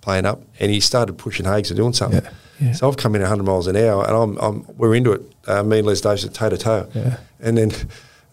playing 0.00 0.26
up, 0.26 0.42
and 0.60 0.70
he 0.70 0.78
started 0.78 1.14
pushing 1.18 1.44
Hagues 1.46 1.70
and 1.70 1.76
doing 1.76 1.92
something. 1.92 2.22
Yeah. 2.22 2.30
Yeah. 2.60 2.72
So 2.72 2.88
I've 2.88 2.96
come 2.96 3.14
in 3.16 3.20
100 3.22 3.42
miles 3.42 3.66
an 3.66 3.76
hour, 3.76 4.04
and 4.06 4.14
I'm, 4.16 4.36
I'm 4.38 4.76
we're 4.76 4.94
into 4.94 5.12
it. 5.12 5.22
Uh, 5.46 5.62
me 5.64 5.78
and 5.78 5.86
Les 5.86 6.00
Davis 6.00 6.24
toe 6.32 6.48
to 6.50 6.56
toe. 6.56 6.88
Yeah. 6.94 7.16
And 7.40 7.58
then 7.58 7.72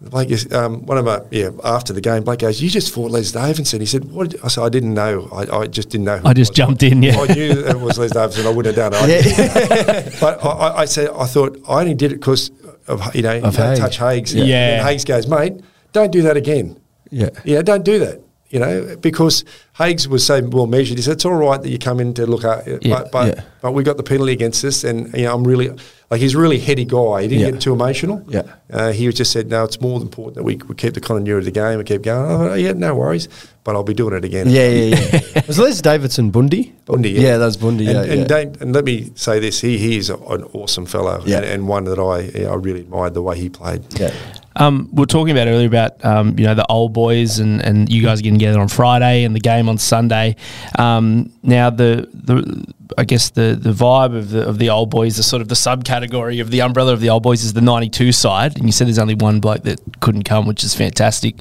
Blake 0.09 0.53
um, 0.53 0.85
one 0.85 0.97
of 0.97 1.05
my 1.05 1.21
yeah 1.31 1.49
after 1.63 1.93
the 1.93 2.01
game. 2.01 2.23
Blake 2.23 2.39
goes, 2.39 2.61
"You 2.61 2.69
just 2.69 2.93
fought 2.93 3.11
Les 3.11 3.31
Davidson." 3.31 3.79
He 3.79 3.85
said, 3.85 4.05
"What?" 4.05 4.35
I 4.43 4.47
said, 4.49 4.63
"I 4.63 4.69
didn't 4.69 4.93
know. 4.93 5.29
I, 5.31 5.59
I 5.59 5.67
just 5.67 5.89
didn't 5.89 6.05
know." 6.05 6.21
I 6.25 6.33
just 6.33 6.51
was." 6.51 6.57
jumped 6.57 6.83
in, 6.83 7.01
yeah. 7.01 7.17
I 7.17 7.33
knew 7.33 7.51
it 7.51 7.79
was 7.79 7.97
Les 7.97 8.11
Davidson. 8.11 8.45
I 8.45 8.49
wouldn't 8.49 8.75
have 8.75 8.91
done 8.91 9.01
it. 9.05 10.13
but 10.19 10.43
I, 10.45 10.79
I, 10.79 10.85
said, 10.85 11.09
I 11.09 11.25
thought 11.25 11.57
I 11.67 11.81
only 11.81 11.93
did 11.93 12.11
it 12.11 12.15
because 12.15 12.51
of 12.87 13.15
you 13.15 13.21
know 13.21 13.39
Of 13.41 13.55
Hague. 13.55 13.77
touch 13.77 13.97
Hagues. 13.97 14.33
Yeah. 14.33 14.43
Yeah. 14.43 14.79
And 14.79 14.87
Hagues 14.87 15.05
goes, 15.05 15.27
mate, 15.27 15.61
don't 15.91 16.11
do 16.11 16.21
that 16.23 16.37
again. 16.37 16.79
Yeah. 17.09 17.29
Yeah, 17.43 17.61
don't 17.61 17.85
do 17.85 17.99
that. 17.99 18.21
You 18.53 18.59
know, 18.59 18.95
because 19.01 19.43
Hagues 19.79 20.07
was 20.07 20.23
so 20.23 20.39
well 20.43 20.67
measured. 20.67 20.97
He 20.99 21.01
said 21.03 21.13
it's 21.13 21.25
all 21.25 21.33
right 21.33 21.59
that 21.59 21.69
you 21.69 21.79
come 21.79 21.99
in 21.99 22.13
to 22.13 22.27
look 22.27 22.43
at, 22.43 22.67
Yeah, 22.85 22.99
but 23.01 23.11
but, 23.11 23.35
yeah. 23.37 23.43
but 23.63 23.71
we 23.71 23.81
got 23.81 23.97
the 23.97 24.03
penalty 24.03 24.31
against 24.31 24.63
us, 24.63 24.83
and 24.83 25.11
you 25.13 25.23
know 25.23 25.33
I'm 25.33 25.43
really 25.43 25.69
like 26.11 26.21
he's 26.21 26.35
a 26.35 26.37
really 26.37 26.59
heady 26.59 26.85
guy. 26.85 27.23
He 27.23 27.27
didn't 27.29 27.41
Yeah. 27.45 27.51
get 27.51 27.61
too 27.61 27.73
emotional. 27.73 28.23
Yeah. 28.27 28.43
uh, 28.71 28.91
he 28.91 29.11
just 29.11 29.31
said 29.31 29.49
no. 29.49 29.63
It's 29.63 29.81
more 29.81 29.99
important 29.99 30.35
that 30.35 30.43
we, 30.43 30.57
we 30.69 30.75
keep 30.75 30.93
the 30.93 31.01
continuity 31.01 31.47
of 31.47 31.53
the 31.53 31.59
game 31.59 31.79
and 31.79 31.87
keep 31.87 32.03
going. 32.03 32.29
Oh, 32.51 32.53
yeah, 32.53 32.73
no 32.73 32.93
worries, 32.93 33.27
but 33.63 33.75
I'll 33.75 33.81
be 33.83 33.95
doing 33.95 34.13
it 34.13 34.23
again. 34.23 34.47
Yeah, 34.49 34.69
yeah, 34.69 35.19
yeah. 35.35 35.41
was 35.47 35.57
Les 35.57 35.81
Davidson 35.81 36.29
Bundy? 36.29 36.75
Bundy, 36.85 37.09
yeah. 37.09 37.21
yeah. 37.21 37.37
that 37.39 37.45
was 37.45 37.57
Bundy. 37.57 37.87
And, 37.87 37.95
yeah, 38.05 38.11
and, 38.13 38.21
yeah. 38.21 38.27
don't, 38.27 38.61
and 38.61 38.75
let 38.75 38.85
me 38.85 39.11
say 39.15 39.39
this: 39.39 39.61
he 39.61 39.79
he 39.79 39.97
is 39.97 40.11
an 40.11 40.43
awesome 40.53 40.85
fellow, 40.85 41.23
Yeah. 41.25 41.37
and, 41.37 41.45
and 41.45 41.67
one 41.67 41.85
that 41.85 41.97
I 41.97 42.19
yeah, 42.39 42.49
I 42.51 42.53
really 42.55 42.81
admired 42.81 43.15
the 43.15 43.23
way 43.23 43.35
he 43.39 43.49
played. 43.49 43.81
yeah. 43.99 44.13
Um, 44.55 44.89
we 44.91 45.03
are 45.03 45.07
talking 45.07 45.31
about 45.31 45.47
earlier 45.47 45.67
about 45.67 46.03
um, 46.05 46.37
you 46.37 46.45
know 46.45 46.55
the 46.55 46.65
old 46.69 46.93
boys 46.93 47.39
and, 47.39 47.61
and 47.61 47.91
you 47.91 48.03
guys 48.03 48.21
getting 48.21 48.39
together 48.39 48.59
on 48.59 48.67
Friday 48.67 49.23
and 49.23 49.35
the 49.35 49.39
game 49.39 49.69
on 49.69 49.77
Sunday. 49.77 50.35
Um, 50.77 51.31
now 51.41 51.69
the 51.69 52.07
the 52.13 52.65
I 52.97 53.03
guess 53.03 53.31
the 53.31 53.57
the 53.59 53.71
vibe 53.71 54.15
of 54.15 54.29
the 54.29 54.47
of 54.47 54.59
the 54.59 54.69
old 54.69 54.89
boys, 54.89 55.17
the 55.17 55.23
sort 55.23 55.41
of 55.41 55.47
the 55.47 55.55
subcategory 55.55 56.41
of 56.41 56.51
the 56.51 56.61
umbrella 56.61 56.93
of 56.93 56.99
the 56.99 57.09
old 57.09 57.23
boys 57.23 57.43
is 57.43 57.53
the 57.53 57.61
'92 57.61 58.11
side, 58.11 58.57
and 58.57 58.65
you 58.65 58.71
said 58.71 58.87
there's 58.87 58.99
only 58.99 59.15
one 59.15 59.39
bloke 59.39 59.63
that 59.63 59.79
couldn't 59.99 60.23
come, 60.23 60.45
which 60.45 60.63
is 60.63 60.75
fantastic. 60.75 61.35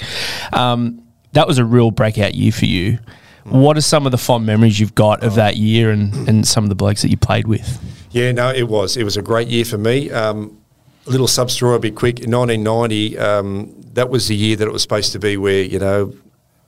Um, 0.53 1.03
that 1.33 1.46
was 1.46 1.59
a 1.59 1.64
real 1.64 1.90
breakout 1.90 2.35
year 2.35 2.53
for 2.53 2.66
you. 2.66 2.98
What 3.44 3.77
are 3.77 3.83
some 3.83 4.07
of 4.07 4.12
the 4.12 4.18
fond 4.18 4.46
memories 4.46 4.79
you've 4.79 4.94
got 4.94 5.25
of 5.25 5.35
that 5.35 5.57
year 5.57 5.90
and, 5.90 6.29
and 6.29 6.46
some 6.46 6.64
of 6.64 6.68
the 6.68 6.77
blokes 6.77 7.03
that 7.03 7.11
you 7.11 7.16
played 7.16 7.48
with? 7.48 7.83
Yeah, 8.12 8.31
no, 8.31 8.51
it 8.53 8.68
was. 8.68 8.96
It 8.96 9.05
was 9.05 9.16
a 9.16 9.22
great 9.22 9.48
year 9.48 9.64
for 9.64 9.79
me. 9.79 10.11
Um, 10.11 10.62
little 11.07 11.27
sub 11.29 11.51
story, 11.51 11.73
I'll 11.75 11.79
be 11.79 11.91
quick. 11.91 12.21
In 12.21 12.31
1990, 12.31 13.19
um, 13.19 13.75
that 13.95 14.09
was 14.11 14.29
the 14.29 14.37
year 14.37 14.57
that 14.57 14.67
it 14.67 14.73
was 14.73 14.83
supposed 14.83 15.12
to 15.12 15.19
be 15.19 15.37
where, 15.37 15.62
you 15.62 15.79
know, 15.79 16.12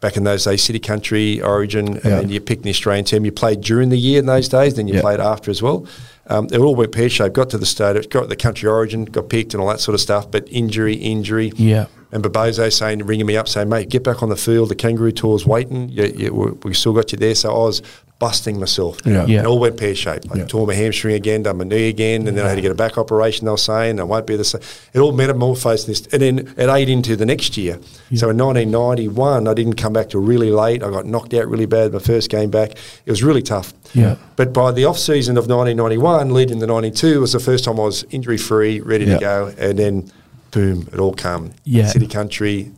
back 0.01 0.17
in 0.17 0.25
those 0.25 0.45
days, 0.45 0.63
City 0.63 0.79
Country, 0.79 1.41
Origin, 1.41 1.89
and 1.89 2.05
Yeah. 2.05 2.21
then 2.21 2.29
you 2.29 2.41
picked 2.41 2.63
the 2.63 2.71
Australian 2.71 3.05
team. 3.07 3.25
You 3.25 3.33
played 3.33 3.61
during 3.63 3.89
the 3.89 3.97
year 3.97 4.19
in 4.19 4.27
those 4.27 4.49
days, 4.49 4.75
then 4.75 4.87
you 4.89 4.95
Yeah. 4.95 5.01
played 5.01 5.21
after 5.21 5.51
as 5.51 5.63
well. 5.63 5.87
Um, 6.27 6.47
it 6.53 6.59
all 6.59 6.75
went 6.75 6.93
pear 6.93 7.09
shaped. 7.09 7.35
Got 7.35 7.51
to 7.51 7.59
the 7.59 7.65
state, 7.67 8.11
got 8.11 8.29
the 8.29 8.37
country 8.37 8.69
origin, 8.69 9.05
got 9.07 9.29
picked, 9.29 9.55
and 9.55 9.63
all 9.63 9.69
that 9.69 9.81
sort 9.81 9.95
of 9.95 10.01
stuff. 10.01 10.31
But 10.31 10.47
injury, 10.51 10.95
injury. 10.95 11.53
Yeah. 11.57 11.87
And 12.15 12.23
Bozo 12.25 12.73
saying, 12.73 13.05
ringing 13.05 13.27
me 13.27 13.37
up, 13.37 13.49
saying, 13.49 13.69
"Mate, 13.69 13.89
get 13.91 14.03
back 14.05 14.23
on 14.23 14.29
the 14.31 14.37
field. 14.37 14.69
The 14.71 14.75
Kangaroo 14.77 15.13
Tour's 15.13 15.45
waiting. 15.45 15.89
You, 15.89 16.05
you, 16.05 16.33
we- 16.35 16.51
we 16.65 16.73
still 16.75 16.93
got 16.93 17.13
you 17.13 17.19
there." 17.19 17.35
So 17.35 17.51
I 17.53 17.59
was 17.59 17.83
busting 18.21 18.61
myself. 18.61 18.99
Yeah. 19.05 19.27
Yeah. 19.27 19.39
And 19.39 19.47
it 19.47 19.47
all 19.47 19.59
went 19.59 19.77
pear 19.77 19.95
shaped. 19.95 20.29
I 20.33 20.37
Yeah. 20.39 20.45
tore 20.47 20.67
my 20.67 20.75
hamstring 20.75 21.17
again, 21.17 21.43
done 21.43 21.59
my 21.59 21.65
knee 21.65 21.89
again, 21.89 22.29
and 22.29 22.39
then 22.39 22.47
I 22.47 22.49
had 22.51 22.55
to 22.55 22.61
get 22.63 22.71
a 22.71 22.75
back 22.77 22.97
operation. 22.97 23.45
They 23.45 23.51
were 23.51 23.57
saying 23.57 23.99
I 23.99 24.05
won't 24.05 24.27
be 24.29 24.37
the 24.37 24.45
same. 24.45 24.63
It 24.93 25.01
all 25.01 25.11
metamorphosed 25.13 25.89
this, 25.89 26.07
and 26.13 26.23
then 26.23 26.55
it 26.57 26.69
ate 26.71 26.89
into 26.89 27.17
the 27.17 27.27
next 27.27 27.57
year. 27.57 27.81
So 28.15 28.31
in 28.31 28.37
1991, 28.37 29.49
I 29.49 29.55
didn't 29.55 29.75
come 29.75 29.93
back 29.93 30.11
till 30.11 30.21
really 30.21 30.51
late. 30.51 30.83
I 30.85 30.91
got 30.91 31.07
knocked 31.07 31.35
out 31.35 31.49
really 31.49 31.67
bad 31.67 31.93
my 31.93 31.99
first 31.99 32.31
game 32.31 32.51
back. 32.51 32.71
It 33.05 33.11
was 33.11 33.23
really 33.25 33.43
tough. 33.43 33.75
Yeah. 33.93 34.15
But 34.37 34.53
by 34.53 34.71
the 34.71 34.85
off 34.85 34.99
season 34.99 35.37
of 35.37 35.49
1991, 35.49 36.33
leading 36.33 36.61
to 36.61 36.67
92, 36.67 37.21
was 37.21 37.33
the 37.33 37.41
first 37.41 37.65
time 37.65 37.81
I 37.81 37.85
was 37.85 38.05
injury 38.11 38.39
free, 38.39 38.81
ready 38.81 39.07
Yeah. 39.07 39.15
to 39.15 39.21
go, 39.21 39.53
and 39.59 39.77
then 39.79 40.11
boom, 40.55 40.89
it 40.93 40.99
all 40.99 41.13
come. 41.15 41.53
Yeah. 41.65 41.87
City 41.89 42.07
Country, 42.07 42.73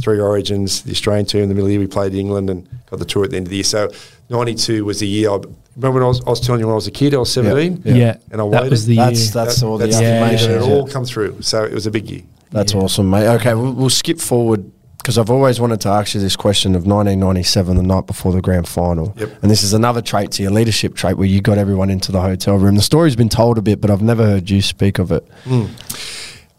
three 0.00 0.20
origins, 0.20 0.82
the 0.82 0.92
Australian 0.92 1.26
team 1.26 1.42
in 1.42 1.48
the 1.48 1.54
middle 1.54 1.66
of 1.66 1.68
the 1.68 1.72
year, 1.74 1.80
we 1.80 1.86
played 1.86 2.14
England 2.14 2.50
and 2.50 2.68
got 2.90 2.98
the 2.98 3.04
tour 3.04 3.24
at 3.24 3.30
the 3.30 3.36
end 3.36 3.46
of 3.46 3.50
the 3.50 3.56
year. 3.56 3.64
So 3.64 3.90
92 4.30 4.84
was 4.84 5.00
the 5.00 5.06
year. 5.08 5.30
I 5.30 5.38
remember 5.76 5.94
when 6.00 6.02
I 6.02 6.06
was, 6.08 6.20
I 6.26 6.30
was 6.30 6.40
telling 6.40 6.60
you 6.60 6.66
when 6.66 6.72
I 6.72 6.76
was 6.76 6.86
a 6.86 6.90
kid, 6.92 7.14
I 7.14 7.18
was 7.18 7.32
17. 7.32 7.82
Yeah. 7.84 7.94
Yeah. 7.94 8.16
And 8.30 8.40
I 8.40 8.44
that 8.44 8.50
waited. 8.50 8.70
was 8.70 8.86
the 8.86 8.96
That's 8.96 9.20
year. 9.34 9.44
that's 9.44 9.62
all 9.62 9.78
the 9.78 9.86
That's 9.86 9.96
the 9.98 10.02
year 10.04 10.12
affirmations. 10.14 10.48
that 10.48 10.70
it 10.70 10.72
all 10.72 10.86
come 10.88 11.04
through. 11.04 11.42
So 11.42 11.64
it 11.64 11.72
was 11.72 11.86
a 11.86 11.90
big 11.90 12.10
year. 12.10 12.22
That's 12.50 12.74
Yeah. 12.74 12.80
awesome, 12.80 13.08
mate. 13.10 13.26
Okay, 13.36 13.54
we'll, 13.54 13.72
we'll 13.72 13.90
skip 13.90 14.20
forward 14.20 14.70
because 14.98 15.18
I've 15.18 15.30
always 15.30 15.58
wanted 15.58 15.80
to 15.80 15.88
ask 15.88 16.14
you 16.14 16.20
this 16.20 16.36
question 16.36 16.76
of 16.76 16.82
1997, 16.86 17.76
the 17.76 17.82
night 17.82 18.06
before 18.06 18.32
the 18.32 18.40
grand 18.40 18.68
final. 18.68 19.12
Yep. 19.16 19.42
And 19.42 19.50
this 19.50 19.64
is 19.64 19.72
another 19.72 20.00
trait 20.00 20.30
to 20.32 20.42
your 20.44 20.52
leadership 20.52 20.94
trait 20.94 21.16
where 21.18 21.26
you 21.26 21.40
got 21.40 21.58
everyone 21.58 21.90
into 21.90 22.12
the 22.12 22.20
hotel 22.20 22.56
room. 22.56 22.76
The 22.76 22.82
story's 22.82 23.16
been 23.16 23.28
told 23.28 23.58
a 23.58 23.62
bit, 23.62 23.80
but 23.80 23.90
I've 23.90 24.00
never 24.02 24.24
heard 24.24 24.48
you 24.48 24.62
speak 24.62 25.00
of 25.00 25.10
it. 25.10 25.26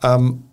Um, 0.02 0.44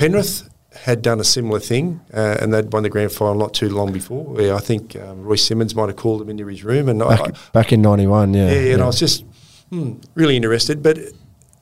Penrith 0.00 0.48
had 0.72 1.02
done 1.02 1.20
a 1.20 1.24
similar 1.24 1.60
thing, 1.60 2.00
uh, 2.14 2.38
and 2.40 2.54
they'd 2.54 2.72
won 2.72 2.82
the 2.82 2.88
grand 2.88 3.12
final 3.12 3.34
not 3.34 3.52
too 3.52 3.68
long 3.68 3.92
before. 3.92 4.24
Where 4.24 4.54
I 4.54 4.60
think 4.60 4.96
um, 4.96 5.22
Roy 5.22 5.36
Simmons 5.36 5.74
might 5.74 5.88
have 5.88 5.96
called 5.96 6.20
them 6.20 6.30
into 6.30 6.46
his 6.46 6.64
room, 6.64 6.88
and 6.88 7.02
I, 7.02 7.16
Back, 7.16 7.52
back 7.52 7.72
in 7.72 7.82
91, 7.82 8.32
yeah. 8.32 8.50
Yeah, 8.50 8.72
and 8.74 8.82
I 8.82 8.86
was 8.86 8.98
just 8.98 9.24
hmm, 9.68 9.94
really 10.14 10.36
interested, 10.36 10.82
but 10.82 10.98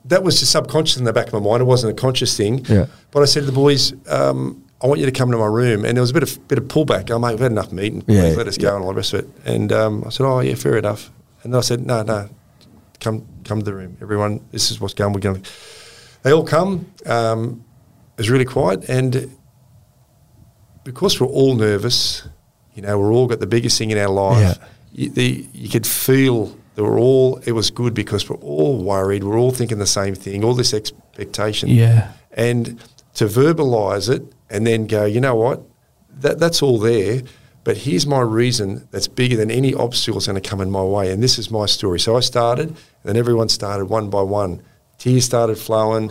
that 0.05 0.23
was 0.23 0.39
just 0.39 0.53
subconscious 0.53 0.97
in 0.97 1.03
the 1.03 1.11
back 1.11 1.27
of 1.27 1.33
my 1.33 1.39
mind. 1.39 1.61
It 1.61 1.65
wasn't 1.65 1.91
a 1.91 2.01
conscious 2.01 2.37
thing. 2.37 2.65
Yeah. 2.65 2.85
But 3.11 3.23
I 3.23 3.25
said 3.25 3.41
to 3.41 3.45
the 3.47 3.51
boys, 3.51 3.93
um, 4.07 4.63
I 4.81 4.87
want 4.87 5.01
you 5.01 5.05
to 5.05 5.11
come 5.11 5.31
to 5.31 5.37
my 5.37 5.45
room, 5.45 5.83
and 5.83 5.97
there 5.97 6.01
was 6.01 6.11
a 6.11 6.13
bit 6.13 6.23
of 6.23 6.47
bit 6.47 6.57
of 6.57 6.65
pullback. 6.65 7.11
Oh 7.11 7.19
mate, 7.19 7.31
we've 7.31 7.39
had 7.39 7.51
enough 7.51 7.73
meeting. 7.73 8.03
Yeah, 8.07 8.33
let 8.37 8.47
us 8.47 8.57
go 8.57 8.73
and 8.73 8.83
all 8.85 8.91
the 8.91 8.95
rest 8.95 9.13
of 9.13 9.25
it. 9.25 9.29
And 9.43 9.73
um, 9.73 10.03
I 10.05 10.09
said, 10.09 10.25
oh 10.25 10.39
yeah, 10.39 10.55
fair 10.55 10.77
enough. 10.77 11.11
And 11.43 11.53
then 11.53 11.57
I 11.57 11.61
said, 11.61 11.85
no, 11.85 12.01
no, 12.03 12.29
come 13.01 13.27
come 13.43 13.59
to 13.59 13.65
the 13.65 13.73
room. 13.73 13.97
Everyone, 14.01 14.39
this 14.51 14.71
is 14.71 14.79
what's 14.79 14.93
going. 14.93 15.11
We're 15.11 15.19
going. 15.19 15.43
They 16.23 16.31
all 16.31 16.45
come. 16.45 16.89
Um, 17.05 17.65
was 18.19 18.29
really 18.29 18.45
quiet, 18.45 18.87
and 18.89 19.35
because 20.83 21.19
we're 21.19 21.27
all 21.27 21.55
nervous, 21.55 22.27
you 22.73 22.81
know, 22.81 22.97
we're 22.97 23.11
all 23.11 23.27
got 23.27 23.39
the 23.39 23.47
biggest 23.47 23.77
thing 23.77 23.91
in 23.91 23.97
our 23.97 24.09
life. 24.09 24.57
Yeah. 24.59 24.67
You, 24.91 25.09
the, 25.09 25.47
you 25.53 25.69
could 25.69 25.85
feel 25.85 26.55
that 26.75 26.83
we're 26.83 26.99
all. 26.99 27.37
It 27.45 27.51
was 27.51 27.71
good 27.71 27.93
because 27.93 28.29
we're 28.29 28.37
all 28.37 28.81
worried. 28.83 29.23
We're 29.23 29.37
all 29.37 29.51
thinking 29.51 29.79
the 29.79 29.85
same 29.85 30.15
thing. 30.15 30.43
All 30.43 30.53
this 30.53 30.73
expectation. 30.73 31.69
Yeah. 31.69 32.11
And 32.31 32.81
to 33.15 33.25
verbalise 33.25 34.09
it 34.09 34.23
and 34.49 34.65
then 34.65 34.87
go, 34.87 35.05
you 35.05 35.19
know 35.19 35.35
what, 35.35 35.61
that 36.21 36.39
that's 36.39 36.61
all 36.61 36.79
there. 36.79 37.21
But 37.63 37.77
here's 37.77 38.07
my 38.07 38.21
reason 38.21 38.87
that's 38.91 39.07
bigger 39.07 39.35
than 39.35 39.51
any 39.51 39.73
obstacle 39.73 40.19
that's 40.19 40.27
going 40.27 40.41
to 40.41 40.49
come 40.49 40.61
in 40.61 40.71
my 40.71 40.81
way. 40.81 41.11
And 41.11 41.21
this 41.21 41.37
is 41.37 41.51
my 41.51 41.65
story. 41.65 41.99
So 41.99 42.15
I 42.15 42.21
started, 42.21 42.69
and 42.69 42.77
then 43.03 43.17
everyone 43.17 43.49
started 43.49 43.85
one 43.85 44.09
by 44.09 44.21
one. 44.21 44.63
Tears 44.97 45.25
started 45.25 45.57
flowing. 45.57 46.09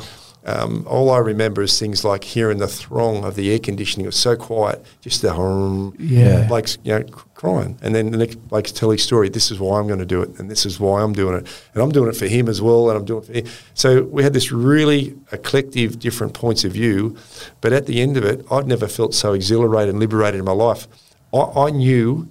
Um, 0.48 0.86
all 0.88 1.10
I 1.10 1.18
remember 1.18 1.60
is 1.60 1.78
things 1.78 2.04
like 2.04 2.24
hearing 2.24 2.56
the 2.56 2.66
throng 2.66 3.22
of 3.22 3.34
the 3.34 3.52
air 3.52 3.58
conditioning. 3.58 4.06
It 4.06 4.08
was 4.08 4.16
so 4.16 4.34
quiet, 4.34 4.82
just 5.02 5.20
the 5.20 5.34
hum. 5.34 5.94
Yeah. 5.98 6.46
Blake's, 6.48 6.78
you 6.84 6.98
know, 6.98 7.04
crying. 7.34 7.78
And 7.82 7.94
then 7.94 8.12
the 8.12 8.16
next 8.16 8.36
Blake's 8.48 8.72
tell 8.72 8.88
his 8.88 9.02
story. 9.02 9.28
This 9.28 9.50
is 9.50 9.60
why 9.60 9.78
I'm 9.78 9.86
going 9.86 9.98
to 9.98 10.06
do 10.06 10.22
it, 10.22 10.38
and 10.38 10.50
this 10.50 10.64
is 10.64 10.80
why 10.80 11.02
I'm 11.02 11.12
doing 11.12 11.36
it, 11.36 11.46
and 11.74 11.82
I'm 11.82 11.92
doing 11.92 12.08
it 12.08 12.16
for 12.16 12.26
him 12.26 12.48
as 12.48 12.62
well, 12.62 12.88
and 12.88 12.98
I'm 12.98 13.04
doing 13.04 13.24
it 13.24 13.26
for 13.26 13.32
him. 13.34 13.46
So 13.74 14.04
we 14.04 14.22
had 14.22 14.32
this 14.32 14.50
really 14.50 15.14
a 15.32 15.36
collective 15.36 15.98
different 15.98 16.32
points 16.32 16.64
of 16.64 16.72
view, 16.72 17.14
but 17.60 17.74
at 17.74 17.84
the 17.84 18.00
end 18.00 18.16
of 18.16 18.24
it, 18.24 18.46
I'd 18.50 18.66
never 18.66 18.88
felt 18.88 19.12
so 19.12 19.34
exhilarated 19.34 19.90
and 19.90 20.00
liberated 20.00 20.38
in 20.38 20.46
my 20.46 20.52
life. 20.52 20.88
I, 21.34 21.40
I 21.40 21.70
knew, 21.70 22.26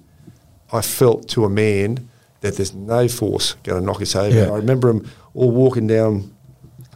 I 0.72 0.82
felt 0.82 1.28
to 1.28 1.44
a 1.44 1.48
man 1.48 2.08
that 2.40 2.56
there's 2.56 2.74
no 2.74 3.06
force 3.06 3.54
going 3.62 3.80
to 3.80 3.86
knock 3.86 4.02
us 4.02 4.16
over. 4.16 4.34
Yeah. 4.34 4.50
I 4.50 4.56
remember 4.56 4.92
them 4.92 5.08
all 5.34 5.52
walking 5.52 5.86
down 5.86 6.34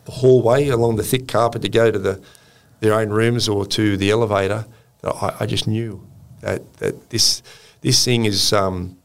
hallway 0.08 0.68
along 0.68 0.96
the 0.96 1.02
thick 1.02 1.28
carpet 1.28 1.62
to 1.62 1.68
go 1.68 1.90
to 1.90 1.98
the 1.98 2.20
their 2.80 2.94
own 2.94 3.10
rooms 3.10 3.48
or 3.48 3.64
to 3.66 3.96
the 3.96 4.10
elevator. 4.10 4.66
I, 5.04 5.36
I 5.40 5.46
just 5.46 5.66
knew 5.66 6.06
that 6.40 6.60
that 6.78 7.10
this 7.10 7.42
this 7.82 8.04
thing 8.04 8.24
is 8.24 8.52
um, 8.52 8.96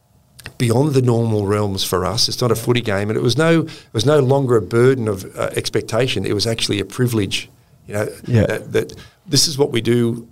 beyond 0.58 0.94
the 0.94 1.02
normal 1.02 1.46
realms 1.46 1.84
for 1.84 2.06
us. 2.06 2.28
It's 2.30 2.42
not 2.42 2.52
a 2.52 2.56
footy 2.56 2.82
game, 2.82 3.10
and 3.10 3.18
it 3.18 3.22
was 3.24 3.38
no 3.38 3.62
it 3.62 3.94
was 3.94 4.06
no 4.06 4.20
longer 4.20 4.56
a 4.58 4.62
burden 4.62 5.08
of 5.08 5.26
uh, 5.38 5.50
expectation. 5.56 6.26
It 6.26 6.34
was 6.34 6.48
actually 6.48 6.80
a 6.80 6.86
privilege. 6.86 7.50
You 7.88 7.94
know 7.94 8.08
Yeah. 8.26 8.46
that, 8.48 8.72
that 8.74 8.94
this 9.28 9.48
is 9.48 9.58
what 9.58 9.72
we 9.72 9.82
do 9.82 10.28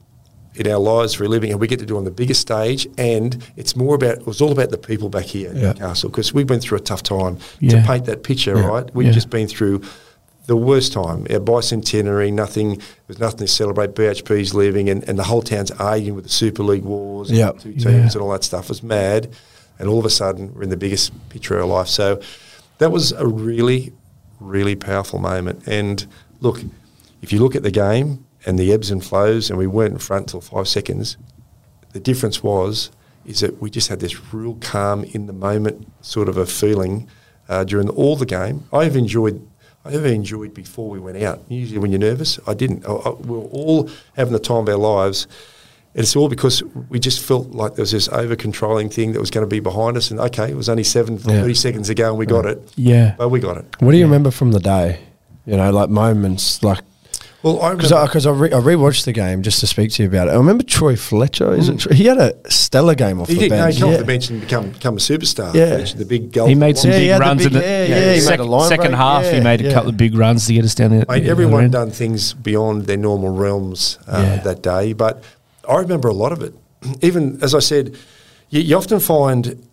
in 0.56 0.68
our 0.68 0.80
lives 0.80 1.14
for 1.14 1.26
a 1.26 1.28
living, 1.28 1.52
and 1.52 1.60
we 1.60 1.68
get 1.68 1.80
to 1.80 1.86
do 1.86 1.98
on 1.98 2.06
the 2.06 2.12
biggest 2.12 2.40
stage. 2.42 2.88
And 2.98 3.44
it's 3.58 3.76
more 3.76 3.96
about 3.96 4.20
it 4.20 4.26
was 4.28 4.42
all 4.42 4.52
about 4.52 4.70
the 4.72 4.78
people 4.78 5.10
back 5.10 5.26
here 5.26 5.52
Yeah. 5.54 5.74
Newcastle 5.74 6.10
because 6.10 6.34
we've 6.34 6.48
been 6.48 6.62
through 6.62 6.78
a 6.78 6.82
tough 6.82 7.04
time 7.04 7.38
Yeah. 7.60 7.82
to 7.82 7.88
paint 7.88 8.06
that 8.06 8.24
picture. 8.24 8.56
Yeah. 8.58 8.66
Right, 8.68 8.96
we've 8.96 9.14
just 9.14 9.30
been 9.30 9.48
through 9.48 9.82
the 10.48 10.56
worst 10.56 10.94
time. 10.94 11.26
Our 11.30 11.40
bicentenary, 11.40 12.32
nothing. 12.32 12.82
There's 13.08 13.20
nothing 13.20 13.40
to 13.40 13.48
celebrate. 13.48 13.96
BHP's 13.96 14.54
leaving, 14.54 14.90
and, 14.90 15.04
and 15.10 15.18
the 15.18 15.24
whole 15.24 15.42
town's 15.42 15.72
arguing 15.72 16.16
with 16.16 16.26
the 16.26 16.30
Super 16.30 16.64
League 16.64 16.84
wars. 16.84 17.30
and 17.30 17.38
Yeah. 17.38 17.52
two 17.52 17.72
teams 17.74 17.86
Yeah. 17.86 17.92
and 18.14 18.16
all 18.18 18.32
that 18.32 18.44
stuff. 18.44 18.66
It 18.66 18.70
was 18.70 18.84
mad, 18.84 19.30
and 19.80 19.90
all 19.90 20.00
of 20.00 20.06
a 20.06 20.10
sudden 20.10 20.54
we're 20.54 20.64
in 20.64 20.70
the 20.70 20.78
biggest 20.78 21.12
picture 21.30 21.56
of 21.58 21.62
our 21.64 21.68
life. 21.78 21.88
So 21.88 22.20
that 22.78 22.92
was 22.92 23.12
a 23.14 23.26
really, 23.28 23.92
really 24.40 24.76
powerful 24.76 25.20
moment. 25.20 25.64
And 25.68 26.06
look, 26.42 26.62
if 27.22 27.32
you 27.34 27.40
look 27.40 27.56
at 27.56 27.64
the 27.64 27.72
game 27.72 28.26
and 28.46 28.60
the 28.60 28.72
ebbs 28.72 28.92
and 28.92 29.04
flows, 29.04 29.50
and 29.50 29.58
we 29.58 29.66
weren't 29.68 29.94
in 29.94 30.00
front 30.00 30.30
till 30.30 30.42
five 30.42 30.68
seconds, 30.68 31.18
the 31.94 32.00
difference 32.00 32.44
was 32.44 32.92
is 33.26 33.40
that 33.40 33.60
we 33.60 33.72
just 33.72 33.88
had 33.88 34.00
this 34.00 34.32
real 34.32 34.54
calm 34.62 35.04
in 35.06 35.26
the 35.26 35.34
moment 35.34 35.88
sort 36.02 36.30
of 36.30 36.38
a 36.38 36.46
feeling 36.46 37.08
uh, 37.50 37.64
during 37.64 37.90
all 37.90 38.16
the 38.16 38.26
game. 38.28 38.66
I've 38.72 38.96
enjoyed. 38.96 39.42
I 39.86 39.94
ever 39.94 40.08
enjoyed 40.08 40.54
before 40.54 40.90
we 40.90 41.00
went 41.00 41.22
out. 41.22 41.42
Usually, 41.48 41.78
when 41.78 41.92
you're 41.92 42.00
nervous, 42.00 42.40
I 42.48 42.56
didn't. 42.56 42.86
I, 42.86 42.92
I, 42.94 43.10
we 43.12 43.38
were 43.38 43.44
all 43.46 43.90
having 44.16 44.34
the 44.34 44.40
time 44.40 44.68
of 44.68 44.70
our 44.70 44.76
lives. 44.78 45.28
And 45.94 46.02
it's 46.04 46.16
all 46.16 46.28
because 46.28 46.62
we 46.90 47.00
just 47.00 47.22
felt 47.26 47.52
like 47.52 47.76
there 47.76 47.84
was 47.84 47.92
this 47.92 48.10
over 48.10 48.36
controlling 48.36 48.90
thing 48.90 49.14
that 49.14 49.20
was 49.22 49.30
going 49.32 49.46
to 49.46 49.50
be 49.50 49.62
behind 49.62 49.96
us. 49.96 50.12
And 50.12 50.20
okay, 50.20 50.50
it 50.52 50.56
was 50.58 50.68
only 50.68 50.84
seven, 50.84 51.16
Yeah. 51.18 51.42
30 51.42 51.54
seconds 51.54 51.90
ago 51.90 52.10
and 52.10 52.18
we 52.18 52.26
got 52.26 52.46
it. 52.46 52.60
Yeah. 52.76 53.16
But 53.18 53.30
we 53.30 53.40
got 53.40 53.58
it. 53.58 53.66
What 53.80 53.92
do 53.92 53.98
you 53.98 54.04
remember 54.06 54.30
from 54.32 54.52
the 54.52 54.60
day? 54.60 55.00
You 55.46 55.56
know, 55.56 55.72
like 55.72 55.90
moments, 55.90 56.62
like 56.64 56.80
Well, 57.46 57.62
I 57.62 57.76
because 57.76 57.92
remember. 58.26 58.46
I, 58.56 58.56
I, 58.58 58.60
re- 58.60 58.74
I 58.74 58.76
rewatched 58.76 59.06
the 59.06 59.12
game 59.12 59.44
just 59.44 59.60
to 59.60 59.68
speak 59.68 59.92
to 59.92 60.02
you 60.04 60.10
about 60.10 60.28
it. 60.30 60.32
I 60.32 60.36
remember 60.38 60.64
Troy 60.64 60.96
Fletcher. 60.96 61.54
Is 61.54 61.70
it? 61.70 61.94
He 61.94 62.06
had 62.06 62.18
a 62.18 62.34
stellar 62.52 62.96
game 62.96 63.22
off 63.22 63.28
he 63.28 63.36
the 63.36 63.40
did. 63.42 63.52
No, 63.52 63.58
bench. 63.58 63.76
he 63.76 63.82
come 63.82 63.90
yeah. 63.90 63.94
off 63.94 64.00
the 64.00 64.06
bench 64.08 64.30
and 64.32 64.42
become, 64.42 64.72
become 64.72 64.94
a 64.96 64.98
superstar. 64.98 65.54
Yeah. 65.54 65.78
The 65.96 66.06
big 66.06 66.32
goal. 66.32 66.48
He 66.48 66.56
made 66.56 66.76
some 66.76 66.90
Yeah, 66.90 66.98
he 66.98 67.04
big 67.04 67.12
had 67.12 67.22
the 67.22 67.26
runs 67.26 67.44
big- 67.44 67.48
in 67.48 67.54
the 67.54 67.60
yeah, 67.64 67.84
yeah, 67.86 67.96
he 68.00 68.06
made 68.08 68.22
sec- 68.22 68.40
second 68.40 68.78
break, 68.88 68.96
half. 68.96 69.24
he 69.26 69.30
yeah, 69.38 69.44
made 69.44 69.62
a 69.64 69.72
couple 69.72 69.90
of 69.92 69.98
big 69.98 70.16
runs 70.16 70.48
to 70.48 70.54
get 70.54 70.66
us 70.66 70.74
down 70.74 70.90
there. 70.90 71.06
Mate, 71.08 71.28
everyone 71.28 71.70
done 71.70 71.92
things 71.92 72.34
beyond 72.34 72.88
their 72.88 72.98
normal 72.98 73.30
realms 73.30 74.00
uh, 74.08 74.24
Yeah. 74.38 74.42
that 74.42 74.64
day, 74.64 74.94
but 74.94 75.24
I 75.70 75.76
remember 75.76 76.08
a 76.08 76.14
lot 76.14 76.32
of 76.32 76.42
it. 76.42 76.56
Even 77.02 77.38
as 77.44 77.54
I 77.54 77.60
said, 77.60 77.96
you, 78.50 78.62
you 78.62 78.76
often 78.76 79.00
find 79.00 79.64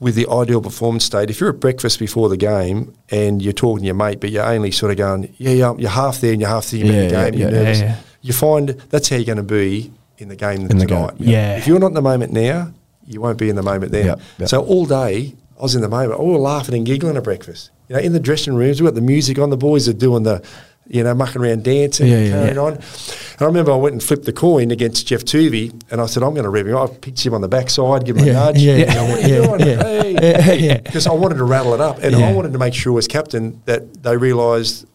with 0.00 0.14
the 0.16 0.26
ideal 0.28 0.60
performance 0.60 1.04
state, 1.04 1.30
if 1.30 1.40
you're 1.40 1.50
at 1.50 1.60
breakfast 1.60 1.98
before 1.98 2.28
the 2.28 2.36
game 2.36 2.94
and 3.10 3.40
you're 3.40 3.52
talking 3.52 3.80
to 3.82 3.86
your 3.86 3.94
mate, 3.94 4.20
but 4.20 4.30
you're 4.30 4.44
only 4.44 4.70
sort 4.70 4.90
of 4.92 4.98
going, 4.98 5.34
yeah, 5.38 5.52
yeah, 5.52 5.74
you're 5.78 5.90
half 5.90 6.20
there 6.20 6.32
and 6.32 6.40
you're 6.40 6.50
half 6.50 6.64
thinking 6.64 6.90
Yeah, 6.92 6.98
about 7.02 7.08
the 7.10 7.14
yeah, 7.16 7.30
game, 7.30 7.40
you're 7.40 7.50
yeah. 7.50 7.56
nervous. 7.62 7.78
Yeah, 7.80 7.84
yeah. 7.86 7.96
You 8.22 8.32
find 8.32 8.68
that's 8.90 9.08
how 9.08 9.16
you're 9.16 9.24
going 9.24 9.36
to 9.36 9.42
be 9.42 9.92
in 10.18 10.28
the 10.28 10.36
game 10.36 10.62
In 10.62 10.78
the 10.78 10.86
tonight. 10.86 11.18
game, 11.18 11.28
yeah. 11.28 11.56
If 11.56 11.66
you're 11.66 11.78
not 11.78 11.88
in 11.88 11.94
the 11.94 12.02
moment 12.02 12.32
now, 12.32 12.72
you 13.06 13.20
won't 13.20 13.38
be 13.38 13.48
in 13.50 13.56
the 13.56 13.62
moment 13.62 13.92
then. 13.92 14.06
Yeah, 14.06 14.14
yeah. 14.38 14.46
So 14.46 14.62
all 14.64 14.86
day, 14.86 15.34
I 15.58 15.62
was 15.62 15.74
in 15.74 15.82
the 15.82 15.88
moment. 15.88 16.18
We 16.20 16.26
were 16.32 16.38
laughing 16.38 16.74
and 16.74 16.84
giggling 16.86 17.16
at 17.16 17.24
breakfast. 17.24 17.70
You 17.88 17.96
know, 17.96 18.02
in 18.02 18.12
the 18.14 18.20
dressing 18.20 18.54
rooms, 18.54 18.80
we 18.80 18.86
got 18.86 18.94
the 18.94 19.00
music 19.02 19.38
on. 19.38 19.50
The 19.50 19.56
boys 19.58 19.88
are 19.88 19.92
doing 19.92 20.22
the, 20.22 20.42
you 20.86 21.02
know, 21.02 21.14
mucking 21.14 21.40
around 21.42 21.64
dancing, 21.64 22.06
Yeah, 22.08 22.16
and 22.18 22.30
carrying 22.32 22.54
yeah. 22.56 22.60
on. 22.62 22.72
And 22.74 23.40
I 23.40 23.44
remember 23.46 23.72
I 23.72 23.76
went 23.76 23.94
and 23.94 24.02
flipped 24.02 24.24
the 24.26 24.32
coin 24.32 24.70
against 24.70 25.06
Geoff 25.06 25.24
Toovey, 25.24 25.72
and 25.90 26.00
I 26.00 26.06
said, 26.06 26.22
I'm 26.22 26.32
going 26.34 26.44
to 26.44 26.50
rev 26.50 26.66
him. 26.66 26.76
I 26.76 26.86
picked 26.86 27.24
him 27.24 27.34
on 27.34 27.40
the 27.40 27.48
backside, 27.48 28.04
give 28.04 28.16
him 28.16 28.28
a 28.28 28.32
nudge. 28.32 28.58
yeah, 28.58 28.76
You 28.76 28.86
know, 28.86 29.48
what 29.50 29.60
yeah, 29.60 30.02
yeah. 30.04 30.18
Yeah, 30.20 30.52
yeah. 30.52 30.76
Because 30.78 31.06
I 31.06 31.12
wanted 31.12 31.36
to 31.36 31.44
rattle 31.44 31.74
it 31.74 31.80
up, 31.80 31.98
and 32.02 32.16
Yeah. 32.16 32.28
I 32.28 32.32
wanted 32.32 32.52
to 32.52 32.58
make 32.58 32.74
sure 32.74 32.98
as 32.98 33.08
captain 33.08 33.60
that 33.64 34.02
they 34.02 34.16
realised, 34.16 34.86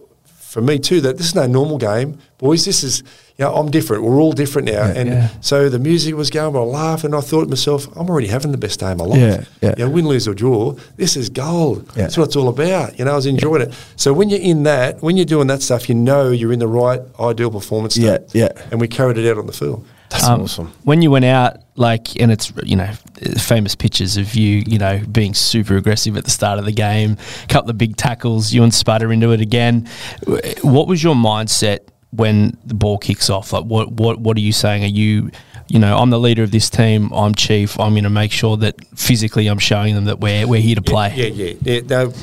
for 0.49 0.61
me 0.61 0.79
too, 0.79 0.99
that 1.01 1.17
this 1.17 1.27
is 1.27 1.35
no 1.35 1.45
normal 1.47 1.77
game, 1.77 2.17
boys. 2.39 2.65
This 2.65 2.83
is, 2.83 3.03
you 3.37 3.45
know, 3.45 3.53
I'm 3.53 3.69
different. 3.69 4.03
We're 4.03 4.19
all 4.19 4.31
different 4.33 4.67
now, 4.71 4.83
and 4.83 5.09
Yeah. 5.09 5.29
so 5.41 5.69
the 5.69 5.77
music 5.79 6.15
was 6.15 6.29
going. 6.29 6.55
I 6.55 6.59
laughed, 6.59 7.03
and 7.03 7.13
I 7.15 7.21
thought 7.21 7.43
to 7.43 7.47
myself, 7.49 7.87
I'm 7.95 8.09
already 8.09 8.27
having 8.27 8.51
the 8.51 8.57
best 8.57 8.79
day 8.79 8.91
of 8.91 8.97
my 8.97 9.05
life. 9.05 9.19
Yeah, 9.19 9.43
yeah. 9.61 9.75
You 9.77 9.85
know, 9.85 9.91
win, 9.91 10.07
lose 10.07 10.27
or 10.27 10.33
draw, 10.33 10.73
this 10.97 11.15
is 11.15 11.29
gold. 11.29 11.85
Yeah. 11.95 12.03
That's 12.03 12.17
what 12.17 12.25
it's 12.29 12.35
all 12.35 12.49
about. 12.49 12.97
You 12.97 13.05
know, 13.05 13.11
I 13.11 13.15
was 13.15 13.27
enjoying 13.27 13.61
it. 13.61 13.73
So 13.95 14.11
when 14.11 14.29
you're 14.29 14.41
in 14.41 14.63
that, 14.63 15.01
when 15.03 15.15
you're 15.17 15.25
doing 15.25 15.47
that 15.47 15.61
stuff, 15.61 15.87
you 15.87 15.95
know 15.95 16.31
you're 16.31 16.51
in 16.51 16.59
the 16.59 16.67
right 16.67 17.01
ideal 17.19 17.51
performance 17.51 17.93
state. 17.95 18.21
Yeah, 18.33 18.49
yeah. 18.55 18.63
And 18.71 18.81
we 18.81 18.87
carried 18.87 19.17
it 19.17 19.29
out 19.29 19.37
on 19.37 19.45
the 19.45 19.53
field. 19.53 19.85
That's 20.09 20.25
Um, 20.27 20.41
awesome. 20.41 20.73
When 20.83 21.01
you 21.01 21.11
went 21.11 21.25
out, 21.25 21.57
like, 21.75 22.19
and 22.19 22.31
it's 22.31 22.51
you 22.63 22.75
know 22.75 22.91
famous 23.37 23.75
pictures 23.75 24.17
of 24.17 24.35
you, 24.35 24.63
you 24.65 24.79
know, 24.79 25.01
being 25.11 25.33
super 25.33 25.77
aggressive 25.77 26.17
at 26.17 26.25
the 26.25 26.31
start 26.31 26.59
of 26.59 26.65
the 26.65 26.71
game, 26.71 27.17
a 27.43 27.47
couple 27.47 27.69
of 27.69 27.77
big 27.77 27.95
tackles, 27.95 28.51
you 28.51 28.63
and 28.63 28.73
Sputter 28.73 29.11
into 29.11 29.31
it 29.31 29.41
again. 29.41 29.87
What 30.61 30.87
was 30.87 31.03
your 31.03 31.15
mindset 31.15 31.79
when 32.11 32.57
the 32.65 32.73
ball 32.73 32.97
kicks 32.97 33.29
off? 33.29 33.53
Like, 33.53 33.65
what 33.65 33.91
what 33.91 34.19
what 34.19 34.35
are 34.37 34.41
you 34.41 34.53
saying? 34.53 34.83
Are 34.83 34.87
you 34.87 35.31
you 35.69 35.77
know, 35.77 35.97
I'm 35.97 36.09
the 36.09 36.19
leader 36.19 36.41
of 36.41 36.51
this 36.51 36.69
team. 36.69 37.11
I'm 37.13 37.35
chief. 37.35 37.79
I'm 37.79 37.91
going 37.91 38.03
to 38.03 38.09
make 38.09 38.31
sure 38.31 38.57
that 38.57 38.75
physically 38.97 39.45
I'm 39.47 39.59
showing 39.59 39.93
them 39.93 40.05
that 40.05 40.19
we're 40.19 40.47
we're 40.47 40.61
here 40.61 40.75
to 40.75 40.81
play. 40.81 41.13
Yeah, 41.15 41.27
yeah. 41.27 41.53
yeah. 41.61 41.81
Now, 41.81 42.13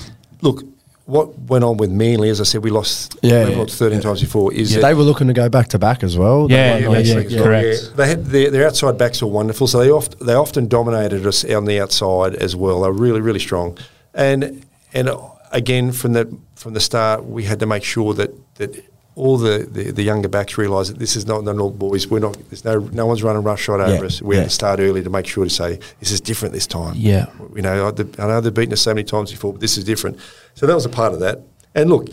look, 0.43 0.65
what 1.07 1.39
went 1.39 1.63
on 1.65 1.77
with 1.77 1.91
Manly, 1.91 2.29
as 2.31 2.41
I 2.41 2.45
said, 2.45 2.63
we 2.65 2.71
lost 2.71 3.17
Yeah, 3.23 3.45
we 3.45 3.53
yeah, 3.53 3.59
lost 3.59 3.79
13 3.79 4.01
times 4.01 4.21
before, 4.21 4.53
is 4.53 4.75
Yeah, 4.75 4.83
they 4.83 4.93
were 4.95 5.05
looking 5.05 5.29
to 5.29 5.33
go 5.33 5.49
back 5.49 5.69
to 5.69 5.79
back 5.79 6.03
as 6.03 6.19
well. 6.19 6.49
They 6.49 6.57
Yeah, 6.57 6.89
won 6.89 6.97
yeah, 6.99 7.03
yeah, 7.07 7.15
six. 7.21 7.33
yeah. 7.33 7.43
correct. 7.43 7.97
They 7.97 8.09
had 8.09 8.25
their, 8.27 8.51
their 8.51 8.67
outside 8.67 8.99
backs 8.99 9.23
were 9.23 9.29
wonderful, 9.29 9.67
so 9.69 9.79
they 9.79 9.91
oft, 9.91 10.19
they 10.19 10.35
often 10.35 10.67
dominated 10.67 11.25
us 11.27 11.45
on 11.45 11.65
the 11.65 11.81
outside 11.81 12.35
as 12.35 12.57
well. 12.57 12.83
They 12.83 12.89
were 12.89 12.93
really 13.07 13.21
really 13.21 13.39
strong, 13.41 13.79
and 14.15 14.65
and 14.93 15.09
uh, 15.09 15.19
again 15.53 15.93
from 15.93 16.13
the 16.15 16.37
from 16.57 16.75
the 16.75 16.81
start 16.81 17.25
we 17.25 17.45
had 17.45 17.61
to 17.61 17.67
make 17.67 17.85
sure 17.85 18.13
that 18.15 18.31
that 18.57 18.85
all 19.15 19.39
the, 19.39 19.67
the, 19.71 19.93
the 19.93 20.03
younger 20.03 20.29
backs 20.29 20.59
realised 20.59 20.91
that 20.93 20.99
this 20.99 21.17
is 21.17 21.25
not 21.27 21.43
the 21.47 21.55
normal 21.55 21.71
boys. 21.71 22.07
We're 22.07 22.19
not. 22.19 22.37
There's 22.51 22.65
no 22.67 22.81
no 22.81 23.07
one's 23.07 23.23
running 23.23 23.45
roughshod 23.45 23.81
over 23.81 23.95
Yeah, 23.95 24.01
us. 24.07 24.21
We 24.21 24.35
yeah. 24.35 24.41
had 24.43 24.49
to 24.49 24.55
start 24.55 24.79
early 24.81 25.03
to 25.05 25.09
make 25.09 25.27
sure 25.27 25.45
to 25.45 25.51
say 25.51 25.79
this 26.01 26.11
is 26.11 26.21
different 26.21 26.53
this 26.53 26.67
time. 26.67 26.95
Yeah. 26.97 27.27
You 27.55 27.63
know, 27.63 27.87
I, 27.87 28.23
I 28.23 28.27
know 28.27 28.41
they've 28.43 28.53
beaten 28.53 28.73
us 28.75 28.83
so 28.83 28.93
many 28.93 29.05
times 29.05 29.31
before, 29.31 29.53
but 29.53 29.61
this 29.63 29.79
is 29.79 29.85
different. 29.85 30.19
So 30.57 30.67
that 30.67 30.75
was 30.75 30.85
a 30.85 30.89
part 30.91 31.13
of 31.13 31.21
that. 31.21 31.41
And 31.75 31.89
look, 31.89 32.09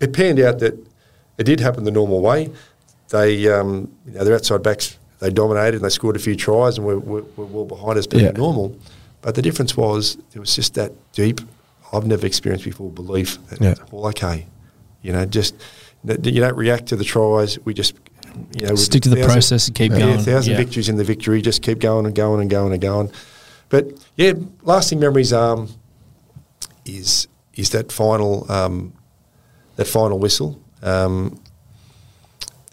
it 0.00 0.12
panned 0.12 0.38
out 0.40 0.58
that 0.58 0.74
it 1.38 1.44
did 1.44 1.60
happen 1.60 1.84
the 1.84 1.90
normal 1.90 2.20
way. 2.20 2.50
They, 3.08 3.48
um, 3.48 3.90
you 4.06 4.12
know, 4.12 4.24
their 4.24 4.34
outside 4.34 4.62
backs, 4.62 4.98
they 5.20 5.30
dominated 5.30 5.76
and 5.76 5.84
they 5.84 5.88
scored 5.88 6.16
a 6.16 6.18
few 6.18 6.34
tries 6.36 6.76
and 6.76 6.86
were, 6.86 6.98
were, 6.98 7.22
were 7.36 7.46
well 7.46 7.64
behind 7.64 7.96
us, 7.98 8.06
being 8.06 8.24
Yeah. 8.24 8.32
normal. 8.32 8.76
But 9.22 9.34
the 9.36 9.42
difference 9.42 9.76
was 9.76 10.18
there 10.32 10.40
was 10.40 10.54
just 10.54 10.74
that 10.74 10.92
deep, 11.12 11.40
I've 11.92 12.06
never 12.06 12.26
experienced 12.26 12.64
before, 12.64 12.90
belief 12.90 13.38
that 13.48 13.60
Yeah. 13.60 13.70
it's 13.70 13.80
all 13.92 14.06
okay. 14.08 14.46
You 15.02 15.12
know, 15.12 15.24
just 15.24 15.54
you 16.04 16.40
don't 16.40 16.56
react 16.56 16.86
to 16.88 16.96
the 16.96 17.04
tries. 17.04 17.58
We 17.64 17.72
just, 17.72 17.94
you 18.58 18.66
know, 18.66 18.74
Stick 18.74 19.02
to 19.02 19.08
the 19.08 19.16
thousand- 19.16 19.30
process 19.32 19.66
and 19.68 19.76
keep 19.76 19.92
yeah, 19.92 19.98
going. 19.98 20.14
A 20.18 20.22
thousand 20.22 20.52
Yeah. 20.52 20.58
victories 20.58 20.88
in 20.88 20.96
the 20.96 21.04
victory. 21.04 21.40
Just 21.40 21.62
keep 21.62 21.78
going 21.78 22.04
and 22.04 22.14
going 22.14 22.40
and 22.40 22.50
going 22.50 22.72
and 22.72 22.82
going. 22.82 23.10
But 23.68 23.92
yeah, 24.16 24.32
lasting 24.62 24.98
memories 24.98 25.32
um, 25.32 25.68
is 26.84 27.28
is 27.56 27.70
that 27.70 27.92
final 27.92 28.50
um, 28.50 28.92
that 29.76 29.86
final 29.86 30.18
whistle. 30.18 30.60
Um, 30.82 31.40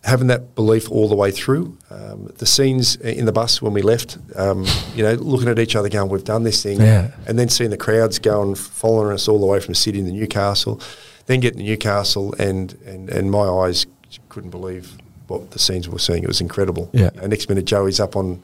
having 0.03 0.27
that 0.27 0.55
belief 0.55 0.89
all 0.89 1.07
the 1.07 1.15
way 1.15 1.31
through. 1.31 1.77
Um, 1.91 2.31
the 2.37 2.45
scenes 2.45 2.95
in 2.95 3.25
the 3.25 3.31
bus 3.31 3.61
when 3.61 3.73
we 3.73 3.81
left, 3.83 4.17
um, 4.35 4.65
you 4.95 5.03
know, 5.03 5.13
looking 5.13 5.47
at 5.47 5.59
each 5.59 5.75
other 5.75 5.89
going, 5.89 6.09
we've 6.09 6.23
done 6.23 6.43
this 6.43 6.63
thing. 6.63 6.81
Yeah. 6.81 7.11
And 7.27 7.37
then 7.37 7.49
seeing 7.49 7.69
the 7.69 7.77
crowds 7.77 8.17
going, 8.17 8.55
following 8.55 9.13
us 9.13 9.27
all 9.27 9.39
the 9.39 9.45
way 9.45 9.59
from 9.59 9.75
Sydney 9.75 10.01
to 10.01 10.11
Newcastle. 10.11 10.81
Then 11.27 11.39
getting 11.39 11.59
to 11.59 11.65
Newcastle 11.65 12.33
and, 12.39 12.73
and, 12.85 13.09
and 13.09 13.29
my 13.29 13.47
eyes 13.47 13.85
couldn't 14.29 14.49
believe 14.49 14.97
what 15.27 15.51
the 15.51 15.59
scenes 15.59 15.87
we 15.87 15.93
were 15.93 15.99
seeing. 15.99 16.23
It 16.23 16.27
was 16.27 16.41
incredible. 16.41 16.89
Yeah. 16.93 17.11
And 17.21 17.29
next 17.29 17.47
minute, 17.47 17.65
Joey's 17.65 17.99
up 17.99 18.15
on, 18.15 18.43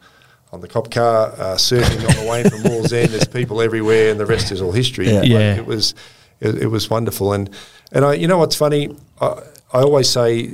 on 0.53 0.61
the 0.61 0.67
cop 0.67 0.91
car, 0.91 1.31
uh, 1.31 1.55
surfing 1.55 2.07
on 2.07 2.23
the 2.23 2.29
way 2.29 2.43
from 2.43 2.61
Moores 2.61 2.93
End. 2.93 3.09
There's 3.09 3.27
people 3.27 3.61
everywhere 3.61 4.11
and 4.11 4.19
the 4.19 4.27
rest 4.27 4.51
is 4.51 4.61
all 4.61 4.71
history. 4.71 5.07
Yeah. 5.07 5.21
Like, 5.21 5.29
Yeah. 5.29 5.55
It 5.55 5.65
was 5.65 5.95
it, 6.39 6.55
it 6.63 6.67
was 6.67 6.89
wonderful. 6.89 7.33
And, 7.33 7.49
and 7.91 8.05
I, 8.05 8.13
you 8.13 8.27
know 8.27 8.37
what's 8.37 8.55
funny? 8.55 8.95
I, 9.19 9.27
I 9.73 9.81
always 9.81 10.09
say 10.09 10.51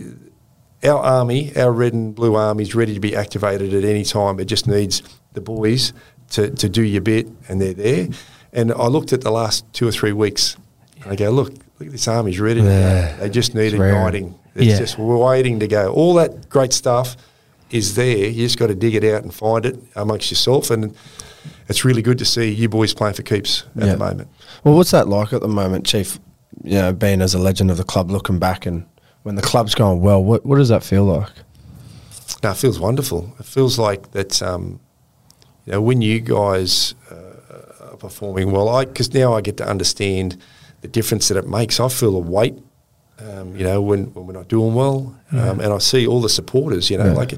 our 0.84 1.00
army, 1.00 1.56
our 1.56 1.72
red 1.72 1.94
and 1.94 2.14
blue 2.14 2.36
army, 2.36 2.64
is 2.64 2.76
ready 2.76 2.94
to 2.94 3.00
be 3.00 3.16
activated 3.16 3.74
at 3.74 3.84
any 3.84 4.04
time. 4.04 4.40
It 4.40 4.46
just 4.46 4.68
needs 4.68 5.02
the 5.34 5.42
boys 5.42 5.94
to, 6.32 6.50
to 6.50 6.70
do 6.70 6.82
your 6.84 7.02
bit, 7.02 7.28
and 7.48 7.62
they're 7.62 7.74
there. 7.74 8.08
And 8.52 8.72
I 8.72 8.88
looked 8.88 9.14
at 9.14 9.22
the 9.22 9.32
last 9.32 9.66
two 9.74 9.88
or 9.88 9.92
three 9.92 10.12
weeks, 10.14 10.58
and 11.02 11.12
I 11.12 11.16
go, 11.16 11.30
look, 11.32 11.54
look 11.80 11.88
at 11.88 11.92
this 11.92 12.08
army's 12.08 12.40
ready 12.40 12.62
Yeah. 12.62 13.16
They 13.18 13.30
just 13.30 13.56
need 13.56 13.74
igniting. 13.74 14.36
It's 14.56 14.66
Yeah. 14.66 14.78
just 14.80 14.98
we're 15.00 15.18
waiting 15.18 15.60
to 15.60 15.68
go. 15.68 15.92
All 15.92 16.14
that 16.16 16.50
great 16.50 16.74
stuff 16.74 17.18
is 17.72 17.96
there. 17.96 18.18
You 18.18 18.46
just 18.46 18.60
got 18.60 18.68
to 18.68 18.76
dig 18.76 18.94
it 18.94 19.04
out 19.04 19.24
and 19.24 19.34
find 19.34 19.66
it 19.66 19.80
amongst 19.96 20.30
yourself. 20.30 20.70
And 20.70 20.96
it's 21.70 21.86
really 21.86 22.02
good 22.02 22.18
to 22.20 22.26
see 22.26 22.52
you 22.52 22.70
boys 22.70 22.94
playing 22.94 23.16
for 23.16 23.24
keeps 23.24 23.64
at 23.78 23.86
Yeah. 23.86 23.92
the 23.94 23.98
moment. 23.98 24.30
Well, 24.64 24.76
what's 24.76 24.92
that 24.92 25.08
like 25.08 25.34
at 25.34 25.42
the 25.42 25.48
moment, 25.48 25.86
Chief? 25.86 26.20
You 26.64 26.78
know, 26.80 26.94
being 26.94 27.22
as 27.22 27.34
a 27.34 27.40
legend 27.40 27.72
of 27.72 27.78
the 27.78 27.84
club, 27.84 28.12
looking 28.12 28.40
back 28.40 28.66
and 28.66 28.86
when 29.24 29.36
the 29.36 29.42
club's 29.42 29.74
going 29.76 30.02
well, 30.02 30.24
what 30.24 30.46
what 30.46 30.58
does 30.58 30.70
that 30.70 30.84
feel 30.84 31.06
like? 31.06 31.30
No, 32.44 32.52
it 32.52 32.58
feels 32.58 32.80
wonderful. 32.80 33.34
It 33.40 33.46
feels 33.46 33.78
like 33.80 34.12
that. 34.12 34.42
Um, 34.42 34.80
you 35.66 35.72
know, 35.72 35.82
when 35.82 36.02
you 36.02 36.20
guys 36.20 36.94
uh, 37.10 37.92
are 37.92 37.98
performing 37.98 38.52
well, 38.52 38.68
I 38.70 38.86
because 38.86 39.14
now 39.14 39.34
I 39.34 39.42
get 39.42 39.58
to 39.58 39.68
understand 39.68 40.38
the 40.82 40.88
difference 40.90 41.30
that 41.30 41.38
it 41.38 41.48
makes. 41.48 41.80
I 41.80 41.88
feel 41.88 42.16
a 42.16 42.20
weight. 42.20 42.56
Um, 43.20 43.56
you 43.56 43.64
know, 43.64 43.82
when, 43.82 44.06
when 44.14 44.26
we're 44.28 44.34
not 44.34 44.50
doing 44.50 44.74
well, 44.76 45.16
um, 45.32 45.60
and 45.62 45.72
I 45.72 45.78
see 45.78 46.06
all 46.06 46.20
the 46.20 46.28
supporters. 46.30 46.90
You 46.90 46.98
know, 46.98 47.06
Yeah. 47.06 47.14
like 47.14 47.34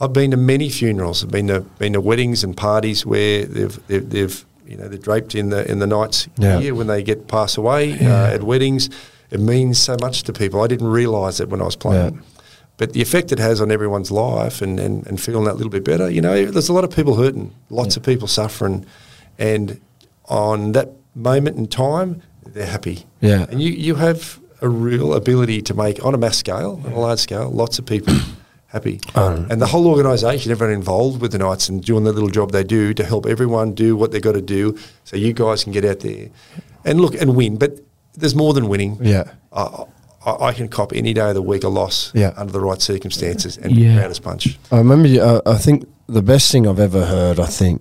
I've 0.00 0.12
been 0.12 0.30
to 0.32 0.36
many 0.36 0.68
funerals. 0.68 1.22
I've 1.24 1.30
been 1.30 1.48
to 1.48 1.60
been 1.78 1.92
to 1.92 2.00
weddings 2.00 2.42
and 2.44 2.56
parties 2.56 3.06
where 3.06 3.44
they've 3.44 3.86
they've, 3.86 4.08
they've 4.10 4.44
you 4.66 4.76
know 4.76 4.88
they're 4.88 4.98
draped 4.98 5.34
in 5.34 5.50
the 5.50 5.70
in 5.70 5.78
the 5.78 5.86
Knights 5.86 6.28
Yeah. 6.38 6.58
here 6.60 6.74
when 6.74 6.86
they 6.88 7.02
get 7.02 7.28
pass 7.28 7.56
away 7.56 7.92
uh, 8.00 8.34
at 8.34 8.42
weddings. 8.42 8.90
It 9.30 9.40
means 9.40 9.78
so 9.78 9.96
much 10.00 10.22
to 10.24 10.32
people. 10.32 10.62
I 10.62 10.66
didn't 10.66 10.88
realise 10.88 11.40
it 11.40 11.48
when 11.48 11.60
I 11.60 11.64
was 11.64 11.76
playing. 11.76 12.14
Yeah. 12.14 12.20
But 12.76 12.92
the 12.92 13.02
effect 13.02 13.30
it 13.32 13.38
has 13.38 13.60
on 13.60 13.70
everyone's 13.70 14.10
life 14.10 14.60
and, 14.60 14.80
and, 14.80 15.06
and 15.06 15.20
feeling 15.20 15.44
that 15.44 15.54
little 15.54 15.70
bit 15.70 15.84
better, 15.84 16.10
you 16.10 16.20
know, 16.20 16.44
there's 16.46 16.68
a 16.68 16.72
lot 16.72 16.82
of 16.82 16.90
people 16.90 17.14
hurting, 17.14 17.52
lots 17.70 17.96
of 17.96 18.02
people 18.02 18.26
suffering, 18.26 18.84
and 19.38 19.80
on 20.26 20.72
that 20.72 20.88
moment 21.14 21.56
in 21.56 21.68
time, 21.68 22.20
they're 22.44 22.66
happy. 22.66 23.06
Yeah. 23.20 23.46
And 23.48 23.62
you, 23.62 23.70
you 23.70 23.94
have 23.94 24.40
a 24.60 24.68
real 24.68 25.14
ability 25.14 25.62
to 25.62 25.74
make, 25.74 26.04
on 26.04 26.14
a 26.14 26.18
mass 26.18 26.36
scale, 26.36 26.80
on 26.84 26.92
a 26.92 26.98
large 26.98 27.20
scale, 27.20 27.48
lots 27.50 27.78
of 27.78 27.86
people 27.86 28.14
happy. 28.74 29.00
Um, 29.14 29.46
and 29.50 29.62
the 29.62 29.66
whole 29.66 29.86
organisation, 29.86 30.50
everyone 30.52 30.74
involved 30.74 31.20
with 31.22 31.32
the 31.32 31.38
Knights 31.38 31.68
and 31.70 31.82
doing 31.82 32.04
the 32.04 32.12
little 32.12 32.28
job 32.28 32.50
they 32.52 32.64
do 32.64 32.92
to 32.94 33.04
help 33.04 33.24
everyone 33.24 33.72
do 33.72 33.96
what 33.96 34.10
they've 34.12 34.20
got 34.20 34.32
to 34.32 34.42
do 34.42 34.76
so 35.04 35.16
you 35.16 35.32
guys 35.32 35.62
can 35.64 35.72
get 35.72 35.84
out 35.84 36.00
there 36.00 36.28
and 36.84 37.00
look 37.00 37.14
and 37.14 37.34
win. 37.36 37.56
But 37.56 37.78
there's 38.14 38.34
more 38.34 38.52
than 38.52 38.68
winning. 38.68 38.98
Yeah. 39.00 39.24
I, 39.52 39.84
I, 40.26 40.46
I 40.48 40.52
can 40.52 40.68
cop 40.68 40.92
any 40.92 41.12
day 41.14 41.28
of 41.28 41.34
the 41.34 41.42
week 41.42 41.62
a 41.64 41.68
loss 41.68 42.10
Yeah. 42.14 42.32
under 42.36 42.52
the 42.52 42.60
right 42.60 42.82
circumstances 42.82 43.56
and 43.56 43.72
Yeah. 43.76 43.98
proud 43.98 44.10
as 44.10 44.18
punch. 44.18 44.58
I 44.72 44.78
remember. 44.78 45.08
you- 45.08 45.22
Uh, 45.22 45.40
I 45.46 45.56
think 45.56 45.86
the 46.08 46.22
best 46.22 46.50
thing 46.50 46.66
I've 46.66 46.80
ever 46.80 47.06
heard. 47.06 47.38
I 47.38 47.46
think 47.46 47.80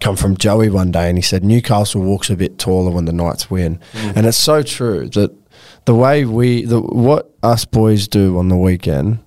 come 0.00 0.14
from 0.14 0.36
Joey 0.36 0.68
one 0.70 0.92
day, 0.92 1.08
and 1.08 1.18
he 1.18 1.22
said 1.22 1.42
Newcastle 1.44 2.00
walks 2.02 2.30
a 2.30 2.36
bit 2.36 2.58
taller 2.58 2.90
when 2.92 3.06
the 3.06 3.12
Knights 3.12 3.50
win, 3.50 3.80
and 4.14 4.26
it's 4.26 4.36
so 4.36 4.62
true 4.62 5.08
that 5.14 5.30
the 5.86 5.94
way 5.94 6.24
we, 6.24 6.64
the 6.64 6.80
what 6.80 7.30
us 7.42 7.64
boys 7.64 8.06
do 8.06 8.38
on 8.38 8.48
the 8.48 8.56
weekend, 8.56 9.18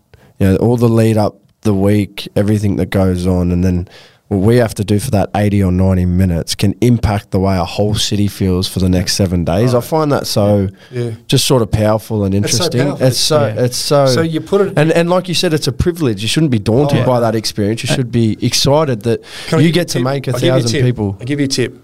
you 0.42 0.48
know, 0.48 0.56
all 0.58 0.76
the 0.76 0.90
lead 0.90 1.18
up 1.18 1.36
the 1.62 1.74
week, 1.74 2.28
everything 2.36 2.78
that 2.78 2.90
goes 2.90 3.28
on, 3.28 3.52
and 3.52 3.64
then 3.64 3.88
what 4.30 4.40
we 4.40 4.56
have 4.56 4.74
to 4.74 4.84
do 4.84 4.98
for 4.98 5.12
that 5.12 5.30
80 5.36 5.62
or 5.62 5.72
90 5.72 6.06
minutes 6.06 6.56
can 6.56 6.74
impact 6.82 7.30
the 7.32 7.40
way 7.40 7.56
a 7.58 7.66
whole 7.66 7.94
city 7.94 8.28
feels 8.28 8.68
for 8.68 8.80
the 8.80 8.90
next 8.90 9.14
seven 9.14 9.44
days. 9.44 9.76
I 9.76 9.82
find 9.82 10.12
that 10.14 10.26
so 10.26 10.70
Yeah. 10.90 11.12
just 11.28 11.46
sort 11.46 11.62
of 11.62 11.70
powerful 11.70 12.24
and 12.24 12.34
It's 12.34 12.58
so 12.58 12.64
interesting. 12.66 12.88
powerful. 12.88 13.08
It's 13.08 13.20
so, 13.20 13.46
Yeah. 13.46 13.64
it's 13.66 13.78
so, 13.78 14.06
So 14.08 14.22
you 14.22 14.42
put 14.42 14.62
it- 14.62 14.74
and, 14.78 14.92
and 14.94 15.10
like 15.10 15.28
you 15.28 15.36
said, 15.36 15.54
it's 15.54 15.68
a 15.68 15.72
privilege. 15.74 16.22
You 16.24 16.28
shouldn't 16.30 16.52
be 16.52 16.60
daunted 16.60 17.00
Oh. 17.04 17.06
by 17.06 17.20
that 17.20 17.36
experience. 17.36 17.84
You 17.84 17.90
uh, 17.92 17.96
should 17.98 18.12
be 18.12 18.38
excited 18.42 19.04
that 19.04 19.22
Can 19.48 19.60
you 19.60 19.72
get 19.72 19.90
to 19.90 19.94
tip? 20.00 20.04
make 20.04 20.28
a 20.28 20.32
I'll 20.34 20.40
thousand 20.40 20.82
people. 20.82 21.18
I'll 21.20 21.26
give 21.28 21.40
you 21.42 21.46
a 21.46 21.50
tip. 21.50 21.78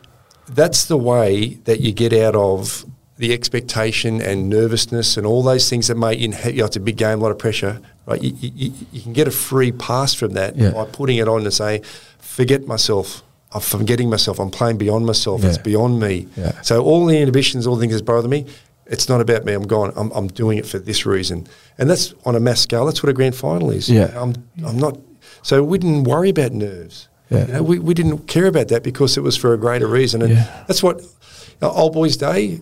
That's 0.55 0.86
the 0.86 0.97
way 0.97 1.60
that 1.66 1.82
you 1.82 1.91
get 1.91 2.14
out 2.14 2.36
of 2.36 2.86
the 3.18 3.34
expectation 3.34 4.22
and 4.22 4.47
nervousness 4.49 5.18
and 5.18 5.26
all 5.26 5.41
those 5.43 5.70
things 5.70 5.88
that 5.88 5.95
may 5.97 6.13
in 6.13 6.34
you 6.45 6.53
know, 6.53 6.65
it's 6.65 6.76
a 6.76 6.80
big 6.80 6.97
game, 6.97 7.20
a 7.20 7.22
lot 7.22 7.32
of 7.32 7.39
pressure, 7.39 7.82
right? 8.05 8.22
You, 8.22 8.34
you, 8.39 8.51
you- 8.55 8.74
you 8.91 9.01
can 9.01 9.13
get 9.13 9.28
a 9.28 9.32
free 9.32 9.72
pass 9.72 10.13
from 10.13 10.34
that 10.34 10.55
Yeah. 10.55 10.72
by 10.72 10.86
putting 10.86 11.18
it 11.18 11.28
on 11.28 11.41
and 11.43 11.53
say, 11.53 11.82
forget 12.20 12.68
myself. 12.68 13.24
I'm 13.53 13.61
forgetting 13.61 14.09
myself. 14.09 14.39
I'm 14.39 14.51
playing 14.51 14.78
beyond 14.78 15.05
myself. 15.05 15.43
It's 15.43 15.57
beyond 15.57 15.99
me. 15.99 16.28
Yeah. 16.36 16.61
So 16.61 16.84
all 16.84 17.05
the 17.05 17.18
inhibitions, 17.18 17.65
all 17.65 17.76
the 17.76 17.82
things 17.82 17.93
that 17.95 18.03
bother 18.05 18.28
me, 18.28 18.45
it's 18.86 19.07
not 19.09 19.20
about 19.22 19.45
me. 19.45 19.53
I'm 19.53 19.63
gone. 19.65 19.93
I'm, 19.95 20.11
I'm 20.11 20.28
doing 20.28 20.57
it 20.57 20.65
for 20.65 20.80
this 20.80 21.05
reason. 21.05 21.47
And 21.78 21.89
that's 21.89 22.13
on 22.26 22.36
a 22.36 22.39
mass 22.39 22.59
scale. 22.61 22.86
That's 22.86 23.01
what 23.01 23.09
a 23.09 23.13
grand 23.13 23.36
final 23.36 23.72
is. 23.72 23.89
Yeah. 23.89 24.11
I'm, 24.22 24.36
I'm 24.65 24.78
not. 24.78 24.97
So 25.43 25.63
we 25.63 25.78
didn't 25.78 26.03
worry 26.03 26.30
about 26.30 26.51
nerves. 26.51 27.07
Yeah. 27.30 27.47
You 27.47 27.53
know, 27.53 27.63
we, 27.63 27.80
we 27.80 27.93
didn't 27.93 28.28
care 28.28 28.47
about 28.47 28.68
that 28.68 28.84
because 28.84 29.18
it 29.18 29.22
was 29.22 29.36
for 29.38 29.53
a 29.53 29.57
greater 29.57 29.88
reason. 29.88 30.22
And 30.22 30.34
Yeah. 30.34 30.63
that's 30.68 30.84
what 30.84 31.01
you 31.01 31.07
know, 31.61 31.70
Old 31.72 31.93
Boys 31.93 32.18
Day, 32.18 32.61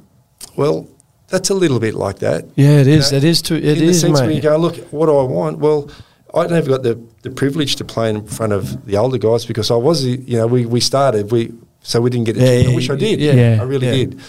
well, 0.56 0.88
that's 1.28 1.50
a 1.50 1.54
little 1.54 1.80
bit 1.80 1.96
like 1.96 2.20
that. 2.20 2.46
Yeah, 2.56 2.82
it 2.82 2.88
You 2.88 2.94
is. 2.94 3.12
know, 3.12 3.18
It 3.18 3.24
is 3.24 3.42
too. 3.42 3.56
It 3.56 3.64
in 3.64 3.78
the 3.80 3.86
is, 3.86 4.02
sense 4.02 4.20
where 4.22 4.32
you 4.32 4.42
go, 4.42 4.58
look, 4.58 4.76
what 4.92 5.08
do 5.08 5.18
I 5.18 5.24
want? 5.24 5.60
Well, 5.60 5.90
I 6.34 6.48
never 6.48 6.70
got 6.70 6.84
the, 6.84 7.00
the 7.24 7.30
privilege 7.32 7.76
to 7.78 7.86
play 7.86 8.10
in 8.10 8.26
front 8.28 8.54
of 8.54 8.86
the 8.86 8.98
older 8.98 9.18
guys 9.18 9.46
because 9.46 9.72
I 9.72 9.76
was, 9.76 10.06
you 10.06 10.38
know, 10.38 10.48
we, 10.48 10.66
we 10.66 10.80
started, 10.80 11.32
we 11.32 11.54
so 11.82 12.02
we 12.02 12.10
didn't 12.10 12.26
get 12.26 12.38
it. 12.38 12.66
Yeah, 12.66 12.72
I 12.72 12.76
wish 12.76 12.90
I 12.90 12.96
did. 12.96 13.20
yeah, 13.20 13.34
Yeah. 13.34 13.58
I 13.62 13.64
really 13.64 13.88
yeah. 13.88 13.94
did. 13.94 14.22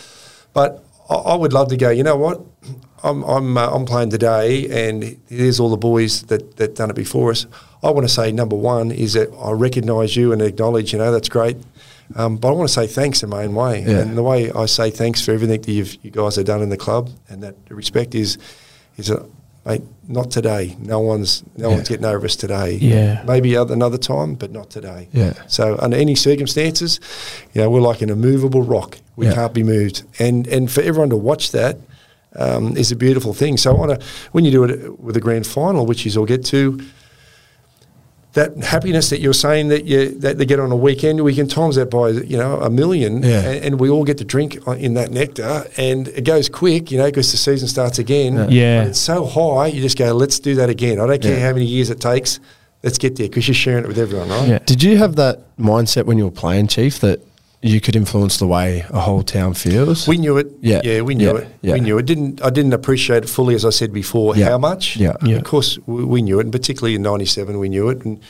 But 0.53 0.85
I, 1.11 1.15
I 1.15 1.35
would 1.35 1.53
love 1.53 1.69
to 1.69 1.77
go. 1.77 1.91
You 1.91 2.03
know 2.05 2.17
what? 2.17 2.41
I'm 3.03 3.23
I'm 3.25 3.57
uh, 3.59 3.69
I'm 3.71 3.85
playing 3.85 4.11
today, 4.11 4.89
and 4.89 5.19
here's 5.29 5.61
all 5.61 5.71
the 5.71 5.77
boys 5.77 6.23
that 6.25 6.57
that 6.57 6.75
done 6.77 6.91
it 6.91 6.97
before 6.97 7.31
us. 7.31 7.47
I 7.83 7.91
want 7.91 8.07
to 8.07 8.13
say 8.13 8.33
number 8.33 8.57
one 8.57 8.91
is 8.91 9.13
that 9.13 9.31
I 9.39 9.53
recognise 9.53 10.17
you 10.17 10.33
and 10.33 10.41
acknowledge. 10.43 10.93
You 10.93 10.99
know 10.99 11.13
that's 11.13 11.29
great. 11.29 11.57
Um, 12.15 12.37
but 12.37 12.49
I 12.49 12.53
want 12.53 12.69
to 12.69 12.73
say 12.73 12.87
thanks 12.87 13.23
in 13.25 13.29
my 13.31 13.43
own 13.45 13.55
way, 13.55 13.83
Yeah. 13.83 13.99
and 13.99 14.17
the 14.17 14.23
way 14.23 14.51
I 14.53 14.67
say 14.67 14.91
thanks 14.91 15.21
for 15.25 15.33
everything 15.33 15.61
that 15.61 15.69
you've, 15.71 15.97
you 16.05 16.13
guys 16.13 16.37
have 16.37 16.45
done 16.45 16.63
in 16.63 16.69
the 16.69 16.77
club, 16.77 17.11
and 17.29 17.43
that 17.43 17.57
respect 17.69 18.15
is, 18.15 18.39
is 18.97 19.09
that, 19.09 19.29
mate, 19.65 19.83
not 20.07 20.31
today. 20.31 20.77
No 20.79 21.01
one's 21.01 21.43
no 21.57 21.69
Yeah. 21.69 21.75
one's 21.75 21.89
getting 21.89 22.05
over 22.05 22.25
us 22.25 22.37
today. 22.37 22.75
Yeah. 22.81 23.25
maybe 23.27 23.57
other, 23.57 23.75
another 23.75 23.99
time, 23.99 24.35
but 24.37 24.53
not 24.53 24.71
today. 24.71 25.09
Yeah. 25.13 25.33
So 25.49 25.77
under 25.81 25.97
any 25.97 26.15
circumstances, 26.15 27.01
you 27.53 27.61
know, 27.61 27.71
we're 27.71 27.81
like 27.81 28.03
an 28.03 28.11
immovable 28.11 28.63
rock. 28.63 28.99
We 29.17 29.27
Yeah. 29.27 29.35
can't 29.35 29.53
be 29.53 29.65
moved, 29.65 30.05
and 30.21 30.47
and 30.47 30.71
for 30.71 30.83
everyone 30.83 31.11
to 31.11 31.17
watch 31.17 31.51
that 31.51 31.79
um, 32.39 32.77
is 32.77 32.93
a 32.93 32.97
beautiful 32.97 33.33
thing. 33.35 33.57
So 33.57 33.77
on 33.77 33.91
a 33.91 33.99
when 34.33 34.45
you 34.45 34.51
do 34.51 34.65
it 34.65 34.99
with 35.01 35.17
a 35.17 35.21
grand 35.21 35.47
final, 35.47 35.87
which 35.87 36.07
is 36.07 36.17
all 36.17 36.27
get 36.27 36.45
to. 36.47 36.81
That 38.33 38.55
happiness 38.59 39.09
that 39.09 39.21
you're 39.21 39.33
saying 39.33 39.69
that 39.69 39.87
you 39.87 40.11
that 40.19 40.37
they 40.37 40.45
get 40.45 40.61
on 40.61 40.71
a 40.71 40.77
weekend, 40.77 41.25
we 41.25 41.35
can 41.35 41.49
times 41.49 41.77
that 41.77 41.91
by 41.91 42.11
you 42.11 42.37
know 42.37 42.61
a 42.61 42.69
million, 42.69 43.23
Yeah. 43.23 43.41
and, 43.41 43.65
and 43.65 43.81
we 43.81 43.89
all 43.89 44.05
get 44.05 44.19
to 44.19 44.25
drink 44.25 44.57
in 44.77 44.93
that 44.93 45.11
nectar, 45.11 45.65
and 45.79 46.07
it 46.09 46.25
goes 46.27 46.51
quick, 46.51 46.91
you 46.91 46.99
know, 46.99 47.07
because 47.07 47.31
the 47.33 47.39
season 47.39 47.67
starts 47.67 47.99
again. 47.99 48.35
Yeah. 48.35 48.49
Yeah. 48.51 48.81
But 48.83 48.89
it's 48.91 48.99
so 49.01 49.25
high, 49.25 49.69
you 49.69 49.81
just 49.81 49.97
go, 49.97 50.13
let's 50.13 50.39
do 50.39 50.55
that 50.57 50.69
again. 50.69 51.01
I 51.01 51.07
don't 51.07 51.23
care 51.23 51.39
Yeah. 51.39 51.47
how 51.47 51.55
many 51.55 51.65
years 51.65 51.89
it 51.89 51.99
takes, 51.99 52.39
let's 52.83 52.99
get 52.99 53.17
there 53.17 53.27
because 53.27 53.49
you're 53.49 53.55
sharing 53.55 53.85
it 53.85 53.89
with 53.89 53.99
everyone, 53.99 54.29
right? 54.29 54.49
Yeah. 54.49 54.59
Did 54.67 54.83
you 54.83 54.99
have 54.99 55.17
that 55.17 55.57
mindset 55.57 56.05
when 56.05 56.19
you 56.19 56.27
were 56.27 56.31
playing, 56.31 56.67
Chief, 56.67 57.01
that 57.01 57.21
you 57.69 57.81
could 57.81 57.97
influence 57.97 58.39
the 58.39 58.47
way 58.47 58.85
a 58.91 59.01
whole 59.01 59.23
town 59.23 59.55
feels? 59.55 60.07
We 60.09 60.17
knew 60.19 60.39
it. 60.39 60.47
Yeah. 60.61 60.81
yeah, 60.85 61.01
we 61.03 61.15
knew 61.15 61.33
Yeah. 61.33 61.41
it. 61.43 61.49
Yeah. 61.63 61.75
We 61.75 61.81
knew 61.81 61.99
it. 61.99 62.07
Didn't 62.07 62.43
I 62.43 62.51
didn't 62.51 62.73
appreciate 62.73 63.25
it 63.25 63.29
fully, 63.29 63.55
as 63.55 63.65
I 63.65 63.71
said 63.71 63.93
before. 63.93 64.37
Yeah. 64.37 64.49
How 64.51 64.59
much? 64.59 64.97
Yeah. 64.97 65.17
Yeah. 65.23 65.37
Of 65.37 65.45
course, 65.45 65.79
we, 65.87 66.05
we 66.05 66.23
knew 66.23 66.39
it, 66.41 66.45
and 66.45 66.53
particularly 66.53 66.95
in 66.95 67.03
'97, 67.03 67.59
we 67.59 67.69
knew 67.69 67.89
it. 67.89 68.05
And 68.05 68.21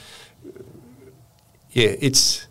yeah, 1.73 1.95
it's 2.01 2.47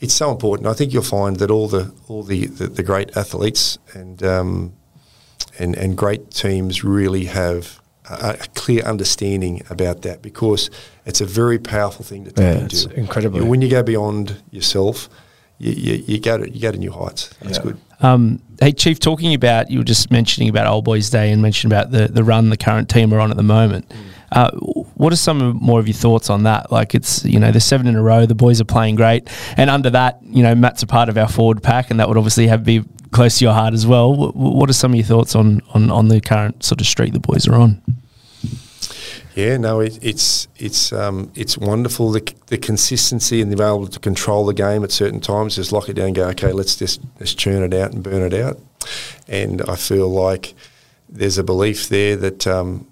it's 0.00 0.14
so 0.14 0.30
important. 0.30 0.68
I 0.68 0.74
think 0.74 0.92
you'll 0.92 1.02
find 1.02 1.36
that 1.36 1.50
all 1.50 1.68
the 1.68 1.92
all 2.08 2.22
the, 2.22 2.46
the, 2.46 2.66
the 2.66 2.82
great 2.82 3.16
athletes 3.16 3.78
and 3.94 4.22
um, 4.22 4.72
and 5.58 5.74
and 5.76 5.96
great 5.96 6.30
teams 6.30 6.84
really 6.84 7.24
have 7.26 7.80
a, 8.10 8.36
a 8.40 8.46
clear 8.54 8.82
understanding 8.82 9.62
about 9.70 10.02
that 10.02 10.22
because 10.22 10.70
it's 11.06 11.20
a 11.20 11.26
very 11.26 11.58
powerful 11.58 12.04
thing 12.04 12.24
to 12.24 12.42
Yeah, 12.42 12.54
tap 12.54 12.62
it's 12.64 12.84
incredibly. 12.86 13.40
When 13.42 13.62
you 13.62 13.68
go 13.70 13.82
beyond 13.82 14.36
yourself, 14.50 15.08
you, 15.58 15.72
you, 15.72 16.04
you 16.06 16.20
go 16.20 16.38
to 16.38 16.50
you 16.50 16.60
go 16.60 16.72
to 16.72 16.78
new 16.78 16.92
heights. 16.92 17.28
That's 17.40 17.58
Yeah. 17.58 17.64
good. 17.64 17.76
Um, 18.00 18.40
hey, 18.60 18.72
Chief, 18.72 19.00
talking 19.00 19.32
about, 19.32 19.70
you 19.70 19.78
were 19.78 19.84
just 19.84 20.10
mentioning 20.10 20.50
about 20.50 20.66
Old 20.66 20.84
Boys 20.84 21.08
Day 21.08 21.32
and 21.32 21.40
mentioned 21.40 21.72
about 21.72 21.92
the, 21.92 22.08
the 22.08 22.22
run 22.22 22.50
the 22.50 22.56
current 22.58 22.90
team 22.90 23.12
are 23.14 23.20
on 23.20 23.30
at 23.30 23.38
the 23.38 23.42
moment. 23.42 23.90
Uh, 24.32 24.50
what 24.50 25.12
are 25.14 25.16
some 25.16 25.56
more 25.62 25.80
of 25.80 25.88
your 25.88 25.94
thoughts 25.94 26.28
on 26.28 26.42
that? 26.42 26.70
Like, 26.70 26.94
it's, 26.94 27.24
you 27.24 27.40
know, 27.40 27.50
the 27.52 27.60
seven 27.60 27.86
in 27.86 27.96
a 27.96 28.02
row, 28.02 28.26
the 28.26 28.34
boys 28.34 28.60
are 28.60 28.64
playing 28.66 28.96
great. 28.96 29.28
And 29.56 29.70
under 29.70 29.88
that, 29.90 30.18
you 30.22 30.42
know, 30.42 30.54
Matt's 30.54 30.82
a 30.82 30.86
part 30.86 31.08
of 31.08 31.16
our 31.16 31.28
forward 31.28 31.62
pack, 31.62 31.90
and 31.90 31.98
that 31.98 32.08
would 32.08 32.18
obviously 32.18 32.48
have 32.48 32.64
be 32.64 32.82
close 33.12 33.38
to 33.38 33.44
your 33.46 33.54
heart 33.54 33.72
as 33.72 33.86
well. 33.86 34.14
What, 34.14 34.36
what 34.36 34.68
are 34.68 34.74
some 34.74 34.92
of 34.92 34.96
your 34.96 35.06
thoughts 35.06 35.34
on, 35.34 35.62
on, 35.72 35.90
on 35.90 36.08
the 36.08 36.20
current 36.20 36.64
sort 36.64 36.82
of 36.82 36.86
streak 36.86 37.14
the 37.14 37.20
boys 37.20 37.48
are 37.48 37.54
on? 37.54 37.80
Yeah, 39.36 39.58
no, 39.58 39.80
it, 39.80 39.98
it's 40.02 40.48
it's 40.56 40.92
um, 40.94 41.30
it's 41.34 41.58
wonderful 41.58 42.10
the, 42.10 42.22
the 42.46 42.56
consistency 42.56 43.42
and 43.42 43.52
the 43.52 43.62
able 43.62 43.86
to 43.86 44.00
control 44.00 44.46
the 44.46 44.54
game 44.54 44.82
at 44.82 44.90
certain 44.90 45.20
times. 45.20 45.56
Just 45.56 45.72
lock 45.72 45.90
it 45.90 45.92
down, 45.94 46.06
and 46.06 46.16
go 46.16 46.28
okay, 46.30 46.52
let's 46.52 46.74
just 46.74 47.02
let's 47.20 47.34
churn 47.34 47.62
it 47.62 47.74
out 47.78 47.92
and 47.92 48.02
burn 48.02 48.22
it 48.22 48.32
out. 48.34 48.58
And 49.28 49.60
I 49.62 49.76
feel 49.76 50.08
like 50.08 50.54
there's 51.10 51.36
a 51.36 51.44
belief 51.44 51.90
there 51.90 52.16
that 52.16 52.46
um, 52.46 52.86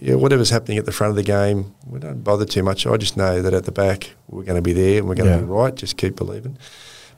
yeah, 0.00 0.14
whatever's 0.14 0.48
happening 0.48 0.78
at 0.78 0.86
the 0.86 0.92
front 0.92 1.10
of 1.10 1.16
the 1.16 1.22
game, 1.22 1.74
we 1.86 1.98
don't 2.00 2.24
bother 2.24 2.46
too 2.46 2.62
much. 2.62 2.86
I 2.86 2.96
just 2.96 3.18
know 3.18 3.42
that 3.42 3.52
at 3.52 3.64
the 3.66 3.72
back 3.72 4.12
we're 4.28 4.44
going 4.44 4.56
to 4.56 4.62
be 4.62 4.72
there 4.72 4.98
and 5.00 5.08
we're 5.08 5.16
going 5.16 5.28
to 5.28 5.34
Yeah. 5.36 5.40
be 5.42 5.46
right. 5.46 5.74
Just 5.74 5.98
keep 5.98 6.16
believing. 6.16 6.56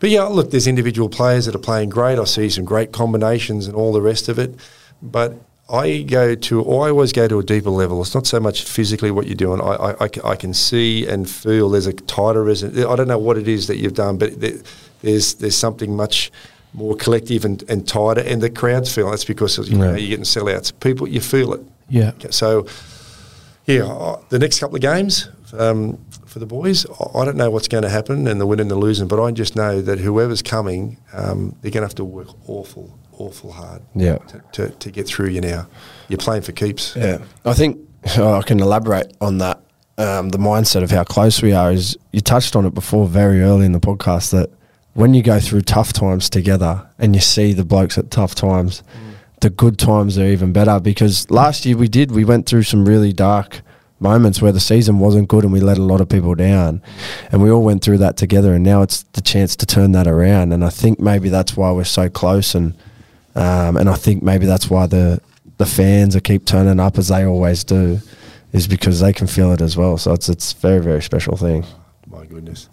But 0.00 0.10
yeah, 0.10 0.22
look, 0.24 0.50
there's 0.50 0.66
individual 0.66 1.08
players 1.08 1.46
that 1.46 1.54
are 1.54 1.58
playing 1.58 1.90
great. 1.90 2.18
I 2.18 2.24
see 2.24 2.48
some 2.50 2.64
great 2.64 2.90
combinations 2.90 3.66
and 3.68 3.76
all 3.76 3.92
the 3.92 4.00
rest 4.02 4.28
of 4.28 4.38
it. 4.40 4.56
But 5.02 5.38
I 5.72 6.02
go 6.02 6.34
to, 6.34 6.62
or 6.62 6.86
I 6.86 6.90
always 6.90 7.12
go 7.12 7.28
to 7.28 7.38
a 7.38 7.42
deeper 7.42 7.70
level. 7.70 8.00
It's 8.02 8.14
not 8.14 8.26
so 8.26 8.40
much 8.40 8.64
physically 8.64 9.10
what 9.10 9.26
you're 9.26 9.36
doing. 9.36 9.60
I, 9.60 9.94
I, 10.00 10.08
I 10.24 10.36
can 10.36 10.52
see 10.54 11.06
and 11.06 11.28
feel 11.30 11.70
there's 11.70 11.86
a 11.86 11.92
tighter 11.92 12.42
resonance. 12.42 12.78
I 12.84 12.96
don't 12.96 13.08
know 13.08 13.18
what 13.18 13.36
it 13.38 13.46
is 13.48 13.66
that 13.68 13.76
you've 13.76 13.94
done, 13.94 14.18
but 14.18 14.40
there, 14.40 14.54
there's 15.02 15.34
there's 15.34 15.56
something 15.56 15.94
much 15.96 16.32
more 16.72 16.94
collective 16.96 17.44
and, 17.44 17.62
and 17.68 17.86
tighter. 17.86 18.20
And 18.20 18.40
the 18.42 18.50
crowds 18.50 18.92
feel 18.94 19.10
that's 19.10 19.24
because 19.24 19.58
you 19.68 19.76
know, 19.78 19.94
you're 19.96 20.08
getting 20.10 20.24
sellouts. 20.24 20.72
People, 20.80 21.08
you 21.08 21.20
feel 21.20 21.52
it. 21.54 21.60
Yeah. 21.88 22.12
So, 22.30 22.66
yeah, 23.66 24.16
the 24.30 24.38
next 24.38 24.58
couple 24.60 24.76
of 24.76 24.82
games 24.82 25.28
um, 25.58 25.98
for 26.26 26.38
the 26.38 26.46
boys, 26.46 26.86
I- 26.86 27.18
I 27.20 27.24
don't 27.24 27.36
know 27.36 27.50
what's 27.50 27.68
going 27.68 27.82
to 27.82 27.88
happen 27.90 28.26
and 28.26 28.40
the 28.40 28.46
winning 28.46 28.62
and 28.62 28.70
the 28.70 28.76
losing, 28.76 29.08
but 29.08 29.22
I 29.22 29.30
just 29.32 29.56
know 29.56 29.80
that 29.82 29.98
whoever's 30.00 30.42
coming, 30.42 30.96
um, 31.12 31.54
they're 31.60 31.70
going 31.70 31.82
to 31.82 31.86
have 31.88 31.94
to 31.96 32.04
work 32.04 32.28
awful, 32.48 32.96
awful 33.20 33.52
hard 33.52 33.82
Yeah. 33.94 34.18
to, 34.18 34.42
to, 34.52 34.68
to 34.70 34.90
get 34.90 35.06
through 35.06 35.28
you 35.28 35.40
now. 35.40 35.66
You're 36.08 36.18
playing 36.18 36.42
for 36.42 36.52
keeps. 36.52 36.96
Yeah, 36.96 37.18
I 37.44 37.52
think 37.54 37.78
oh, 38.16 38.34
I 38.34 38.42
can 38.42 38.60
elaborate 38.60 39.16
on 39.20 39.38
that 39.38 39.60
um, 39.98 40.30
the 40.30 40.38
mindset 40.38 40.82
of 40.82 40.90
how 40.90 41.04
close 41.04 41.42
we 41.42 41.52
are 41.52 41.70
is 41.70 41.96
you 42.12 42.20
touched 42.20 42.56
on 42.56 42.64
it 42.64 42.72
before 42.74 43.06
very 43.06 43.42
early 43.42 43.66
in 43.66 43.72
the 43.72 43.80
podcast 43.80 44.30
that 44.30 44.50
when 44.94 45.12
you 45.14 45.22
go 45.22 45.38
through 45.38 45.60
tough 45.62 45.92
times 45.92 46.30
together 46.30 46.88
and 46.98 47.14
you 47.14 47.20
see 47.20 47.52
the 47.52 47.64
blokes 47.64 47.96
at 47.98 48.10
tough 48.10 48.34
times, 48.34 48.82
the 49.40 49.50
good 49.50 49.78
times 49.78 50.18
are 50.18 50.24
even 50.26 50.52
better 50.52 50.80
because 50.80 51.30
last 51.30 51.64
year 51.66 51.76
we 51.76 51.86
did 51.88 52.10
we 52.10 52.24
went 52.24 52.46
through 52.46 52.62
some 52.62 52.86
really 52.86 53.12
dark 53.12 53.60
moments 54.00 54.40
where 54.40 54.52
the 54.52 54.60
season 54.60 54.98
wasn't 54.98 55.28
good 55.28 55.44
and 55.44 55.52
we 55.52 55.60
let 55.60 55.76
a 55.78 55.82
lot 55.82 56.00
of 56.00 56.08
people 56.08 56.34
down 56.34 56.80
and 57.30 57.42
we 57.42 57.50
all 57.50 57.62
went 57.62 57.82
through 57.84 57.98
that 57.98 58.16
together 58.16 58.54
and 58.54 58.64
now 58.64 58.80
it's 58.82 59.02
the 59.12 59.20
chance 59.20 59.54
to 59.54 59.66
turn 59.66 59.92
that 59.92 60.06
around 60.06 60.52
and 60.52 60.64
I 60.64 60.70
think 60.70 60.98
maybe 60.98 61.28
that's 61.28 61.54
why 61.56 61.70
we're 61.70 61.84
so 61.84 62.08
close 62.08 62.54
and 62.54 62.74
um, 63.34 63.76
and 63.76 63.88
I 63.88 63.94
think 63.94 64.22
maybe 64.22 64.46
that's 64.46 64.68
why 64.70 64.86
the 64.86 65.20
the 65.58 65.66
fans 65.66 66.16
are 66.16 66.20
keep 66.20 66.44
turning 66.46 66.80
up 66.80 66.98
as 66.98 67.08
they 67.08 67.24
always 67.24 67.64
do 67.64 68.00
is 68.52 68.66
because 68.66 69.00
they 69.00 69.12
can 69.12 69.26
feel 69.26 69.52
it 69.52 69.60
as 69.60 69.76
well 69.76 69.96
so 69.98 70.12
it's 70.12 70.28
it's 70.28 70.52
very 70.54 70.80
very 70.80 71.02
special 71.02 71.36
thing 71.36 71.64
My 72.10 72.26
goodness. 72.26 72.68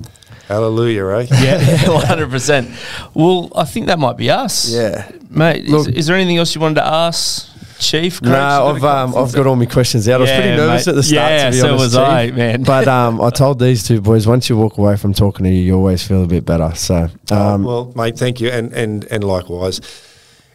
Hallelujah, 0.47 1.03
right? 1.03 1.29
Yeah, 1.41 1.89
one 1.91 2.05
hundred 2.05 2.29
percent. 2.31 2.69
Well, 3.13 3.51
I 3.55 3.65
think 3.65 3.87
that 3.87 3.99
might 3.99 4.15
be 4.17 4.29
us. 4.31 4.69
yeah 4.73 5.11
mate. 5.29 5.65
is- 5.65 5.69
Look- 5.71 5.89
is, 5.89 6.07
there 6.07 6.15
anything 6.15 6.37
else 6.37 6.55
you 6.55 6.61
wanted 6.61 6.75
to 6.75 6.85
ask, 6.85 7.49
Chief? 7.79 8.21
No, 8.21 8.33
I've 8.73 8.83
um, 8.83 9.15
I've 9.15 9.33
got 9.33 9.45
all 9.45 9.55
my 9.55 9.65
questions 9.65 10.07
out. 10.07 10.11
Yeah, 10.11 10.15
I 10.17 10.19
was 10.21 10.31
pretty 10.31 10.55
nervous 10.57 10.85
mate. 10.87 10.91
at 10.91 10.95
the 10.95 11.03
start. 11.03 11.31
Yeah, 11.31 11.45
to 11.45 11.51
be 11.51 11.57
so 11.57 11.67
honest, 11.67 11.83
was 11.83 11.93
Chief. 11.93 12.03
I, 12.07 12.31
man. 12.31 12.63
But 12.63 12.87
um, 12.87 13.21
I 13.27 13.29
told 13.29 13.59
these 13.59 13.83
two 13.83 13.99
boys 14.01 14.25
once 14.25 14.49
you 14.49 14.57
walk 14.57 14.77
away 14.77 14.95
from 14.97 15.13
talking 15.13 15.43
to 15.43 15.49
you, 15.49 15.61
you 15.61 15.75
always 15.75 16.01
feel 16.07 16.23
a 16.23 16.27
bit 16.27 16.45
better. 16.45 16.73
So 16.75 17.09
um, 17.29 17.63
well, 17.63 17.91
mate, 17.95 18.17
thank 18.17 18.39
you, 18.41 18.49
and 18.49 18.71
and 18.73 19.03
and 19.11 19.23
likewise. 19.23 19.81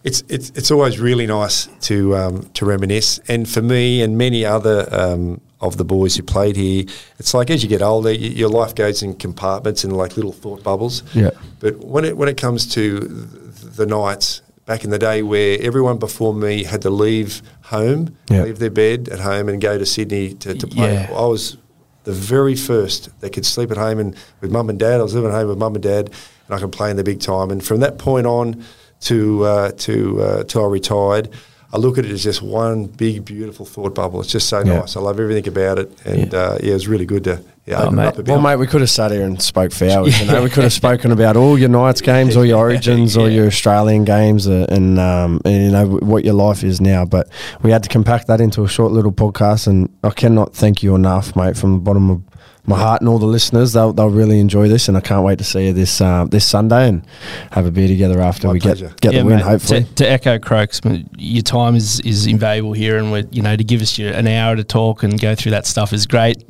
It's 0.05 0.23
it's 0.29 0.51
it's 0.51 0.71
always 0.71 0.99
really 0.99 1.27
nice 1.27 1.69
to 1.83 2.17
um, 2.17 2.43
to 2.55 2.67
reminisce, 2.67 3.21
and 3.29 3.49
for 3.49 3.63
me 3.63 4.03
and 4.03 4.19
many 4.19 4.45
other 4.45 4.89
um, 4.91 5.41
of 5.61 5.77
the 5.77 5.85
boys 5.85 6.17
who 6.17 6.25
played 6.25 6.57
here, 6.57 6.85
it's 7.19 7.35
like 7.35 7.51
as 7.51 7.63
you 7.63 7.69
get 7.69 7.83
older, 7.83 8.11
y 8.11 8.17
your 8.17 8.49
life 8.49 8.75
goes 8.75 9.03
in 9.03 9.15
compartments 9.15 9.85
and 9.85 9.97
like 9.97 10.17
little 10.17 10.33
thought 10.33 10.63
bubbles. 10.65 11.05
Yeah. 11.15 11.31
But 11.61 11.79
when 11.85 12.05
it 12.05 12.17
when 12.17 12.29
it 12.29 12.37
comes 12.37 12.67
to 12.75 12.99
the 12.99 13.87
Knights 13.87 14.43
back 14.67 14.83
in 14.85 14.91
the 14.91 14.99
day 14.99 15.23
where 15.23 15.57
everyone 15.61 15.99
before 15.99 16.35
me 16.35 16.65
had 16.65 16.83
to 16.83 16.91
leave 16.91 17.41
home, 17.63 18.17
leave 18.45 18.59
their 18.59 18.71
bed 18.71 19.09
at 19.09 19.21
home, 19.21 19.49
and 19.49 19.61
go 19.61 19.79
to 19.79 19.87
Sydney 19.87 20.35
to, 20.35 20.55
to 20.55 20.67
play, 20.67 20.95
Yeah. 20.95 21.11
I 21.17 21.27
was 21.27 21.57
the 22.05 22.13
very 22.13 22.57
first 22.57 23.09
that 23.21 23.33
could 23.33 23.47
sleep 23.47 23.71
at 23.71 23.77
home 23.77 24.01
and 24.01 24.17
with 24.41 24.51
mum 24.51 24.69
and 24.69 24.79
dad. 24.81 24.99
I 24.99 25.03
was 25.05 25.15
living 25.15 25.31
at 25.31 25.35
home 25.37 25.49
with 25.49 25.59
mum 25.59 25.75
and 25.77 25.83
dad, 25.83 26.11
and 26.47 26.55
I 26.57 26.59
could 26.59 26.73
play 26.73 26.91
in 26.91 26.97
the 26.97 27.05
big 27.05 27.21
time. 27.21 27.53
And 27.53 27.65
from 27.65 27.79
that 27.81 27.99
point 27.99 28.27
on 28.27 28.65
to 29.03 29.45
uh, 29.45 29.71
to 29.79 30.21
uh, 30.23 30.45
till 30.45 30.65
I 30.65 30.69
retired, 30.69 31.29
I 31.73 31.79
look 31.79 31.99
at 31.99 32.05
it 32.05 32.11
as 32.11 32.23
just 32.23 32.43
one 32.43 32.85
big, 32.87 33.25
beautiful 33.25 33.65
thought 33.67 33.95
bubble. 33.95 34.21
It's 34.21 34.31
just 34.31 34.49
so 34.49 34.59
Yeah. 34.61 34.81
nice. 34.81 34.97
I 34.97 35.01
love 35.01 35.19
everything 35.21 35.49
about 35.49 35.79
it, 35.79 35.91
and 36.05 36.33
yeah, 36.33 36.39
uh, 36.39 36.59
yeah 36.63 36.71
it 36.71 36.75
was 36.75 36.89
really 36.89 37.07
good 37.07 37.25
to 37.25 37.41
yeah, 37.65 37.79
Oh, 37.79 37.85
open 37.85 37.95
mate. 37.97 38.07
up 38.07 38.19
a 38.19 38.23
bit. 38.25 38.33
well, 38.33 38.41
mate, 38.41 38.57
we 38.57 38.67
could 38.67 38.81
have 38.81 38.91
sat 38.91 39.13
here 39.13 39.23
and 39.23 39.41
spoke 39.41 39.71
for 39.73 39.89
hours. 39.89 40.19
You 40.21 40.27
know, 40.27 40.43
we 40.47 40.51
could 40.51 40.65
have 40.65 40.73
spoken 40.73 41.13
about 41.13 41.37
all 41.37 41.57
your 41.57 41.69
Knights 41.69 42.01
games, 42.01 42.37
all 42.37 42.45
your 42.45 42.59
Origins, 42.59 43.17
all 43.17 43.29
your 43.31 43.47
Australian 43.47 44.05
games, 44.05 44.49
uh, 44.49 44.67
and, 44.69 44.99
um, 44.99 45.41
and 45.45 45.55
you 45.67 45.71
know 45.71 45.87
what 45.87 46.25
your 46.25 46.35
life 46.35 46.65
is 46.65 46.81
now. 46.81 47.05
But 47.05 47.29
we 47.63 47.71
had 47.71 47.85
to 47.85 47.89
compact 47.89 48.27
that 48.27 48.41
into 48.41 48.65
a 48.65 48.69
short 48.69 48.91
little 48.91 49.13
podcast, 49.13 49.69
and 49.69 49.89
I 50.03 50.11
cannot 50.11 50.55
thank 50.55 50.83
you 50.83 50.95
enough, 50.97 51.37
mate, 51.37 51.57
from 51.57 51.75
the 51.75 51.79
bottom 51.79 52.11
of 52.11 52.23
my 52.65 52.79
heart 52.79 53.01
and 53.01 53.09
all 53.09 53.19
the 53.19 53.27
listeners. 53.27 53.73
They'll, 53.73 53.93
they'll 53.93 54.09
really 54.11 54.39
enjoy 54.39 54.69
this, 54.69 54.89
and 54.89 54.97
I 54.97 55.01
can't 55.01 55.25
wait 55.25 55.39
to 55.39 55.45
see 55.45 55.67
you 55.67 55.73
this 55.73 56.01
uh, 56.01 56.27
this 56.29 56.49
Sunday 56.49 56.89
and 56.89 57.05
have 57.51 57.67
a 57.67 57.71
beer 57.71 57.89
together 57.89 58.21
after 58.21 58.47
My 58.47 58.53
we 58.55 58.61
pleasure. 58.61 58.89
get 59.01 59.01
get 59.01 59.13
the 59.19 59.25
win. 59.25 59.37
mate, 59.37 59.45
Hopefully, 59.45 59.85
To, 59.85 59.95
to 59.97 60.11
echo 60.11 60.39
Croaks, 60.39 60.81
your 61.19 61.43
time 61.43 61.75
is, 61.75 62.01
is 62.01 62.27
invaluable 62.27 62.73
here, 62.73 62.99
and 62.99 63.11
we're, 63.11 63.25
you 63.31 63.43
know 63.43 63.57
to 63.57 63.65
give 63.65 63.83
us 63.83 63.99
your, 63.99 64.13
an 64.13 64.27
hour 64.29 64.55
to 64.57 64.65
talk 64.65 65.03
and 65.03 65.21
go 65.21 65.35
through 65.35 65.51
that 65.53 65.67
stuff 65.67 65.93
is 65.93 66.07
great. 66.07 66.45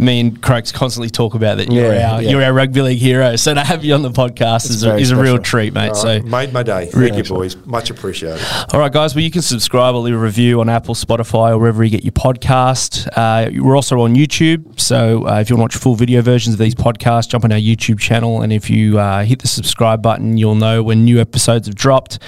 Me 0.00 0.20
and 0.20 0.42
Croaks 0.42 0.72
constantly 0.72 1.10
talk 1.10 1.34
about 1.34 1.58
that. 1.58 1.70
You're 1.70 1.94
Yeah, 1.94 2.12
our 2.14 2.22
yeah. 2.22 2.30
you're 2.30 2.42
our 2.42 2.52
rugby 2.52 2.82
league 2.82 2.98
hero, 2.98 3.36
so 3.36 3.54
to 3.54 3.62
have 3.62 3.84
you 3.84 3.94
on 3.94 4.02
the 4.02 4.10
podcast 4.10 4.68
is 4.70 4.82
a, 4.82 4.88
very 4.88 5.02
is 5.02 5.10
a 5.12 5.16
real 5.16 5.38
treat, 5.38 5.72
mate. 5.74 5.90
All 5.90 5.94
So. 5.94 6.20
made 6.22 6.52
my 6.52 6.62
day. 6.62 6.86
Thank 6.86 7.16
you, 7.16 7.24
boys. 7.24 7.54
Much 7.66 7.88
appreciated. 7.90 8.44
All 8.72 8.80
right, 8.80 8.92
guys. 8.92 9.14
Well, 9.14 9.22
you 9.22 9.30
can 9.30 9.42
subscribe 9.42 9.94
or 9.94 9.98
leave 10.00 10.14
a 10.14 10.18
review 10.18 10.60
on 10.60 10.68
Apple, 10.68 10.94
Spotify, 10.94 11.50
or 11.52 11.58
wherever 11.58 11.84
you 11.84 11.90
get 11.90 12.02
your 12.04 12.12
podcast. 12.12 13.06
Uh, 13.16 13.50
we're 13.62 13.76
also 13.76 14.00
on 14.00 14.14
YouTube, 14.16 14.80
so 14.80 15.26
uh, 15.28 15.40
if 15.40 15.50
you 15.52 15.58
want 15.58 15.70
to 15.70 15.76
watch 15.76 15.82
full 15.82 15.94
video 15.94 16.22
versions 16.22 16.54
of 16.54 16.58
these 16.58 16.74
podcasts, 16.74 17.28
jump 17.28 17.44
on 17.44 17.52
our 17.52 17.58
YouTube 17.58 18.00
channel, 18.00 18.40
and 18.40 18.52
if 18.52 18.70
you 18.70 18.98
uh, 18.98 19.22
hit 19.22 19.40
the 19.40 19.48
subscribe 19.48 20.00
button, 20.00 20.38
you'll 20.38 20.54
know 20.54 20.82
when 20.82 21.04
new 21.04 21.20
episodes 21.20 21.66
have 21.66 21.74
dropped. 21.74 22.18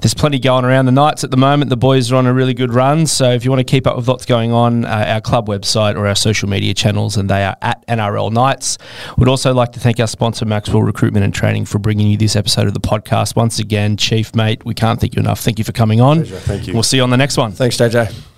There's 0.00 0.14
plenty 0.14 0.38
going 0.38 0.64
around 0.64 0.86
the 0.86 0.92
Knights 0.92 1.22
at 1.22 1.30
the 1.30 1.36
moment. 1.36 1.70
The 1.70 1.76
boys 1.76 2.10
are 2.10 2.16
on 2.16 2.26
a 2.26 2.32
really 2.32 2.54
good 2.54 2.72
run, 2.72 3.06
so 3.06 3.30
if 3.30 3.44
you 3.44 3.50
want 3.50 3.60
to 3.60 3.70
keep 3.70 3.86
up 3.86 3.96
with 3.96 4.08
what's 4.08 4.26
going 4.26 4.52
on, 4.52 4.84
uh, 4.84 5.04
our 5.06 5.20
club 5.20 5.46
website 5.48 5.94
or 5.96 6.06
our 6.06 6.16
social 6.16 6.48
media 6.48 6.74
channels, 6.74 7.16
and 7.16 7.30
they 7.30 7.44
are 7.44 7.56
at 7.62 7.86
NRL 7.86 8.32
Knights. 8.32 8.78
We'd 9.16 9.28
also 9.28 9.54
like 9.54 9.72
to 9.72 9.80
thank 9.80 10.00
our 10.00 10.08
sponsor, 10.08 10.44
Maxwell 10.44 10.82
Recruitment 10.82 11.24
and 11.24 11.32
Training, 11.32 11.66
for 11.66 11.78
bringing 11.78 12.08
you 12.08 12.16
this 12.16 12.34
episode 12.34 12.66
of 12.66 12.74
the 12.74 12.80
podcast. 12.80 13.36
Once 13.36 13.60
again, 13.60 13.96
Chief, 13.96 14.34
mate, 14.34 14.64
we 14.64 14.74
can't 14.74 15.00
thank 15.00 15.14
you 15.14 15.20
enough. 15.20 15.40
Thank 15.40 15.58
you 15.58 15.64
for 15.64 15.72
coming 15.72 16.00
on. 16.00 16.18
Pleasure. 16.18 16.38
Thank 16.38 16.66
you. 16.66 16.74
We'll 16.74 16.82
see 16.82 16.96
you 16.96 17.02
on 17.04 17.10
the 17.10 17.16
next 17.16 17.36
one. 17.36 17.52
thanks, 17.52 17.76
JJ. 17.76 18.31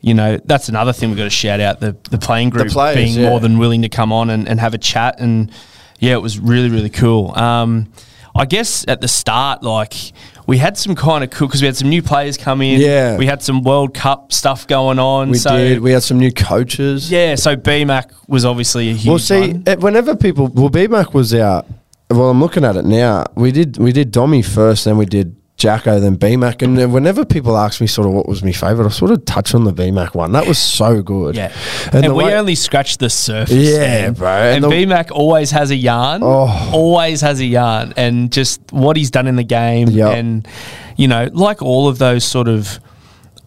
you 0.00 0.14
know, 0.14 0.38
that's 0.44 0.68
another 0.68 0.92
thing 0.92 1.10
we've 1.10 1.18
got 1.18 1.24
to 1.24 1.30
shout 1.30 1.60
out 1.60 1.80
the 1.80 1.96
the 2.10 2.18
playing 2.18 2.50
group 2.50 2.68
players, 2.68 2.96
being 2.96 3.18
yeah. 3.18 3.28
more 3.28 3.40
than 3.40 3.58
willing 3.58 3.82
to 3.82 3.88
come 3.88 4.12
on 4.12 4.30
and, 4.30 4.48
and 4.48 4.60
have 4.60 4.74
a 4.74 4.78
chat 4.78 5.20
and 5.20 5.50
yeah, 5.98 6.12
it 6.12 6.22
was 6.22 6.38
really, 6.38 6.70
really 6.70 6.90
cool. 6.90 7.36
Um 7.38 7.92
I 8.38 8.44
guess 8.44 8.84
at 8.86 9.00
the 9.00 9.08
start, 9.08 9.62
like 9.62 9.94
we 10.46 10.58
had 10.58 10.76
some 10.78 10.94
kind 10.94 11.24
of 11.24 11.30
cool 11.30 11.48
because 11.48 11.60
we 11.60 11.66
had 11.66 11.76
some 11.76 11.88
new 11.88 12.02
players 12.02 12.36
come 12.36 12.62
in. 12.62 12.80
Yeah. 12.80 13.16
we 13.16 13.26
had 13.26 13.42
some 13.42 13.62
World 13.62 13.94
Cup 13.94 14.32
stuff 14.32 14.66
going 14.66 14.98
on. 14.98 15.30
we 15.30 15.38
so 15.38 15.56
did. 15.56 15.80
We 15.80 15.92
had 15.92 16.02
some 16.02 16.18
new 16.18 16.32
coaches. 16.32 17.10
yeah, 17.10 17.34
so 17.34 17.56
BMAC 17.56 18.10
was 18.28 18.44
obviously 18.44 18.90
a 18.90 18.94
huge. 18.94 19.08
Well, 19.08 19.18
see, 19.18 19.52
one. 19.52 19.62
eh, 19.66 19.74
whenever 19.76 20.14
people, 20.16 20.48
well, 20.48 20.70
BMAC 20.70 21.12
was 21.12 21.34
out. 21.34 21.66
Well, 22.10 22.30
I'm 22.30 22.40
looking 22.40 22.64
at 22.64 22.76
it 22.76 22.84
now. 22.84 23.24
We 23.34 23.50
did 23.50 23.78
we 23.78 23.92
did 23.92 24.12
Dommy 24.12 24.44
first, 24.44 24.84
then 24.84 24.96
we 24.96 25.06
did 25.06 25.34
Jacko, 25.56 25.98
then 26.00 26.16
BMAC, 26.18 26.60
and 26.60 26.92
whenever 26.92 27.24
people 27.24 27.56
ask 27.56 27.80
me 27.80 27.86
sort 27.86 28.06
of 28.06 28.12
what 28.12 28.28
was 28.28 28.42
my 28.44 28.52
favourite, 28.52 28.86
I 28.86 28.90
sort 28.90 29.10
of 29.10 29.24
touch 29.24 29.54
on 29.54 29.64
the 29.64 29.72
BMAC 29.72 30.14
one. 30.14 30.32
That 30.32 30.46
was 30.46 30.58
so 30.58 31.00
good. 31.02 31.34
Yeah, 31.34 31.50
and, 31.92 32.04
and, 32.04 32.14
we 32.14 32.24
way- 32.24 32.34
only 32.34 32.54
scratched 32.54 32.98
the 33.00 33.08
surface. 33.08 33.54
Yeah, 33.54 34.10
bro, 34.10 34.28
And, 34.28 34.64
and 34.64 34.72
the- 34.72 34.76
BMAC 34.84 35.10
always 35.12 35.50
has 35.52 35.70
a 35.70 35.76
yarn. 35.76 36.20
Oh. 36.22 36.70
Always 36.74 37.22
has 37.22 37.40
a 37.40 37.46
yarn, 37.46 37.94
and 37.96 38.30
just 38.30 38.60
what 38.70 38.98
he's 38.98 39.10
done 39.10 39.26
in 39.26 39.36
the 39.36 39.44
game, 39.44 39.88
Yep. 39.88 40.14
and 40.14 40.48
you 40.96 41.08
know, 41.08 41.30
like 41.32 41.62
all 41.62 41.88
of 41.88 41.96
those 41.98 42.22
sort 42.24 42.48
of 42.48 42.78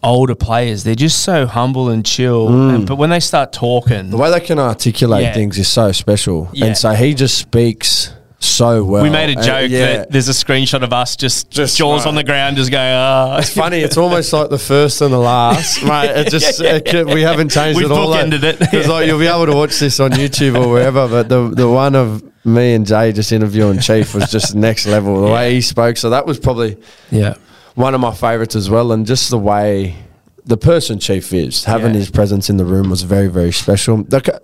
older 0.02 0.34
players, 0.34 0.82
they're 0.82 0.94
just 0.94 1.20
so 1.20 1.46
humble 1.46 1.90
and 1.90 2.04
chill. 2.06 2.48
And, 2.48 2.86
but 2.88 2.96
when 2.96 3.10
they 3.10 3.20
start 3.20 3.52
talking, 3.52 4.06
Mm. 4.06 4.10
the 4.10 4.16
way 4.16 4.30
they 4.30 4.40
can 4.40 4.58
articulate 4.58 5.22
Yeah. 5.24 5.32
things 5.34 5.58
is 5.58 5.68
so 5.68 5.92
special, 5.92 6.48
Yeah. 6.52 6.66
and 6.66 6.76
so 6.76 6.92
he 6.94 7.12
just 7.14 7.36
speaks 7.38 8.10
so 8.42 8.82
well. 8.82 9.02
we 9.02 9.10
made 9.10 9.28
a 9.36 9.38
And, 9.38 9.46
joke 9.46 9.70
yeah. 9.70 9.96
that 9.98 10.10
there's 10.10 10.28
a 10.28 10.32
screenshot 10.32 10.82
of 10.82 10.92
us 10.92 11.14
just, 11.14 11.50
Just, 11.50 11.76
jaws 11.76 12.06
uh, 12.06 12.08
on 12.08 12.14
the 12.14 12.24
ground, 12.24 12.56
just 12.56 12.70
going, 12.70 12.92
ah. 12.92 13.38
It's 13.38 13.54
funny. 13.54 13.80
It's 13.80 13.98
almost 13.98 14.32
like 14.32 14.48
the 14.48 14.58
first 14.58 15.00
and 15.02 15.12
the 15.12 15.18
last, 15.18 15.82
mate. 15.84 16.10
It 16.10 16.30
just 16.30 16.60
it 16.60 17.06
we 17.06 17.20
haven't 17.20 17.50
changed 17.50 17.76
We've 17.78 17.90
it 17.90 17.92
all. 17.92 18.08
bookended 18.08 18.42
it. 18.42 18.58
Because 18.58 18.88
like 18.88 19.06
you'll 19.06 19.18
be 19.18 19.26
able 19.26 19.46
to 19.46 19.54
watch 19.54 19.78
this 19.78 20.00
on 20.00 20.12
YouTube 20.12 20.58
or 20.58 20.70
wherever. 20.70 21.06
But 21.06 21.28
the 21.28 21.48
the 21.48 21.68
one 21.68 21.94
of 21.94 22.22
me 22.44 22.74
and 22.74 22.86
Jay 22.86 23.12
just 23.12 23.30
interviewing 23.30 23.78
Chief 23.78 24.14
was 24.14 24.30
just 24.30 24.54
next 24.54 24.86
level. 24.86 25.20
The 25.26 25.30
way 25.32 25.54
he 25.54 25.60
spoke, 25.60 25.98
so 25.98 26.08
that 26.10 26.24
was 26.26 26.38
probably 26.40 26.78
yeah. 27.10 27.34
one 27.74 27.94
of 27.94 28.00
my 28.00 28.14
favourites 28.14 28.56
as 28.56 28.70
well. 28.70 28.92
And 28.92 29.04
just 29.06 29.28
the 29.28 29.38
way 29.38 29.96
the 30.44 30.56
person 30.56 30.98
Chief 30.98 31.32
is 31.32 31.64
having 31.64 31.92
Yeah. 31.92 31.98
his 32.00 32.10
presence 32.10 32.48
in 32.50 32.56
the 32.56 32.64
room 32.64 32.90
was 32.90 33.02
very 33.02 33.28
very 33.28 33.52
special. 33.52 34.04
Like, 34.10 34.28
uh, 34.28 34.38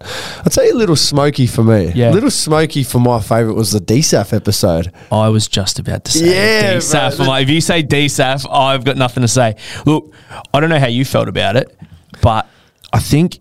I'd 0.45 0.53
say 0.53 0.71
a 0.71 0.75
little 0.75 0.97
smoky 0.97 1.47
for 1.47 1.63
me. 1.65 1.93
Yeah. 1.95 2.11
a 2.11 2.13
little 2.13 2.31
smoky 2.31 2.83
for 2.85 2.99
my 3.01 3.21
favorite 3.21 3.55
was 3.55 3.73
the 3.73 3.81
DSAF 3.81 4.33
episode. 4.33 4.93
I 5.11 5.29
was 5.29 5.49
just 5.49 5.79
about 5.79 6.05
to 6.05 6.13
say 6.13 6.27
Yeah, 6.35 6.75
DSAF. 6.77 7.17
bro. 7.17 7.27
Like, 7.27 7.43
if 7.45 7.51
you 7.51 7.61
say 7.61 7.83
DSAF, 7.83 8.47
I've 8.51 8.85
got 8.85 8.97
nothing 8.97 9.23
to 9.23 9.29
say. 9.29 9.57
Look, 9.85 10.13
I 10.53 10.61
don't 10.61 10.71
know 10.71 10.79
how 10.79 10.87
you 10.89 11.05
felt 11.05 11.29
about 11.29 11.57
it, 11.57 11.77
but 12.21 12.47
I 12.93 12.99
think 12.99 13.39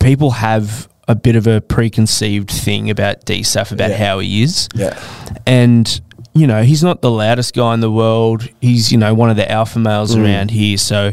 people 0.00 0.30
have 0.32 0.88
a 1.08 1.14
bit 1.14 1.36
of 1.36 1.46
a 1.46 1.60
preconceived 1.60 2.50
thing 2.50 2.88
about 2.90 3.24
DSAF 3.26 3.72
about 3.72 3.90
Yeah. 3.90 3.96
how 3.96 4.18
he 4.20 4.42
is. 4.42 4.68
Yeah. 4.74 4.98
And, 5.46 6.00
you 6.34 6.46
know, 6.46 6.62
he's 6.62 6.82
not 6.82 7.02
the 7.02 7.10
loudest 7.10 7.54
guy 7.54 7.74
in 7.74 7.80
the 7.80 7.90
world. 7.90 8.48
He's, 8.60 8.90
you 8.90 8.98
know, 8.98 9.12
one 9.12 9.28
of 9.30 9.36
the 9.36 9.50
alpha 9.50 9.78
males 9.78 10.14
Mm. 10.16 10.24
around 10.24 10.50
here. 10.50 10.78
So, 10.78 11.12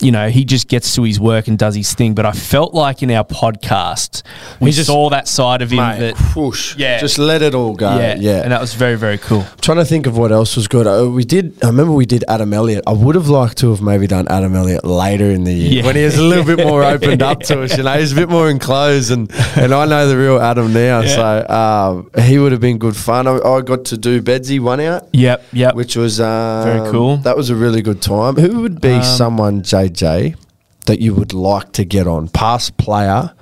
you 0.00 0.12
know, 0.12 0.28
he 0.28 0.44
just 0.44 0.68
gets 0.68 0.94
to 0.94 1.02
his 1.02 1.18
work 1.18 1.48
and 1.48 1.58
does 1.58 1.74
his 1.74 1.92
thing. 1.94 2.14
But 2.14 2.26
I 2.26 2.32
felt 2.32 2.72
like 2.72 3.02
in 3.02 3.10
our 3.10 3.24
podcast, 3.24 4.22
we 4.60 4.70
He 4.70 4.76
just- 4.76 4.86
saw 4.86 5.10
that 5.10 5.26
side 5.28 5.62
of 5.62 5.70
him 5.72 5.78
Mate, 5.78 5.98
that. 5.98 6.16
whoosh, 6.36 6.76
Yeah. 6.76 7.00
just 7.00 7.18
let 7.18 7.42
it 7.42 7.54
all 7.54 7.74
go. 7.74 7.96
Yeah, 7.96 8.14
Yeah, 8.18 8.42
and 8.42 8.52
that 8.52 8.60
was 8.60 8.74
very, 8.74 8.96
very 8.96 9.18
cool. 9.18 9.44
trying 9.60 9.78
to 9.78 9.84
think 9.84 10.06
of 10.06 10.16
what 10.16 10.30
else 10.30 10.54
was 10.56 10.68
good. 10.68 10.86
Uh, 10.86 11.08
we 11.10 11.24
did. 11.24 11.54
I 11.62 11.66
remember 11.66 11.92
we 11.92 12.06
did 12.06 12.24
Adam 12.28 12.52
Elliott. 12.54 12.84
I 12.86 12.92
would 12.92 13.14
have 13.16 13.28
liked 13.28 13.58
to 13.58 13.70
have 13.70 13.82
maybe 13.82 14.06
done 14.06 14.26
Adam 14.30 14.54
Elliott 14.54 14.84
later 14.84 15.30
in 15.30 15.44
the 15.44 15.52
year 15.52 15.72
Yeah. 15.80 15.86
when 15.86 15.96
he 15.96 16.04
was 16.04 16.16
a 16.16 16.22
little 16.22 16.44
bit 16.44 16.64
more 16.64 16.84
opened 16.94 17.22
up 17.22 17.40
to 17.44 17.62
us. 17.62 17.76
You 17.76 17.82
know, 17.82 17.92
he's 17.98 18.12
a 18.12 18.16
bit 18.16 18.28
more 18.28 18.48
enclosed, 18.48 19.10
and 19.10 19.30
and 19.56 19.74
I 19.74 19.86
know 19.86 20.06
the 20.08 20.16
real 20.16 20.38
Adam 20.40 20.72
now, 20.72 21.00
Yeah. 21.00 21.14
so 21.16 22.06
um, 22.16 22.22
he 22.24 22.38
would 22.38 22.52
have 22.52 22.60
been 22.60 22.78
good 22.78 22.96
fun. 22.96 23.26
I, 23.26 23.38
I 23.38 23.60
got 23.60 23.84
to 23.86 23.96
do 23.96 24.20
One 24.58 24.80
out. 24.80 25.08
Yep, 25.12 25.44
yep. 25.52 25.74
Which 25.74 25.96
was 25.96 26.20
um, 26.20 26.64
Very 26.64 26.90
cool. 26.90 27.16
That 27.18 27.36
was 27.36 27.50
a 27.50 27.54
really 27.56 27.82
good 27.82 28.00
time. 28.02 28.36
Who 28.36 28.60
would 28.62 28.80
be 28.80 28.92
Um, 28.94 29.02
someone 29.02 29.62
JJ 29.62 30.36
that 30.86 31.00
you 31.00 31.14
would 31.14 31.32
like 31.32 31.72
to 31.72 31.84
get 31.84 32.06
on, 32.06 32.28
past 32.28 32.76
player 32.76 33.32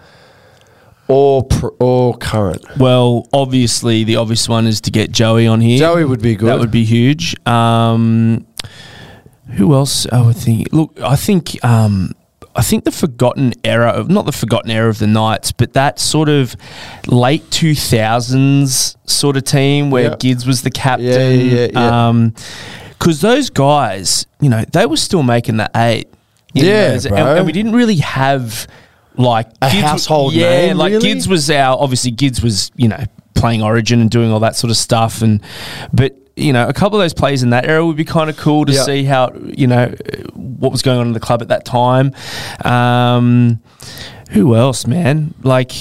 or 1.08 1.42
pr- 1.44 1.68
or 1.78 2.16
current? 2.16 2.64
well, 2.78 3.26
obviously, 3.32 4.04
the 4.04 4.16
obvious 4.16 4.48
one 4.48 4.66
is 4.66 4.80
to 4.82 4.90
get 4.90 5.10
Joey 5.10 5.46
on 5.46 5.60
here. 5.60 5.78
Joey 5.78 6.04
would 6.04 6.22
be 6.22 6.34
good. 6.36 6.48
That 6.48 6.58
would 6.58 6.70
be 6.70 6.84
huge. 6.84 7.34
Um, 7.46 8.46
who 9.56 9.74
else? 9.74 10.06
I 10.12 10.20
would 10.22 10.36
think. 10.36 10.72
Look, 10.72 10.98
I 11.00 11.16
think. 11.16 11.62
Um, 11.64 12.12
I 12.56 12.62
think 12.62 12.84
the 12.84 12.90
forgotten 12.90 13.52
era 13.64 13.90
of 13.90 14.10
not 14.10 14.26
the 14.26 14.32
forgotten 14.32 14.70
era 14.70 14.88
of 14.88 14.98
the 14.98 15.06
Knights, 15.06 15.52
but 15.52 15.72
that 15.74 15.98
sort 16.00 16.28
of 16.28 16.56
late 17.06 17.48
two 17.50 17.74
thousands 17.74 18.96
sort 19.06 19.36
of 19.36 19.44
team 19.44 19.90
where 19.90 20.10
Yeah. 20.10 20.16
Gids 20.16 20.46
was 20.46 20.62
the 20.62 20.70
captain. 20.70 21.06
Yeah, 21.06 21.28
yeah, 21.54 21.68
yeah. 21.72 22.08
Um, 22.08 22.34
because 22.98 23.20
those 23.22 23.48
guys, 23.50 24.26
you 24.40 24.50
know, 24.50 24.64
they 24.72 24.84
were 24.84 24.96
still 24.98 25.22
making 25.22 25.56
the 25.56 25.70
eight. 25.74 26.08
Yeah, 26.52 26.92
and, 26.94 27.06
and 27.06 27.46
we 27.46 27.52
didn't 27.52 27.72
really 27.72 27.96
have 27.96 28.66
like 29.16 29.46
A 29.62 29.66
Gids- 29.68 29.80
household 29.82 30.32
Yeah, 30.34 30.50
name, 30.66 30.76
like 30.76 30.92
really? 30.92 31.14
Gids 31.14 31.26
was 31.28 31.48
our 31.50 31.78
obviously 31.80 32.10
Gids 32.12 32.42
was 32.42 32.70
you 32.76 32.88
know 32.88 33.02
playing 33.34 33.62
Origin 33.62 34.00
and 34.00 34.10
doing 34.10 34.30
all 34.32 34.40
that 34.40 34.56
sort 34.56 34.70
of 34.70 34.76
stuff, 34.76 35.22
and 35.22 35.40
but 35.92 36.14
you 36.40 36.52
know 36.52 36.66
a 36.68 36.72
couple 36.72 36.98
of 36.98 37.04
those 37.04 37.14
players 37.14 37.42
in 37.42 37.50
that 37.50 37.66
era 37.66 37.84
would 37.84 37.96
be 37.96 38.04
kind 38.04 38.30
of 38.30 38.36
cool 38.36 38.64
to 38.64 38.72
Yeah. 38.72 38.82
see 38.82 39.04
how 39.04 39.32
you 39.44 39.66
know 39.66 39.94
what 40.34 40.72
was 40.72 40.82
going 40.82 40.98
on 40.98 41.06
in 41.08 41.12
the 41.12 41.20
club 41.20 41.42
at 41.42 41.48
that 41.48 41.64
time. 41.64 42.12
Um, 42.64 43.60
who 44.30 44.54
else, 44.56 44.86
man? 44.86 45.34
Like 45.42 45.72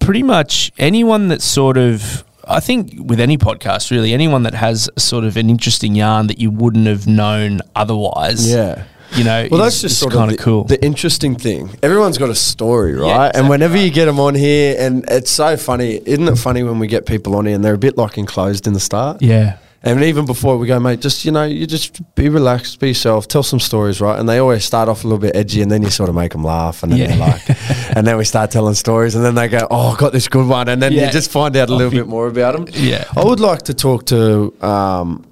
pretty 0.00 0.22
much 0.22 0.72
anyone 0.78 1.28
that 1.28 1.42
sort 1.42 1.76
of. 1.76 2.24
I 2.48 2.60
think 2.60 2.92
with 2.96 3.18
any 3.18 3.36
podcast, 3.36 3.90
really, 3.90 4.12
anyone 4.12 4.44
that 4.44 4.54
has 4.54 4.88
sort 4.96 5.24
of 5.24 5.36
an 5.36 5.50
interesting 5.50 5.96
yarn 5.96 6.28
that 6.28 6.38
you 6.38 6.48
wouldn't 6.52 6.86
have 6.86 7.04
known 7.08 7.60
otherwise. 7.74 8.48
Yeah. 8.48 8.84
You 9.16 9.24
know, 9.24 9.48
Well, 9.50 9.60
that's 9.60 9.80
just 9.80 9.98
sort 9.98 10.12
kind 10.12 10.30
of 10.30 10.38
cool. 10.38 10.62
the 10.64 10.84
interesting 10.84 11.34
thing. 11.36 11.70
Everyone's 11.82 12.18
got 12.18 12.28
a 12.30 12.34
story, 12.36 12.94
right? 12.94 13.08
And 13.10 13.28
exactly 13.30 13.48
whenever 13.48 13.76
you 13.78 13.90
get 13.90 14.04
them 14.04 14.20
on 14.20 14.34
here, 14.36 14.76
and 14.78 15.04
it's 15.08 15.30
so 15.30 15.56
funny, 15.56 16.00
isn't 16.06 16.28
it 16.28 16.36
funny 16.36 16.62
when 16.62 16.78
we 16.78 16.86
get 16.86 17.04
people 17.06 17.34
on 17.34 17.46
here 17.46 17.54
and 17.56 17.64
they're 17.64 17.74
a 17.74 17.78
bit 17.78 17.96
like 17.96 18.16
enclosed 18.18 18.66
in 18.68 18.74
the 18.74 18.80
start? 18.80 19.22
yeah. 19.22 19.56
And 19.82 20.02
even 20.02 20.24
before 20.26 20.56
we 20.58 20.66
go, 20.66 20.80
mate, 20.80 21.00
just 21.00 21.24
you 21.24 21.30
know, 21.30 21.44
you 21.44 21.64
just 21.66 22.00
be 22.16 22.28
relaxed, 22.28 22.80
be 22.80 22.88
yourself, 22.88 23.28
tell 23.28 23.42
some 23.44 23.60
stories, 23.60 24.00
right? 24.00 24.18
And 24.18 24.28
they 24.28 24.38
always 24.38 24.64
start 24.64 24.88
off 24.88 25.04
a 25.04 25.06
little 25.06 25.20
bit 25.20 25.36
edgy, 25.36 25.62
and 25.62 25.70
then 25.70 25.82
you 25.82 25.90
sort 25.90 26.08
of 26.08 26.14
make 26.16 26.32
them 26.32 26.42
laugh, 26.42 26.82
and 26.82 26.90
then 26.90 26.98
Yeah. 26.98 27.06
they're 27.08 27.18
like, 27.18 27.96
and 27.96 28.06
then 28.06 28.16
we 28.16 28.24
start 28.24 28.50
telling 28.50 28.74
stories, 28.74 29.14
and 29.14 29.24
then 29.24 29.34
they 29.36 29.46
go, 29.48 29.66
"Oh, 29.70 29.92
I 29.92 29.96
got 29.96 30.12
this 30.12 30.26
good 30.28 30.48
one," 30.48 30.68
and 30.68 30.82
then 30.82 30.92
Yeah. 30.92 31.06
you 31.06 31.12
just 31.12 31.30
find 31.30 31.56
out 31.56 31.68
a 31.70 31.74
little 31.74 31.92
bit 31.92 32.08
more 32.08 32.26
about 32.26 32.54
them. 32.56 32.66
Yeah. 32.72 33.04
I 33.16 33.22
would 33.24 33.38
like 33.40 33.62
to 33.62 33.74
talk 33.74 34.06
to. 34.06 34.52
Um, 34.60 35.24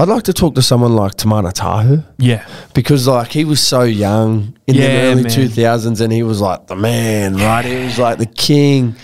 I'd 0.00 0.08
like 0.08 0.22
to 0.24 0.32
talk 0.32 0.54
to 0.54 0.62
someone 0.62 0.94
like 0.96 1.12
Timana 1.16 1.52
Tahu 1.52 2.02
Yeah. 2.18 2.46
because 2.74 3.06
like 3.06 3.32
he 3.32 3.44
was 3.44 3.60
so 3.60 3.82
young 3.82 4.56
in 4.66 4.76
the 4.76 4.86
early 4.88 5.24
two 5.24 5.48
thousands, 5.48 6.00
and 6.00 6.12
he 6.12 6.22
was 6.22 6.40
like 6.40 6.66
the 6.68 6.76
man, 6.76 7.36
right? 7.36 7.64
He 7.64 7.76
was 7.84 7.98
like 7.98 8.18
the 8.18 8.26
king. 8.26 8.96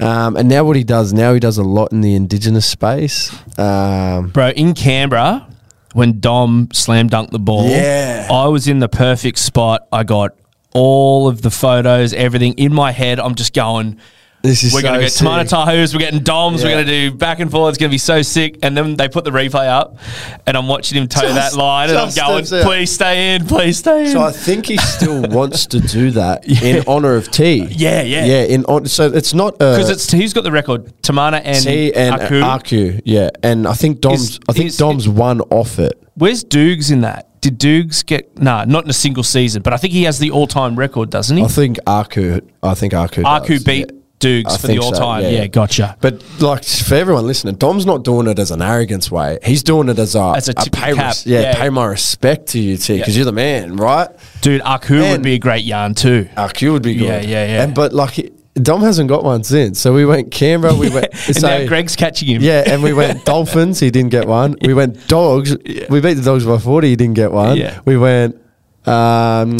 Um, 0.00 0.36
and 0.36 0.48
now 0.48 0.64
what 0.64 0.76
he 0.76 0.84
does 0.84 1.12
now, 1.12 1.32
he 1.34 1.40
does 1.40 1.58
a 1.58 1.62
lot 1.62 1.92
in 1.92 2.00
the 2.00 2.14
indigenous 2.14 2.66
space. 2.66 3.32
Um, 3.58 4.30
Bro, 4.30 4.50
in 4.50 4.74
Canberra, 4.74 5.46
when 5.92 6.20
Dom 6.20 6.68
slam 6.72 7.08
dunked 7.08 7.30
the 7.30 7.38
ball, 7.38 7.68
Yeah. 7.68 8.26
I 8.30 8.46
was 8.48 8.66
in 8.66 8.78
the 8.80 8.88
perfect 8.88 9.38
spot. 9.38 9.86
I 9.92 10.02
got 10.04 10.32
all 10.72 11.28
of 11.28 11.42
the 11.42 11.50
photos, 11.50 12.12
everything 12.12 12.54
in 12.54 12.72
my 12.74 12.92
head. 12.92 13.18
I'm 13.20 13.34
just 13.34 13.52
going. 13.54 13.98
This 14.42 14.62
is 14.62 14.72
We're 14.72 14.80
going 14.80 15.00
to 15.00 15.10
so 15.10 15.24
get 15.26 15.46
Timana. 15.46 15.66
Tahus, 15.66 15.92
we're 15.92 16.00
getting 16.00 16.20
Doms, 16.20 16.64
we're 16.64 16.70
going 16.70 16.86
to 16.86 17.10
do 17.10 17.14
back 17.14 17.40
and 17.40 17.50
forth. 17.50 17.70
It's 17.72 17.78
going 17.78 17.90
to 17.90 17.94
be 17.94 17.98
so 17.98 18.22
sick. 18.22 18.58
And 18.62 18.74
then 18.74 18.96
they 18.96 19.06
put 19.08 19.24
the 19.24 19.30
replay 19.30 19.68
up, 19.68 19.98
and 20.46 20.56
I'm 20.56 20.66
watching 20.66 20.96
him 21.00 21.08
toe 21.08 21.20
Just- 21.20 21.34
that 21.34 21.58
line, 21.58 21.90
and 21.90 21.98
I'm 21.98 22.14
going, 22.14 22.44
please 22.46 22.90
stay 22.90 23.34
in, 23.34 23.46
please 23.46 23.78
stay 23.78 24.06
in. 24.06 24.12
So 24.12 24.22
I 24.22 24.32
think 24.32 24.66
he 24.66 24.78
still 24.78 25.22
wants 25.28 25.66
to 25.66 25.80
do 25.80 26.12
that 26.12 26.48
in 26.62 26.82
honor 26.86 27.16
of 27.16 27.30
T. 27.30 27.66
Yeah, 27.70 28.00
yeah. 28.02 28.24
yeah. 28.24 28.42
In 28.44 28.64
on, 28.64 28.86
so 28.86 29.08
it's 29.08 29.34
not 29.34 29.58
Because 29.58 29.90
uh, 29.90 29.92
it's 29.92 30.10
who's 30.10 30.32
got 30.32 30.44
the 30.44 30.52
record? 30.52 30.86
Timana 31.02 31.42
and, 31.44 31.62
T 31.62 31.92
and 31.92 32.14
Aku. 32.14 32.40
Aku. 32.40 33.00
Yeah, 33.04 33.28
and 33.42 33.66
I 33.66 33.74
think 33.74 34.00
Dom's. 34.00 34.22
Is- 34.30 34.40
I 34.48 34.52
think 34.52 34.66
is- 34.68 34.78
Dom's 34.78 35.06
one 35.06 35.42
off 35.42 35.78
it. 35.78 36.02
Where's 36.14 36.44
Dukes 36.44 36.90
in 36.90 37.02
that? 37.02 37.26
Did 37.40 37.56
Dukes 37.58 38.02
get 38.02 38.38
nah? 38.38 38.64
Not 38.64 38.84
in 38.84 38.90
a 38.90 38.94
single 38.94 39.22
season, 39.22 39.62
but 39.62 39.72
I 39.72 39.76
think 39.78 39.92
he 39.92 40.02
has 40.04 40.18
the 40.18 40.30
all-time 40.30 40.76
record, 40.76 41.08
doesn't 41.10 41.36
he? 41.36 41.42
I 41.42 41.48
think 41.48 41.78
Aku. 41.86 42.40
I 42.62 42.74
think 42.74 42.92
Aku. 42.92 43.22
Aku 43.22 43.54
does, 43.54 43.64
beat 43.64 43.90
yeah. 43.90 43.99
Dukes 44.20 44.54
I 44.54 44.56
for 44.58 44.66
the 44.68 44.72
think 44.74 44.82
so, 44.82 44.88
all-time. 44.88 45.22
yeah. 45.24 45.30
yeah, 45.30 45.46
gotcha. 45.48 45.96
But 46.00 46.22
like 46.40 46.62
for 46.64 46.94
everyone 46.94 47.26
listening, 47.26 47.56
Dom's 47.56 47.86
not 47.86 48.04
doing 48.04 48.26
it 48.28 48.38
as 48.38 48.50
an 48.50 48.62
arrogance 48.62 49.10
way. 49.10 49.38
He's 49.42 49.62
doing 49.62 49.88
it 49.88 49.98
as 49.98 50.14
a, 50.14 50.34
As 50.36 50.48
a 50.48 50.54
tip 50.54 50.66
of 50.74 50.78
pay 50.78 50.94
cap. 50.94 51.06
res- 51.14 51.26
yeah, 51.26 51.40
Yeah. 51.40 51.54
pay 51.56 51.70
my 51.70 51.86
respect 51.86 52.48
to 52.48 52.60
you, 52.60 52.76
T, 52.76 52.98
because 52.98 53.14
Yeah. 53.16 53.20
you're 53.20 53.24
the 53.24 53.32
man, 53.32 53.76
right? 53.76 54.08
Dude, 54.42 54.60
Aku 54.62 55.00
Man. 55.00 55.10
would 55.12 55.22
be 55.22 55.34
a 55.34 55.38
great 55.38 55.64
yarn 55.64 55.94
too. 55.94 56.28
RQ 56.36 56.72
would 56.72 56.82
be 56.82 56.94
good. 56.94 57.06
Yeah, 57.08 57.20
yeah, 57.22 57.46
yeah. 57.46 57.62
And 57.64 57.74
but 57.74 57.92
like 57.92 58.32
Dom 58.56 58.82
hasn't 58.82 59.08
got 59.08 59.24
one 59.24 59.42
since. 59.42 59.80
So 59.80 59.94
we 59.94 60.04
went 60.04 60.30
Canberra. 60.30 60.74
We 60.74 60.90
went. 60.90 61.06
and 61.26 61.36
so, 61.36 61.46
now 61.48 61.66
Greg's 61.66 61.96
catching 61.96 62.28
him. 62.28 62.42
Yeah, 62.42 62.64
and 62.66 62.82
we 62.82 62.92
went 62.92 63.24
Dolphins. 63.24 63.80
He 63.80 63.90
didn't 63.90 64.10
get 64.10 64.26
one. 64.28 64.56
We 64.60 64.74
went 64.74 65.08
Dogs. 65.08 65.56
We 65.88 66.00
beat 66.00 66.14
the 66.14 66.22
Dogs 66.22 66.44
by 66.44 66.58
forty. 66.58 66.88
He 66.90 66.96
didn't 66.96 67.14
get 67.14 67.32
one. 67.32 67.56
Yeah. 67.56 67.80
We 67.86 67.96
went. 67.96 68.36
Um, 68.86 69.58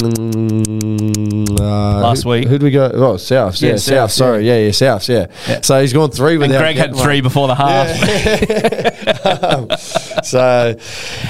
uh, 1.61 2.01
Last 2.01 2.23
who- 2.23 2.31
week. 2.31 2.49
who'd 2.49 2.63
we 2.63 2.71
go? 2.71 2.91
Oh, 2.95 3.17
South. 3.19 3.61
Yeah, 3.61 3.71
Yeah, 3.71 3.77
South. 3.77 3.83
South, 3.95 4.11
sorry. 4.13 4.47
Yeah, 4.47 4.57
yeah, 4.59 4.71
South. 4.73 5.09
Yeah. 5.09 5.27
Yeah. 5.47 5.61
So 5.61 5.81
he's 5.81 5.93
gone 5.93 6.11
three 6.11 6.39
without. 6.39 6.55
and. 6.57 6.63
Greg 6.63 6.77
had 6.77 6.83
getting 6.87 6.97
one. 6.97 7.05
three 7.05 7.21
before 7.21 7.47
the 7.49 7.55
half. 7.55 7.89
So, 10.25 10.75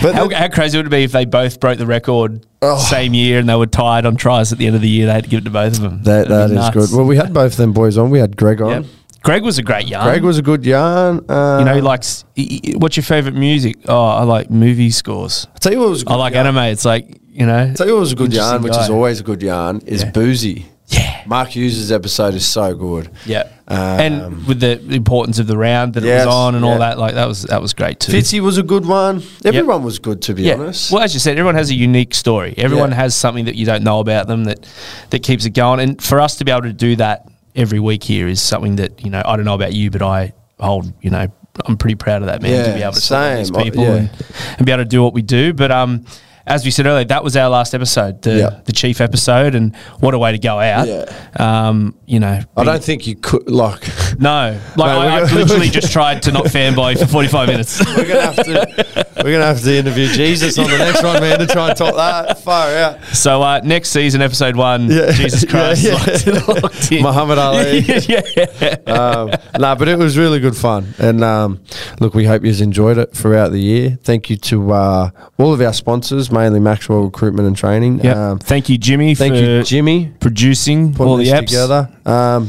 but 0.02 0.14
How, 0.14 0.26
the- 0.28 0.36
how 0.36 0.48
crazy 0.48 0.76
would 0.78 0.86
it 0.86 0.90
be 0.90 1.04
if 1.04 1.12
they 1.12 1.24
both 1.24 1.60
broke 1.60 1.78
the 1.78 1.86
record 1.86 2.44
Oh. 2.62 2.76
same 2.78 3.14
year 3.14 3.38
and 3.38 3.48
they 3.48 3.54
were 3.54 3.66
tied 3.66 4.04
on 4.04 4.16
tries 4.16 4.52
at 4.52 4.58
the 4.58 4.66
end 4.66 4.76
of 4.76 4.82
the 4.82 4.88
year? 4.88 5.06
They 5.06 5.12
had 5.12 5.24
to 5.24 5.30
give 5.30 5.40
it 5.40 5.44
to 5.44 5.50
both 5.50 5.74
of 5.76 5.80
them. 5.80 6.02
that 6.02 6.28
That'd 6.28 6.56
that 6.56 6.64
is 6.76 6.88
good. 6.88 6.96
Well, 6.96 7.06
we 7.06 7.16
had 7.16 7.32
both 7.32 7.56
them 7.56 7.72
boys 7.72 7.96
on. 7.98 8.10
We 8.10 8.18
had 8.18 8.36
Greg 8.36 8.60
on. 8.60 8.70
Yep. 8.70 8.84
Greg 9.22 9.42
was 9.42 9.58
a 9.58 9.62
great 9.62 9.86
yarn. 9.86 10.04
Greg 10.06 10.22
was 10.22 10.38
a 10.38 10.42
good 10.42 10.64
yarn. 10.66 11.24
Uh, 11.30 11.58
you 11.60 11.64
know, 11.66 11.74
he 11.74 11.80
likes. 11.80 12.24
he- 12.34 12.74
What's 12.76 12.96
your 12.96 13.04
favorite 13.04 13.34
music? 13.34 13.76
Oh, 13.86 14.04
I 14.06 14.22
like 14.24 14.50
movie 14.50 14.90
scores. 14.90 15.46
I'll 15.52 15.58
tell 15.60 15.72
you 15.72 15.78
what 15.80 15.90
was 15.90 16.04
I 16.06 16.14
like 16.16 16.34
yarn. 16.34 16.46
anime. 16.46 16.64
It's 16.64 16.84
like 16.84 17.20
you 17.40 17.46
know. 17.46 17.72
Tell 17.74 17.86
you 17.86 17.94
what 17.94 18.00
was 18.00 18.12
a 18.12 18.16
good 18.16 18.32
yarn, 18.32 18.62
which 18.62 18.76
is 18.76 18.90
always 18.90 19.18
a 19.20 19.24
good 19.24 19.42
yarn, 19.42 19.80
is 19.86 20.02
Yeah. 20.02 20.10
Boozy. 20.10 20.66
Yeah. 20.88 21.22
Mark 21.24 21.50
Hughes' 21.50 21.92
episode 21.92 22.34
is 22.34 22.44
so 22.46 22.74
good. 22.74 23.10
Yeah. 23.24 23.44
Um, 23.68 23.78
and 23.78 24.46
with 24.46 24.58
the 24.58 24.72
importance 24.92 25.38
of 25.38 25.46
the 25.46 25.56
round 25.56 25.94
that 25.94 26.02
Yes, 26.02 26.24
it 26.24 26.26
was 26.26 26.34
on 26.34 26.54
and 26.56 26.64
yeah. 26.64 26.70
all 26.72 26.78
that, 26.80 26.98
like 26.98 27.14
that 27.14 27.28
was 27.28 27.44
that 27.44 27.62
was 27.62 27.72
great 27.74 28.00
too. 28.00 28.12
Fitzy 28.12 28.40
was 28.40 28.58
a 28.58 28.62
good 28.64 28.84
one. 28.84 29.22
Everyone 29.44 29.84
was 29.84 30.00
good, 30.00 30.20
to 30.22 30.34
be 30.34 30.42
yeah. 30.42 30.54
honest. 30.54 30.90
Well, 30.90 31.02
as 31.02 31.14
you 31.14 31.20
said, 31.20 31.38
everyone 31.38 31.54
has 31.54 31.70
a 31.70 31.74
unique 31.74 32.12
story. 32.14 32.54
Everyone 32.58 32.90
Yeah. 32.90 32.96
has 32.96 33.14
something 33.14 33.44
that 33.44 33.54
you 33.54 33.64
don't 33.66 33.84
know 33.84 34.00
about 34.00 34.26
them 34.26 34.44
that 34.44 34.66
that 35.10 35.22
keeps 35.22 35.44
it 35.46 35.50
going. 35.50 35.78
And 35.80 36.02
for 36.02 36.18
us 36.20 36.36
to 36.38 36.44
be 36.44 36.50
able 36.50 36.62
to 36.62 36.72
do 36.72 36.96
that 36.96 37.28
every 37.54 37.78
week 37.80 38.02
here 38.02 38.26
is 38.26 38.42
something 38.42 38.76
that 38.76 39.04
you 39.04 39.10
know 39.10 39.22
I 39.24 39.36
don't 39.36 39.44
know 39.44 39.54
about 39.54 39.72
you, 39.72 39.90
but 39.92 40.02
I 40.02 40.32
hold 40.58 40.92
you 41.00 41.10
know 41.10 41.28
I'm 41.66 41.76
pretty 41.76 41.94
proud 41.96 42.22
of 42.22 42.26
that 42.26 42.42
man 42.42 42.64
to 42.66 42.74
be 42.74 42.82
able 42.82 42.92
to 42.94 43.00
to 43.00 43.36
these 43.36 43.46
same. 43.48 43.56
I- 43.56 43.62
people 43.62 43.84
yeah. 43.84 43.94
and, 43.96 44.10
and 44.58 44.66
be 44.66 44.72
able 44.72 44.82
to 44.82 44.88
do 44.88 45.02
what 45.04 45.14
we 45.14 45.22
do. 45.22 45.52
But 45.54 45.70
um, 45.70 46.04
as 46.46 46.64
we 46.64 46.70
said 46.70 46.86
earlier, 46.86 47.04
that 47.04 47.22
was 47.22 47.36
our 47.36 47.48
last 47.48 47.74
episode, 47.74 48.22
the 48.22 48.36
Yeah. 48.38 48.60
the 48.64 48.72
chief 48.72 49.00
episode, 49.00 49.54
and 49.54 49.74
what 50.00 50.14
a 50.14 50.18
way 50.18 50.32
to 50.32 50.38
go 50.38 50.58
out. 50.58 50.88
Yeah. 50.88 51.04
Um, 51.36 51.94
you 52.06 52.18
know, 52.20 52.40
I 52.56 52.64
don't 52.64 52.82
think 52.82 53.06
you 53.06 53.16
could 53.16 53.48
like. 53.50 53.82
no, 54.18 54.58
like 54.76 54.76
No, 54.76 54.84
I, 54.84 55.18
I 55.20 55.22
literally 55.32 55.68
just 55.70 55.92
tried 55.92 56.22
to 56.24 56.32
not 56.32 56.46
fanboy 56.46 56.98
for 56.98 57.06
forty 57.06 57.28
five 57.28 57.48
minutes. 57.48 57.80
We're 57.96 58.06
gonna 58.08 58.20
have 58.22 58.36
to. 58.36 59.06
We're 59.22 59.32
gonna 59.32 59.44
have 59.46 59.62
to 59.62 59.76
interview 59.76 60.08
Jesus 60.08 60.58
on 60.58 60.70
the 60.70 60.78
next 60.78 61.02
one, 61.02 61.20
man, 61.20 61.38
to 61.40 61.46
try 61.46 61.68
and 61.68 61.76
top 61.76 61.94
that. 61.96 62.38
Far 62.42 62.68
out. 62.74 63.04
so 63.12 63.42
uh, 63.42 63.60
next 63.62 63.90
season, 63.90 64.22
episode 64.22 64.56
one, 64.56 64.90
Yeah. 64.90 65.12
Jesus 65.12 65.44
Christ, 65.44 65.84
Yeah. 65.84 65.92
Locked, 65.94 66.62
locked. 66.62 66.90
Muhammad 66.92 67.38
Ali. 67.38 67.80
yeah. 68.08 68.76
um, 68.86 69.30
nah, 69.58 69.74
but 69.74 69.88
it 69.88 69.98
was 69.98 70.16
really 70.16 70.40
good 70.40 70.56
fun. 70.56 70.94
And 70.98 71.22
um, 71.22 71.60
look, 72.00 72.14
we 72.14 72.24
hope 72.24 72.44
you've 72.44 72.60
enjoyed 72.62 72.96
it 72.98 73.12
throughout 73.12 73.52
the 73.52 73.60
year. 73.60 73.98
Thank 74.02 74.30
you 74.30 74.36
to 74.36 74.72
uh, 74.72 75.10
all 75.38 75.52
of 75.52 75.60
our 75.60 75.72
sponsors, 75.74 76.29
mainly 76.32 76.60
Maxwell 76.60 77.02
Recruitment 77.04 77.46
and 77.46 77.56
Training. 77.56 78.00
Yep. 78.00 78.16
Um, 78.16 78.38
thank 78.38 78.68
you, 78.68 78.78
Jimmy, 78.78 79.14
thank 79.14 79.34
for 79.34 79.40
you, 79.40 79.62
Jimmy, 79.62 80.12
producing 80.20 80.96
all 80.98 81.16
the 81.16 81.26
apps. 81.26 81.46
together. 81.46 81.88
Um, 82.06 82.48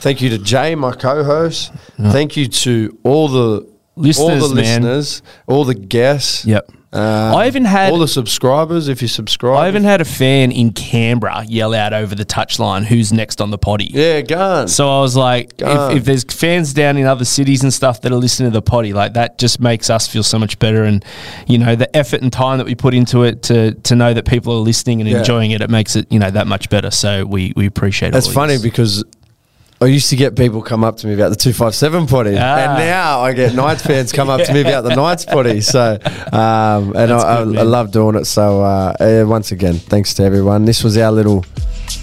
thank 0.00 0.20
you 0.20 0.30
to 0.30 0.38
Jay, 0.38 0.74
my 0.74 0.92
co-host. 0.92 1.72
Thank 1.96 2.36
you 2.36 2.46
to 2.48 2.98
all 3.02 3.28
the 3.28 3.68
Listeners, 3.96 4.42
all 4.42 4.48
the 4.48 4.54
man. 4.54 4.82
listeners, 4.84 5.22
all 5.48 5.64
the 5.64 5.74
guests. 5.74 6.44
Yep. 6.44 6.70
Um, 6.90 7.34
I 7.36 7.46
even 7.48 7.66
had- 7.66 7.92
all 7.92 7.98
the 7.98 8.08
subscribers. 8.08 8.88
If 8.88 9.02
you 9.02 9.08
subscribe, 9.08 9.58
I 9.58 9.68
even 9.68 9.84
had 9.84 10.00
a 10.00 10.06
fan 10.06 10.50
in 10.50 10.72
Canberra 10.72 11.44
yell 11.46 11.74
out 11.74 11.92
over 11.92 12.14
the 12.14 12.24
touchline, 12.24 12.84
"Who's 12.86 13.12
next 13.12 13.42
on 13.42 13.50
the 13.50 13.58
potty?" 13.58 13.90
yeah, 13.92 14.22
gone. 14.22 14.68
So 14.68 14.88
I 14.88 15.00
was 15.02 15.14
like, 15.14 15.52
if, 15.58 15.96
if 15.98 16.04
there's 16.06 16.24
fans 16.24 16.72
down 16.72 16.96
in 16.96 17.04
other 17.06 17.26
cities 17.26 17.62
and 17.62 17.74
stuff 17.74 18.00
that 18.00 18.12
are 18.12 18.16
listening 18.16 18.50
to 18.50 18.54
the 18.54 18.62
potty, 18.62 18.94
like 18.94 19.12
that 19.14 19.38
just 19.38 19.60
makes 19.60 19.90
us 19.90 20.08
feel 20.08 20.22
so 20.22 20.38
much 20.38 20.58
better. 20.58 20.84
And 20.84 21.04
you 21.46 21.58
know, 21.58 21.76
the 21.76 21.94
effort 21.94 22.22
and 22.22 22.32
time 22.32 22.56
that 22.56 22.66
we 22.66 22.74
put 22.74 22.94
into 22.94 23.22
it 23.22 23.42
to 23.44 23.72
to 23.74 23.94
know 23.94 24.14
that 24.14 24.24
people 24.24 24.54
are 24.54 24.60
listening 24.60 25.02
and 25.02 25.10
Yeah. 25.10 25.18
enjoying 25.18 25.50
it, 25.50 25.60
it 25.60 25.68
makes 25.68 25.94
it 25.94 26.06
you 26.10 26.18
know 26.18 26.30
that 26.30 26.46
much 26.46 26.70
better. 26.70 26.90
So 26.90 27.26
we 27.26 27.52
we 27.54 27.66
appreciate 27.66 28.08
it. 28.08 28.12
That's 28.12 28.32
funny 28.32 28.56
because 28.56 29.04
I 29.80 29.86
used 29.86 30.10
to 30.10 30.16
get 30.16 30.34
people 30.36 30.60
come 30.60 30.82
up 30.82 30.96
to 30.98 31.06
me 31.06 31.14
about 31.14 31.28
the 31.28 31.36
257 31.36 32.08
potty. 32.08 32.36
Ah. 32.36 32.56
And 32.56 32.78
now 32.78 33.20
I 33.20 33.32
get 33.32 33.54
Knights 33.54 33.82
fans 33.86 34.10
come 34.12 34.28
up 34.28 34.40
to 34.42 34.52
me 34.52 34.62
about 34.62 34.82
the 34.82 34.96
Knights 34.96 35.24
potty. 35.24 35.60
So, 35.60 35.98
um, 36.32 36.96
and 36.96 37.12
I, 37.12 37.18
I, 37.42 37.44
good, 37.44 37.56
I 37.56 37.62
man. 37.62 37.70
love 37.70 37.90
doing 37.92 38.16
it. 38.16 38.24
So, 38.24 38.62
uh, 38.62 38.94
uh, 38.98 39.24
once 39.28 39.52
again, 39.52 39.74
thanks 39.74 40.14
to 40.14 40.24
everyone. 40.24 40.64
This 40.64 40.82
was 40.82 40.98
our 40.98 41.12
little, 41.12 41.44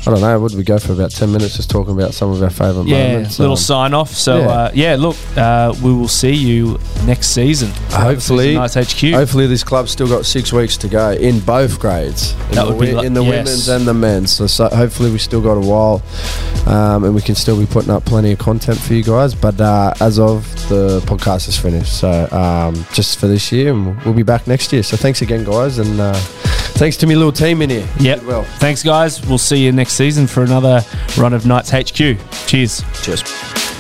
I 0.08 0.12
don't 0.12 0.22
know, 0.22 0.40
Would 0.40 0.54
we 0.56 0.64
go 0.64 0.78
for 0.78 0.94
about 0.94 1.12
10 1.12 1.32
minutes 1.32 1.56
just 1.58 1.70
talking 1.70 1.94
about 1.94 2.14
some 2.14 2.30
of 2.32 2.42
our 2.44 2.50
favourite 2.50 2.86
moments? 2.88 2.92
yeah, 2.92 3.12
moments? 3.14 3.40
little 3.40 3.54
Um, 3.54 3.58
sign 3.58 3.94
off. 3.94 4.12
So 4.12 4.40
yeah. 4.40 4.48
uh, 4.48 4.72
yeah, 4.74 4.96
look, 4.98 5.16
uh, 5.36 5.74
we 5.82 5.92
will 5.94 6.08
see 6.08 6.32
you 6.34 6.80
next 7.06 7.30
season. 7.30 7.72
Hopefully, 7.92 8.54
nice 8.56 8.76
HQ. 8.76 9.14
hopefully 9.14 9.48
this 9.48 9.64
club's 9.64 9.92
still 9.92 10.08
got 10.08 10.26
six 10.26 10.54
weeks 10.54 10.78
to 10.78 10.88
go 10.88 11.12
in 11.12 11.40
both 11.40 11.80
grades, 11.80 12.34
in 12.34 12.38
That 12.56 12.66
the, 12.68 12.74
would 12.76 12.80
be 12.80 13.06
in 13.06 13.14
the 13.14 13.24
yes. 13.24 13.32
women's 13.32 13.68
and 13.68 13.88
the 13.88 13.94
men's. 13.94 14.32
So, 14.32 14.48
so 14.48 14.68
hopefully 14.70 15.12
we 15.12 15.18
still 15.18 15.42
got 15.42 15.54
a 15.58 15.60
while, 15.60 16.04
um, 16.68 17.04
and 17.04 17.16
we 17.16 17.22
can 17.22 17.36
still 17.36 17.58
be 17.60 17.66
putting 17.66 17.90
up 17.92 18.06
plenty 18.06 18.32
of 18.32 18.40
content 18.40 18.80
for 18.80 18.94
you 18.94 19.04
guys. 19.04 19.34
But 19.34 19.60
uh, 19.60 19.94
as 20.02 20.20
of 20.20 20.44
the 20.70 21.00
podcast 21.06 21.48
is 21.48 21.58
finished, 21.58 22.00
so 22.00 22.28
um, 22.32 22.86
just 22.94 23.18
for 23.20 23.28
this 23.28 23.52
year, 23.52 23.72
and 23.74 23.86
we'll, 23.88 24.06
we'll 24.06 24.14
be 24.14 24.24
back 24.24 24.46
next 24.48 24.72
year. 24.74 24.84
So 24.84 24.98
thanks 24.98 25.22
again, 25.22 25.44
guys, 25.44 25.80
and 25.80 26.00
uh, 26.00 26.14
thanks 26.76 26.98
to 26.98 27.08
my 27.08 27.14
little 27.14 27.32
team 27.32 27.62
in 27.62 27.70
here. 27.70 27.88
Yep. 28.00 28.24
Well, 28.24 28.44
Thanks, 28.60 28.84
guys. 28.84 29.26
We'll 29.28 29.38
see 29.38 29.58
you 29.64 29.72
next 29.72 29.94
season 29.94 30.28
for 30.28 30.44
another 30.44 30.82
run 31.18 31.34
of 31.34 31.46
Knights 31.46 31.72
HQ. 31.72 32.18
Cheers. 32.48 32.84
cheers. 33.02 33.75